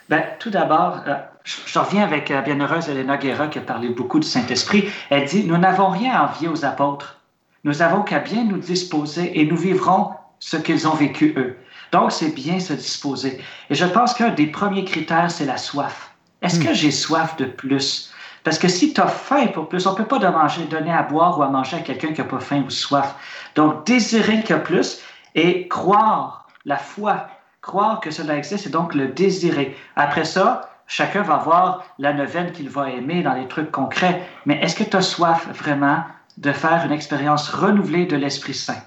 Bien, 0.09 0.25
tout 0.39 0.49
d'abord, 0.49 1.01
je, 1.45 1.79
reviens 1.79 2.03
avec 2.03 2.31
la 2.31 2.41
bienheureuse 2.41 2.89
Elena 2.89 3.19
Guerra 3.19 3.49
qui 3.49 3.59
a 3.59 3.63
parlé 3.63 3.91
beaucoup 3.91 4.19
du 4.19 4.27
Saint-Esprit. 4.27 4.89
Elle 5.11 5.27
dit, 5.27 5.45
nous 5.45 5.59
n'avons 5.59 5.89
rien 5.89 6.15
à 6.15 6.25
envier 6.29 6.49
aux 6.49 6.65
apôtres. 6.65 7.21
Nous 7.65 7.83
avons 7.83 8.03
qu'à 8.03 8.19
bien 8.19 8.45
nous 8.45 8.57
disposer 8.57 9.39
et 9.39 9.45
nous 9.45 9.57
vivrons 9.57 10.13
ce 10.39 10.57
qu'ils 10.57 10.89
ont 10.89 10.95
vécu 10.95 11.35
eux. 11.37 11.59
Donc, 11.93 12.13
c'est 12.13 12.35
bien 12.35 12.59
se 12.59 12.73
disposer. 12.73 13.39
Et 13.69 13.75
je 13.75 13.85
pense 13.85 14.15
qu'un 14.15 14.31
des 14.31 14.47
premiers 14.47 14.85
critères, 14.85 15.31
c'est 15.31 15.45
la 15.45 15.59
soif. 15.59 16.13
Est-ce 16.41 16.61
que 16.61 16.71
hmm. 16.71 16.75
j'ai 16.75 16.91
soif 16.91 17.37
de 17.37 17.45
plus? 17.45 18.11
Parce 18.45 18.59
que 18.59 18.69
si 18.69 18.95
tu 18.95 19.01
as 19.01 19.09
faim 19.09 19.49
pour 19.49 19.69
plus, 19.69 19.87
on 19.87 19.93
ne 19.93 19.97
peut 19.97 20.05
pas 20.05 20.31
manger, 20.31 20.65
donner 20.65 20.93
à 20.93 21.03
boire 21.03 21.39
ou 21.39 21.43
à 21.43 21.49
manger 21.49 21.77
à 21.77 21.81
quelqu'un 21.81 22.15
qui 22.15 22.21
n'a 22.21 22.27
pas 22.27 22.41
faim 22.41 22.63
ou 22.67 22.71
soif. 22.71 23.15
Donc, 23.57 23.85
désirer 23.85 24.41
qu'il 24.41 24.51
y 24.51 24.53
a 24.55 24.59
plus 24.59 25.01
et 25.35 25.69
croire, 25.69 26.47
la 26.65 26.77
foi, 26.77 27.29
croire 27.69 28.01
que 28.01 28.11
cela 28.11 28.37
existe 28.37 28.66
et 28.66 28.71
donc 28.71 28.95
le 28.95 29.09
désirer. 29.09 29.77
Après 29.95 30.25
ça, 30.25 30.71
chacun 30.89 31.23
va 31.23 31.37
voir 31.37 31.85
la 32.01 32.12
neuvaine 32.12 32.51
qu'il 32.51 32.69
va 32.69 32.91
aimer 32.91 33.23
dans 33.23 33.35
les 33.35 33.47
trucs 33.47 33.71
concrets. 33.71 34.23
Mais 34.47 34.59
est-ce 34.61 34.75
que 34.75 34.83
tu 34.83 34.97
as 34.97 35.03
soif 35.03 35.47
vraiment 35.53 36.03
de 36.39 36.51
faire 36.51 36.83
une 36.85 36.93
expérience 36.93 37.49
renouvelée 37.51 38.07
de 38.07 38.16
l'Esprit 38.16 38.55
Saint? 38.55 38.83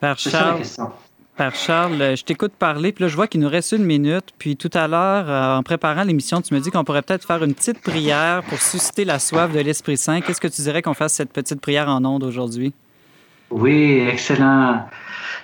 Ça 0.00 0.14
la 0.50 0.58
question. 0.58 0.90
Père 1.36 1.54
Charles, 1.54 2.02
euh, 2.02 2.16
je 2.16 2.24
t'écoute 2.24 2.52
parler, 2.58 2.92
puis 2.92 3.04
là, 3.04 3.08
je 3.08 3.16
vois 3.16 3.26
qu'il 3.26 3.40
nous 3.40 3.48
reste 3.48 3.72
une 3.72 3.84
minute. 3.84 4.34
Puis 4.36 4.56
tout 4.56 4.70
à 4.74 4.86
l'heure, 4.86 5.30
euh, 5.30 5.58
en 5.58 5.62
préparant 5.62 6.02
l'émission, 6.02 6.42
tu 6.42 6.52
me 6.52 6.60
dis 6.60 6.70
qu'on 6.70 6.84
pourrait 6.84 7.00
peut-être 7.00 7.26
faire 7.26 7.42
une 7.42 7.54
petite 7.54 7.80
prière 7.80 8.42
pour 8.48 8.60
susciter 8.60 9.06
la 9.06 9.18
soif 9.18 9.50
de 9.50 9.60
l'Esprit 9.60 9.96
Saint. 9.96 10.20
Qu'est-ce 10.20 10.40
que 10.40 10.48
tu 10.48 10.60
dirais 10.60 10.82
qu'on 10.82 10.92
fasse 10.92 11.14
cette 11.14 11.32
petite 11.32 11.60
prière 11.60 11.88
en 11.88 12.04
ondes 12.04 12.24
aujourd'hui? 12.24 12.74
Oui, 13.52 14.06
excellent. 14.10 14.88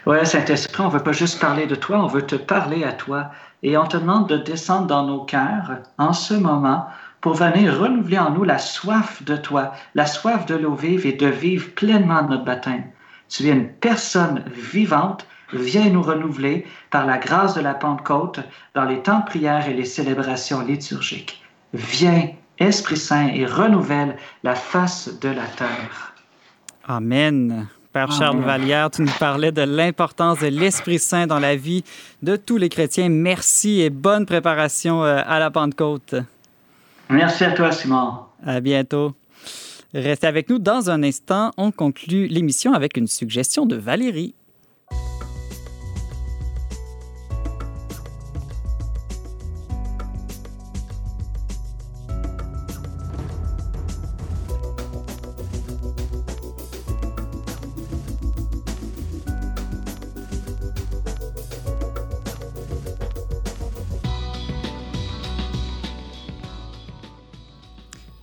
Ouais, 0.06 0.24
Saint-Esprit, 0.24 0.82
on 0.82 0.88
veut 0.88 1.02
pas 1.02 1.12
juste 1.12 1.40
parler 1.40 1.66
de 1.66 1.74
toi, 1.74 2.02
on 2.02 2.06
veut 2.06 2.26
te 2.26 2.36
parler 2.36 2.84
à 2.84 2.92
toi. 2.92 3.30
Et 3.62 3.76
on 3.76 3.86
te 3.86 3.96
demande 3.96 4.28
de 4.28 4.36
descendre 4.36 4.86
dans 4.86 5.04
nos 5.04 5.24
cœurs 5.24 5.78
en 5.98 6.12
ce 6.12 6.34
moment 6.34 6.86
pour 7.20 7.34
venir 7.34 7.78
renouveler 7.78 8.18
en 8.18 8.30
nous 8.30 8.44
la 8.44 8.58
soif 8.58 9.22
de 9.24 9.36
toi, 9.36 9.72
la 9.94 10.06
soif 10.06 10.46
de 10.46 10.54
l'eau 10.54 10.74
vive 10.74 11.06
et 11.06 11.12
de 11.12 11.26
vivre 11.26 11.68
pleinement 11.74 12.22
notre 12.22 12.44
baptême. 12.44 12.84
Tu 13.28 13.48
es 13.48 13.52
une 13.52 13.68
personne 13.68 14.44
vivante 14.54 15.26
viens 15.52 15.88
nous 15.88 16.02
renouveler 16.02 16.66
par 16.90 17.06
la 17.06 17.18
grâce 17.18 17.54
de 17.54 17.60
la 17.60 17.74
Pentecôte 17.74 18.40
dans 18.74 18.84
les 18.84 19.00
temps 19.02 19.20
de 19.20 19.24
prière 19.24 19.68
et 19.68 19.74
les 19.74 19.84
célébrations 19.84 20.60
liturgiques. 20.60 21.42
Viens, 21.72 22.28
Esprit 22.58 22.96
Saint, 22.96 23.28
et 23.28 23.46
renouvelle 23.46 24.16
la 24.42 24.54
face 24.54 25.18
de 25.20 25.28
la 25.28 25.46
terre. 25.46 26.14
Amen. 26.86 27.68
Père 27.92 28.12
Charles 28.12 28.40
Vallière, 28.42 28.90
tu 28.90 29.02
nous 29.02 29.12
parlais 29.18 29.50
de 29.50 29.62
l'importance 29.62 30.40
de 30.40 30.48
l'Esprit 30.48 30.98
Saint 30.98 31.26
dans 31.26 31.38
la 31.38 31.56
vie 31.56 31.84
de 32.22 32.36
tous 32.36 32.58
les 32.58 32.68
chrétiens. 32.68 33.08
Merci 33.08 33.80
et 33.80 33.88
bonne 33.88 34.26
préparation 34.26 35.02
euh, 35.04 35.22
à 35.24 35.38
la 35.38 35.50
Pentecôte. 35.50 36.14
Merci 37.08 37.44
à 37.44 37.52
toi, 37.52 37.72
Simon. 37.72 38.18
À 38.44 38.60
bientôt. 38.60 39.14
Restez 39.94 40.26
avec 40.26 40.50
nous 40.50 40.58
dans 40.58 40.90
un 40.90 41.02
instant. 41.02 41.50
On 41.56 41.70
conclut 41.70 42.26
l'émission 42.26 42.74
avec 42.74 42.98
une 42.98 43.06
suggestion 43.06 43.64
de 43.64 43.76
Valérie. 43.76 44.34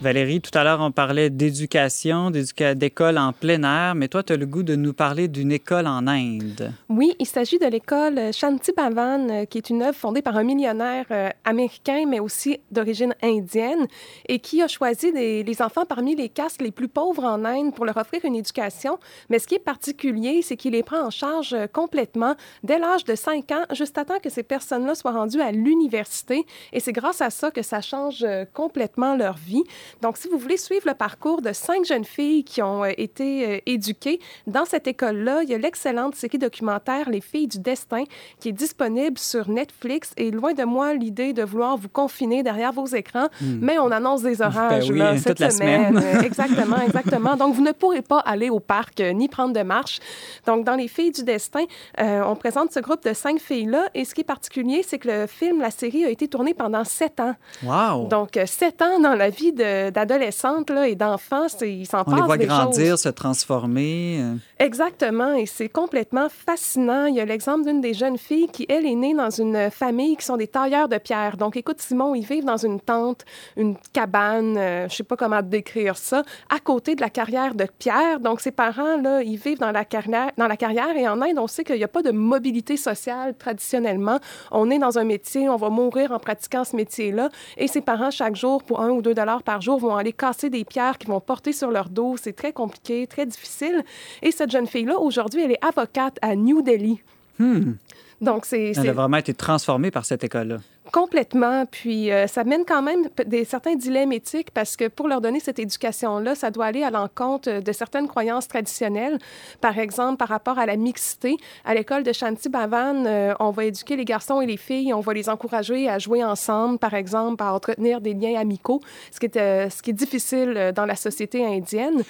Valérie, 0.06 0.40
tout 0.40 0.56
à 0.56 0.64
l'heure, 0.64 0.82
on 0.82 0.92
parlait 0.92 1.32
d'éducation, 1.32 2.30
d'école 2.30 3.18
en 3.18 3.34
plein 3.34 3.64
air, 3.64 3.96
mais 3.96 4.08
toi, 4.08 4.22
tu 4.22 4.34
as 4.34 4.38
le 4.38 4.46
goût 4.46 4.62
de 4.62 4.76
nous 4.76 4.94
parler 4.94 5.28
d'une 5.28 5.52
école 5.52 5.88
en 5.88 6.06
Inde. 6.06 6.72
Oui, 6.90 7.16
il 7.18 7.26
s'agit 7.26 7.58
de 7.58 7.66
l'école 7.66 8.32
Shanti 8.32 8.72
Bhavan, 8.78 9.28
euh, 9.32 9.46
qui 9.46 9.58
est 9.58 9.72
une 9.72 9.82
œuvre 9.82 9.98
fondée 9.98 10.22
par 10.22 10.38
un 10.38 10.44
millionnaire 10.44 11.08
euh, 11.10 11.30
américain, 11.44 12.04
mais 12.08 12.20
aussi 12.20 12.60
d'origine 12.70 13.16
indienne, 13.24 13.88
et 14.30 14.38
qui 14.38 14.62
a 14.62 14.68
choisi 14.68 15.12
les 15.12 15.62
enfants 15.64 15.86
parmi 15.86 16.16
les 16.16 16.30
castes 16.30 16.62
les 16.62 16.70
plus 16.70 16.88
pauvres 16.88 17.24
en 17.24 17.44
Inde 17.44 17.74
pour 17.74 17.86
leur 17.86 17.98
offrir 17.98 18.24
une 18.26 18.36
éducation. 18.36 19.00
Mais 19.32 19.40
ce 19.40 19.48
qui 19.48 19.56
est 19.56 19.60
particulier, 19.60 20.44
c'est 20.44 20.56
qu'il 20.56 20.74
les 20.74 20.84
prend 20.84 21.04
en 21.04 21.10
charge 21.10 21.56
euh, 21.56 21.66
complètement 21.66 22.36
dès 22.62 22.78
l'âge 22.78 23.06
de 23.06 23.16
5 23.16 23.52
ans, 23.54 23.66
juste 23.72 23.98
à 23.98 24.06
temps 24.06 24.20
que 24.22 24.30
ces 24.30 24.44
personnes-là 24.44 24.94
soient 24.94 25.14
rendues 25.14 25.42
à 25.42 25.52
l'université. 25.52 26.46
Et 26.74 26.80
c'est 26.80 26.94
grâce 26.94 27.22
à 27.22 27.32
ça 27.32 27.50
que 27.50 27.64
ça 27.64 27.82
change 27.82 28.24
complètement 28.54 29.16
leur 29.16 29.38
vie. 29.38 29.64
Donc, 30.06 30.18
si 30.18 30.28
vous 30.28 30.38
voulez 30.38 30.58
suivre 30.58 30.84
le 30.86 30.94
parcours 30.94 31.42
de 31.42 31.52
cinq 31.52 31.84
jeunes 31.84 32.06
filles 32.06 32.44
qui 32.44 32.62
ont 32.62 32.84
euh, 32.84 32.92
été 32.96 33.48
euh, 33.48 33.60
éduquées 33.66 34.20
dans 34.46 34.64
cette 34.64 34.86
école-là, 34.86 35.42
il 35.42 35.50
y 35.50 35.56
a 35.56 35.58
l'excellente 35.58 36.14
série 36.14 36.38
documentaire 36.38 37.10
Les 37.10 37.22
filles 37.22 37.48
du 37.48 37.58
destin 37.58 38.04
qui 38.40 38.50
est 38.50 38.52
disponible 38.52 39.18
sur 39.18 39.50
Netflix. 39.50 40.14
Et 40.18 40.30
loin 40.30 40.54
de 40.54 40.64
moi 40.64 40.94
l'idée 40.94 41.34
de 41.34 41.42
vouloir 41.42 41.76
vous 41.76 41.90
confiner 41.90 42.44
derrière 42.44 42.72
vos 42.72 42.86
écrans, 42.86 43.30
hmm. 43.42 43.58
mais 43.62 43.80
on 43.80 43.90
annonce 43.90 44.22
des 44.22 44.36
ben 44.36 44.46
orages 44.46 44.92
là, 44.92 45.18
cette 45.18 45.38
toute 45.38 45.52
semaine. 45.52 45.96
La 45.96 46.02
semaine. 46.02 46.24
exactement, 46.24 46.82
exactement. 46.82 47.36
Donc, 47.36 47.56
vous 47.56 47.64
ne 47.64 47.72
pourrez 47.72 48.04
pas 48.04 48.20
aller 48.20 48.52
au 48.52 48.60
parc 48.60 49.00
euh, 49.00 49.12
ni 49.12 49.28
prendre 49.28 49.56
de 49.56 49.64
marche. 49.64 49.98
Donc, 50.46 50.66
dans 50.66 50.76
Les 50.76 50.88
filles 50.88 51.14
du 51.14 51.24
destin, 51.24 51.64
on 51.98 52.36
présente 52.36 52.72
ce 52.72 52.80
groupe 52.80 53.04
de 53.04 53.14
cinq 53.14 53.40
filles-là. 53.40 53.90
Et 53.96 54.06
ce 54.06 54.14
qui 54.14 54.22
est 54.22 54.26
particulier, 54.26 54.84
c'est 54.88 55.00
que 55.00 55.08
le 55.08 55.26
film, 55.26 55.62
la 55.62 55.72
série 55.72 56.06
a 56.06 56.10
été 56.10 56.28
tournée 56.28 56.54
pendant 56.54 56.84
sept 56.84 57.20
ans. 57.20 57.34
Wow! 57.64 58.08
Donc, 58.08 58.38
sept 58.46 58.84
ans 58.84 59.00
dans 59.00 59.16
la 59.16 59.32
vie 59.32 59.52
de 59.52 59.95
d'adolescentes 59.96 60.70
et 60.72 60.96
d'enfants, 60.96 61.48
ils 61.62 61.88
s'en 61.88 62.04
passent 62.04 62.14
On 62.14 62.16
les 62.18 62.22
voit 62.22 62.38
grandir, 62.38 63.00
se 63.00 63.08
transformer. 63.08 64.20
Euh. 64.20 64.36
Exactement, 64.60 65.34
et 65.34 65.46
c'est 65.46 65.70
complètement 65.70 66.28
fascinant. 66.30 67.06
Il 67.06 67.16
y 67.16 67.22
a 67.22 67.26
l'exemple 67.26 67.66
d'une 67.66 67.80
des 67.80 67.94
jeunes 67.94 68.18
filles 68.18 68.50
qui, 68.52 68.66
elle, 68.68 68.86
est 68.86 68.94
née 68.94 69.14
dans 69.14 69.30
une 69.30 69.72
famille 69.72 70.18
qui 70.18 70.26
sont 70.26 70.36
des 70.36 70.48
tailleurs 70.48 70.90
de 70.90 70.98
pierre. 70.98 71.38
Donc, 71.38 71.56
écoute, 71.56 71.82
Simon, 71.82 72.14
ils 72.14 72.26
vivent 72.26 72.44
dans 72.44 72.58
une 72.58 72.82
tente, 72.82 73.24
une 73.56 73.78
cabane, 73.94 74.58
euh, 74.58 74.90
je 74.90 74.98
sais 74.98 75.04
pas 75.04 75.16
comment 75.16 75.42
décrire 75.42 75.98
ça, 75.98 76.24
à 76.50 76.60
côté 76.60 76.96
de 76.96 77.02
la 77.02 77.10
carrière 77.10 77.56
de 77.56 77.66
pierre. 77.80 78.20
Donc, 78.20 78.42
ses 78.42 78.52
parents, 78.52 78.98
là, 78.98 79.22
ils 79.22 79.38
vivent 79.38 79.60
dans 79.60 79.72
la 79.72 79.86
carrière, 79.86 80.32
dans 80.38 80.48
la 80.48 80.58
carrière 80.58 80.96
et 80.98 81.08
en 81.08 81.22
Inde, 81.22 81.38
on 81.38 81.48
sait 81.48 81.64
qu'il 81.64 81.78
n'y 81.78 81.84
a 81.86 81.88
pas 81.88 82.02
de 82.02 82.12
mobilité 82.12 82.76
sociale 82.76 83.36
traditionnellement. 83.38 84.20
On 84.52 84.70
est 84.70 84.80
dans 84.80 85.00
un 85.00 85.06
métier, 85.06 85.48
on 85.48 85.56
va 85.56 85.70
mourir 85.70 86.12
en 86.12 86.20
pratiquant 86.20 86.66
ce 86.66 86.76
métier-là, 86.76 87.30
et 87.56 87.68
ses 87.68 87.82
parents, 87.82 88.12
chaque 88.12 88.36
jour, 88.36 88.62
pour 88.62 88.82
un 88.82 88.90
ou 88.90 89.02
deux 89.02 89.14
dollars 89.14 89.44
par 89.44 89.62
jour, 89.62 89.75
vont 89.78 89.96
aller 89.96 90.14
casser 90.14 90.50
des 90.50 90.66
pierres 90.66 90.98
qu'ils 90.98 91.10
vont 91.10 91.20
porter 91.20 91.54
sur 91.54 91.72
leur 91.72 91.90
dos. 91.90 92.16
C'est 92.18 92.34
très 92.34 92.54
compliqué, 92.54 93.08
très 93.08 93.26
difficile. 93.26 93.84
Et 94.22 94.32
cette 94.32 94.52
jeune 94.52 94.68
fille-là, 94.68 95.00
aujourd'hui, 95.00 95.42
elle 95.44 95.52
est 95.52 95.66
avocate 95.66 96.18
à 96.22 96.36
New 96.36 96.62
Delhi. 96.62 97.02
Hmm. 97.40 97.74
Donc, 98.22 98.46
c'est 98.46 98.72
Elle 98.78 98.90
a 98.90 98.94
vraiment 98.94 99.18
été 99.18 99.34
transformée 99.34 99.92
par 99.92 100.06
cette 100.06 100.24
école-là. 100.24 100.58
complètement. 100.92 101.66
Puis, 101.66 102.12
euh, 102.12 102.28
ça 102.28 102.44
mène 102.44 102.64
quand 102.66 102.82
même 102.82 103.08
des 103.26 103.44
certains 103.44 103.76
dilemmes 103.76 104.14
éthiques 104.14 104.52
parce 104.52 104.78
que 104.78 104.88
pour 104.88 105.08
leur 105.08 105.20
donner 105.20 105.40
cette 105.40 105.60
éducation-là, 105.60 106.36
ça 106.36 106.52
doit 106.52 106.66
aller 106.66 106.84
à 106.84 106.92
l'encontre 106.92 107.60
de 107.60 107.72
certaines 107.72 108.08
croyances 108.08 108.48
traditionnelles. 108.48 109.20
Par 109.62 109.78
exemple, 109.78 110.18
par 110.18 110.30
rapport 110.30 110.58
à 110.58 110.66
la 110.66 110.78
mixité. 110.78 111.38
À 111.66 111.74
l'école 111.74 112.04
de 112.04 112.14
Shanti 112.14 112.50
Bhavan, 112.50 113.06
euh, 113.06 113.34
on 113.40 113.52
va 113.52 113.66
éduquer 113.66 113.96
les 113.96 114.06
garçons 114.06 114.42
et 114.42 114.46
les 114.46 114.58
filles, 114.58 114.94
on 114.94 115.02
va 115.02 115.14
les 115.14 115.30
encourager 115.30 115.90
à 115.90 116.00
jouer 116.00 116.24
ensemble, 116.24 116.78
par 116.80 116.94
exemple, 116.94 117.44
à 117.44 117.54
entretenir 117.54 118.02
des 118.02 118.14
liens 118.14 118.40
amicaux, 118.40 118.82
ce 119.12 119.20
qui 119.20 119.26
est, 119.26 119.38
euh, 119.38 119.70
ce 119.70 119.82
qui 119.82 119.90
est 119.90 119.94
difficile 119.94 120.54
euh, 120.56 120.72
dans 120.72 120.86
la 120.86 120.96
société 120.96 121.46
indienne. 121.46 122.04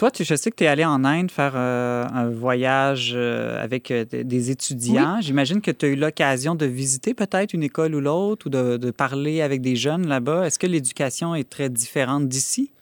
Toi, 0.00 0.10
tu, 0.10 0.24
je 0.24 0.34
sais 0.34 0.50
que 0.50 0.56
tu 0.56 0.64
es 0.64 0.66
allé 0.66 0.82
en 0.82 1.04
Inde 1.04 1.30
faire 1.30 1.52
euh, 1.56 2.06
un 2.10 2.30
voyage 2.30 3.12
euh, 3.14 3.62
avec 3.62 3.90
euh, 3.90 4.06
des- 4.06 4.50
étudiants. 4.50 5.20
J'imagine 5.20 5.60
que 5.60 5.70
tu 5.70 5.84
as 5.84 5.88
eu 5.90 5.94
l'occasion 5.94 6.54
de 6.54 6.64
visiter 6.64 7.12
peut-être 7.12 7.52
une 7.52 7.62
école 7.62 7.94
ou 7.94 8.00
l'autre 8.00 8.46
ou 8.46 8.48
de, 8.48 8.78
de 8.78 8.90
parler 8.92 9.42
avec 9.42 9.60
des 9.60 9.76
jeunes 9.76 10.06
là-bas. 10.06 10.46
Est-ce 10.46 10.58
que 10.58 10.66
l'éducation 10.66 11.34
est 11.34 11.50
très 11.50 11.68
différente 11.68 12.28
d'ici? 12.28 12.72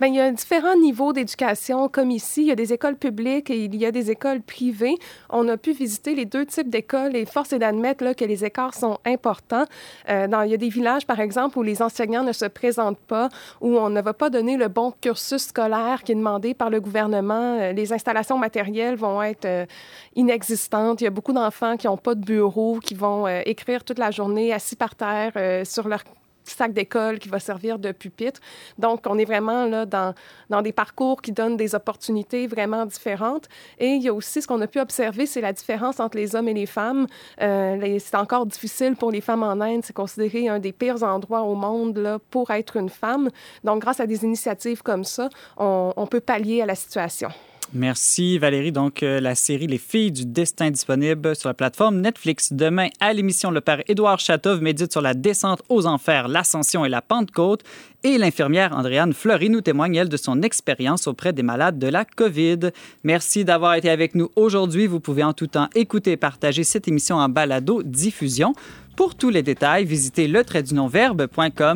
Bien, 0.00 0.08
il 0.10 0.14
y 0.14 0.20
a 0.20 0.30
différents 0.30 0.76
niveaux 0.76 1.12
d'éducation, 1.12 1.88
comme 1.88 2.12
ici. 2.12 2.42
Il 2.42 2.46
y 2.46 2.52
a 2.52 2.54
des 2.54 2.72
écoles 2.72 2.94
publiques 2.94 3.50
et 3.50 3.64
il 3.64 3.74
y 3.74 3.84
a 3.84 3.90
des 3.90 4.12
écoles 4.12 4.40
privées. 4.42 4.94
On 5.28 5.48
a 5.48 5.56
pu 5.56 5.72
visiter 5.72 6.14
les 6.14 6.24
deux 6.24 6.46
types 6.46 6.70
d'écoles 6.70 7.16
et 7.16 7.26
force 7.26 7.52
est 7.52 7.58
d'admettre 7.58 8.04
là, 8.04 8.14
que 8.14 8.24
les 8.24 8.44
écarts 8.44 8.74
sont 8.74 8.98
importants. 9.04 9.64
Euh, 10.08 10.28
dans, 10.28 10.42
il 10.42 10.52
y 10.52 10.54
a 10.54 10.56
des 10.56 10.68
villages, 10.68 11.04
par 11.04 11.18
exemple, 11.18 11.58
où 11.58 11.64
les 11.64 11.82
enseignants 11.82 12.22
ne 12.22 12.30
se 12.32 12.44
présentent 12.44 13.00
pas, 13.08 13.28
où 13.60 13.76
on 13.76 13.90
ne 13.90 14.00
va 14.00 14.12
pas 14.12 14.30
donner 14.30 14.56
le 14.56 14.68
bon 14.68 14.92
cursus 15.00 15.48
scolaire 15.48 16.04
qui 16.04 16.12
est 16.12 16.14
demandé 16.14 16.54
par 16.54 16.70
le 16.70 16.80
gouvernement. 16.80 17.58
Euh, 17.58 17.72
les 17.72 17.92
installations 17.92 18.38
matérielles 18.38 18.94
vont 18.94 19.20
être 19.20 19.46
euh, 19.46 19.66
inexistantes. 20.14 21.00
Il 21.00 21.04
y 21.04 21.08
a 21.08 21.10
beaucoup 21.10 21.32
d'enfants 21.32 21.76
qui 21.76 21.88
n'ont 21.88 21.96
pas 21.96 22.14
de 22.14 22.24
bureau, 22.24 22.78
qui 22.78 22.94
vont 22.94 23.26
euh, 23.26 23.40
écrire 23.46 23.82
toute 23.82 23.98
la 23.98 24.12
journée 24.12 24.52
assis 24.52 24.76
par 24.76 24.94
terre 24.94 25.32
sur 25.66 25.88
leur 25.88 26.04
sac 26.50 26.72
d'école 26.72 27.18
qui 27.18 27.28
va 27.28 27.38
servir 27.38 27.78
de 27.78 27.92
pupitre. 27.92 28.40
Donc, 28.78 29.04
on 29.06 29.18
est 29.18 29.24
vraiment 29.24 29.64
là 29.66 29.86
dans, 29.86 30.14
dans 30.50 30.62
des 30.62 30.72
parcours 30.72 31.22
qui 31.22 31.32
donnent 31.32 31.56
des 31.56 31.74
opportunités 31.74 32.46
vraiment 32.46 32.86
différentes. 32.86 33.48
Et 33.78 33.88
il 33.88 34.02
y 34.02 34.08
a 34.08 34.14
aussi 34.14 34.42
ce 34.42 34.46
qu'on 34.46 34.60
a 34.60 34.66
pu 34.66 34.80
observer, 34.80 35.26
c'est 35.26 35.40
la 35.40 35.52
différence 35.52 36.00
entre 36.00 36.16
les 36.16 36.34
hommes 36.34 36.48
et 36.48 36.54
les 36.54 36.66
femmes. 36.66 37.06
Euh, 37.40 37.98
c'est 37.98 38.16
encore 38.16 38.46
difficile 38.46 38.96
pour 38.96 39.10
les 39.10 39.20
femmes 39.20 39.42
en 39.42 39.60
Inde. 39.60 39.82
C'est 39.84 39.96
considéré 39.96 40.48
un 40.48 40.58
des 40.58 40.72
pires 40.72 41.02
endroits 41.02 41.42
au 41.42 41.54
monde 41.54 41.98
là, 41.98 42.18
pour 42.30 42.50
être 42.50 42.76
une 42.76 42.90
femme. 42.90 43.30
Donc, 43.64 43.80
grâce 43.80 44.00
à 44.00 44.06
des 44.06 44.24
initiatives 44.24 44.82
comme 44.82 45.04
ça, 45.04 45.28
on, 45.56 45.92
on 45.96 46.06
peut 46.06 46.20
pallier 46.20 46.62
à 46.62 46.66
la 46.66 46.74
situation. 46.74 47.30
Merci 47.74 48.38
Valérie. 48.38 48.72
Donc, 48.72 49.02
euh, 49.02 49.20
la 49.20 49.34
série 49.34 49.66
Les 49.66 49.76
filles 49.76 50.10
du 50.10 50.24
destin 50.24 50.70
disponible 50.70 51.36
sur 51.36 51.50
la 51.50 51.54
plateforme 51.54 52.00
Netflix. 52.00 52.52
Demain, 52.52 52.88
à 52.98 53.12
l'émission, 53.12 53.50
le 53.50 53.60
père 53.60 53.82
Édouard 53.88 54.18
Chatov 54.18 54.62
médite 54.62 54.90
sur 54.90 55.02
la 55.02 55.12
descente 55.12 55.62
aux 55.68 55.86
enfers, 55.86 56.28
l'ascension 56.28 56.86
et 56.86 56.88
la 56.88 57.02
Pentecôte. 57.02 57.62
Et 58.04 58.16
l'infirmière 58.16 58.74
Andréane 58.74 59.12
Fleury 59.12 59.50
nous 59.50 59.60
témoigne, 59.60 59.96
elle, 59.96 60.08
de 60.08 60.16
son 60.16 60.40
expérience 60.40 61.06
auprès 61.06 61.34
des 61.34 61.42
malades 61.42 61.78
de 61.78 61.88
la 61.88 62.06
COVID. 62.06 62.70
Merci 63.04 63.44
d'avoir 63.44 63.74
été 63.74 63.90
avec 63.90 64.14
nous 64.14 64.30
aujourd'hui. 64.34 64.86
Vous 64.86 65.00
pouvez 65.00 65.24
en 65.24 65.34
tout 65.34 65.48
temps 65.48 65.68
écouter 65.74 66.12
et 66.12 66.16
partager 66.16 66.64
cette 66.64 66.88
émission 66.88 67.16
en 67.16 67.28
balado 67.28 67.82
diffusion. 67.82 68.54
Pour 68.98 69.14
tous 69.14 69.30
les 69.30 69.44
détails, 69.44 69.84
visitez 69.84 70.26
le 70.26 70.42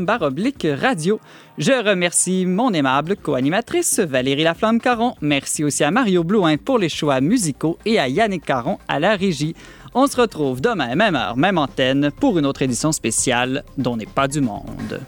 baroblique 0.04 0.66
radio. 0.68 1.20
Je 1.56 1.88
remercie 1.88 2.46
mon 2.46 2.72
aimable 2.72 3.14
co-animatrice 3.14 4.00
Valérie 4.00 4.42
Laflamme-Caron. 4.42 5.14
Merci 5.20 5.62
aussi 5.62 5.84
à 5.84 5.92
Mario 5.92 6.24
Blouin 6.24 6.56
pour 6.56 6.80
les 6.80 6.88
choix 6.88 7.20
musicaux 7.20 7.78
et 7.86 8.00
à 8.00 8.08
Yannick 8.08 8.44
Caron 8.44 8.78
à 8.88 8.98
la 8.98 9.14
régie. 9.14 9.54
On 9.94 10.08
se 10.08 10.20
retrouve 10.20 10.60
demain, 10.60 10.96
même 10.96 11.14
heure, 11.14 11.36
même 11.36 11.58
antenne, 11.58 12.10
pour 12.10 12.40
une 12.40 12.46
autre 12.46 12.62
édition 12.62 12.90
spéciale 12.90 13.62
dont 13.78 13.96
n'est 13.96 14.04
pas 14.04 14.26
du 14.26 14.40
monde. 14.40 15.00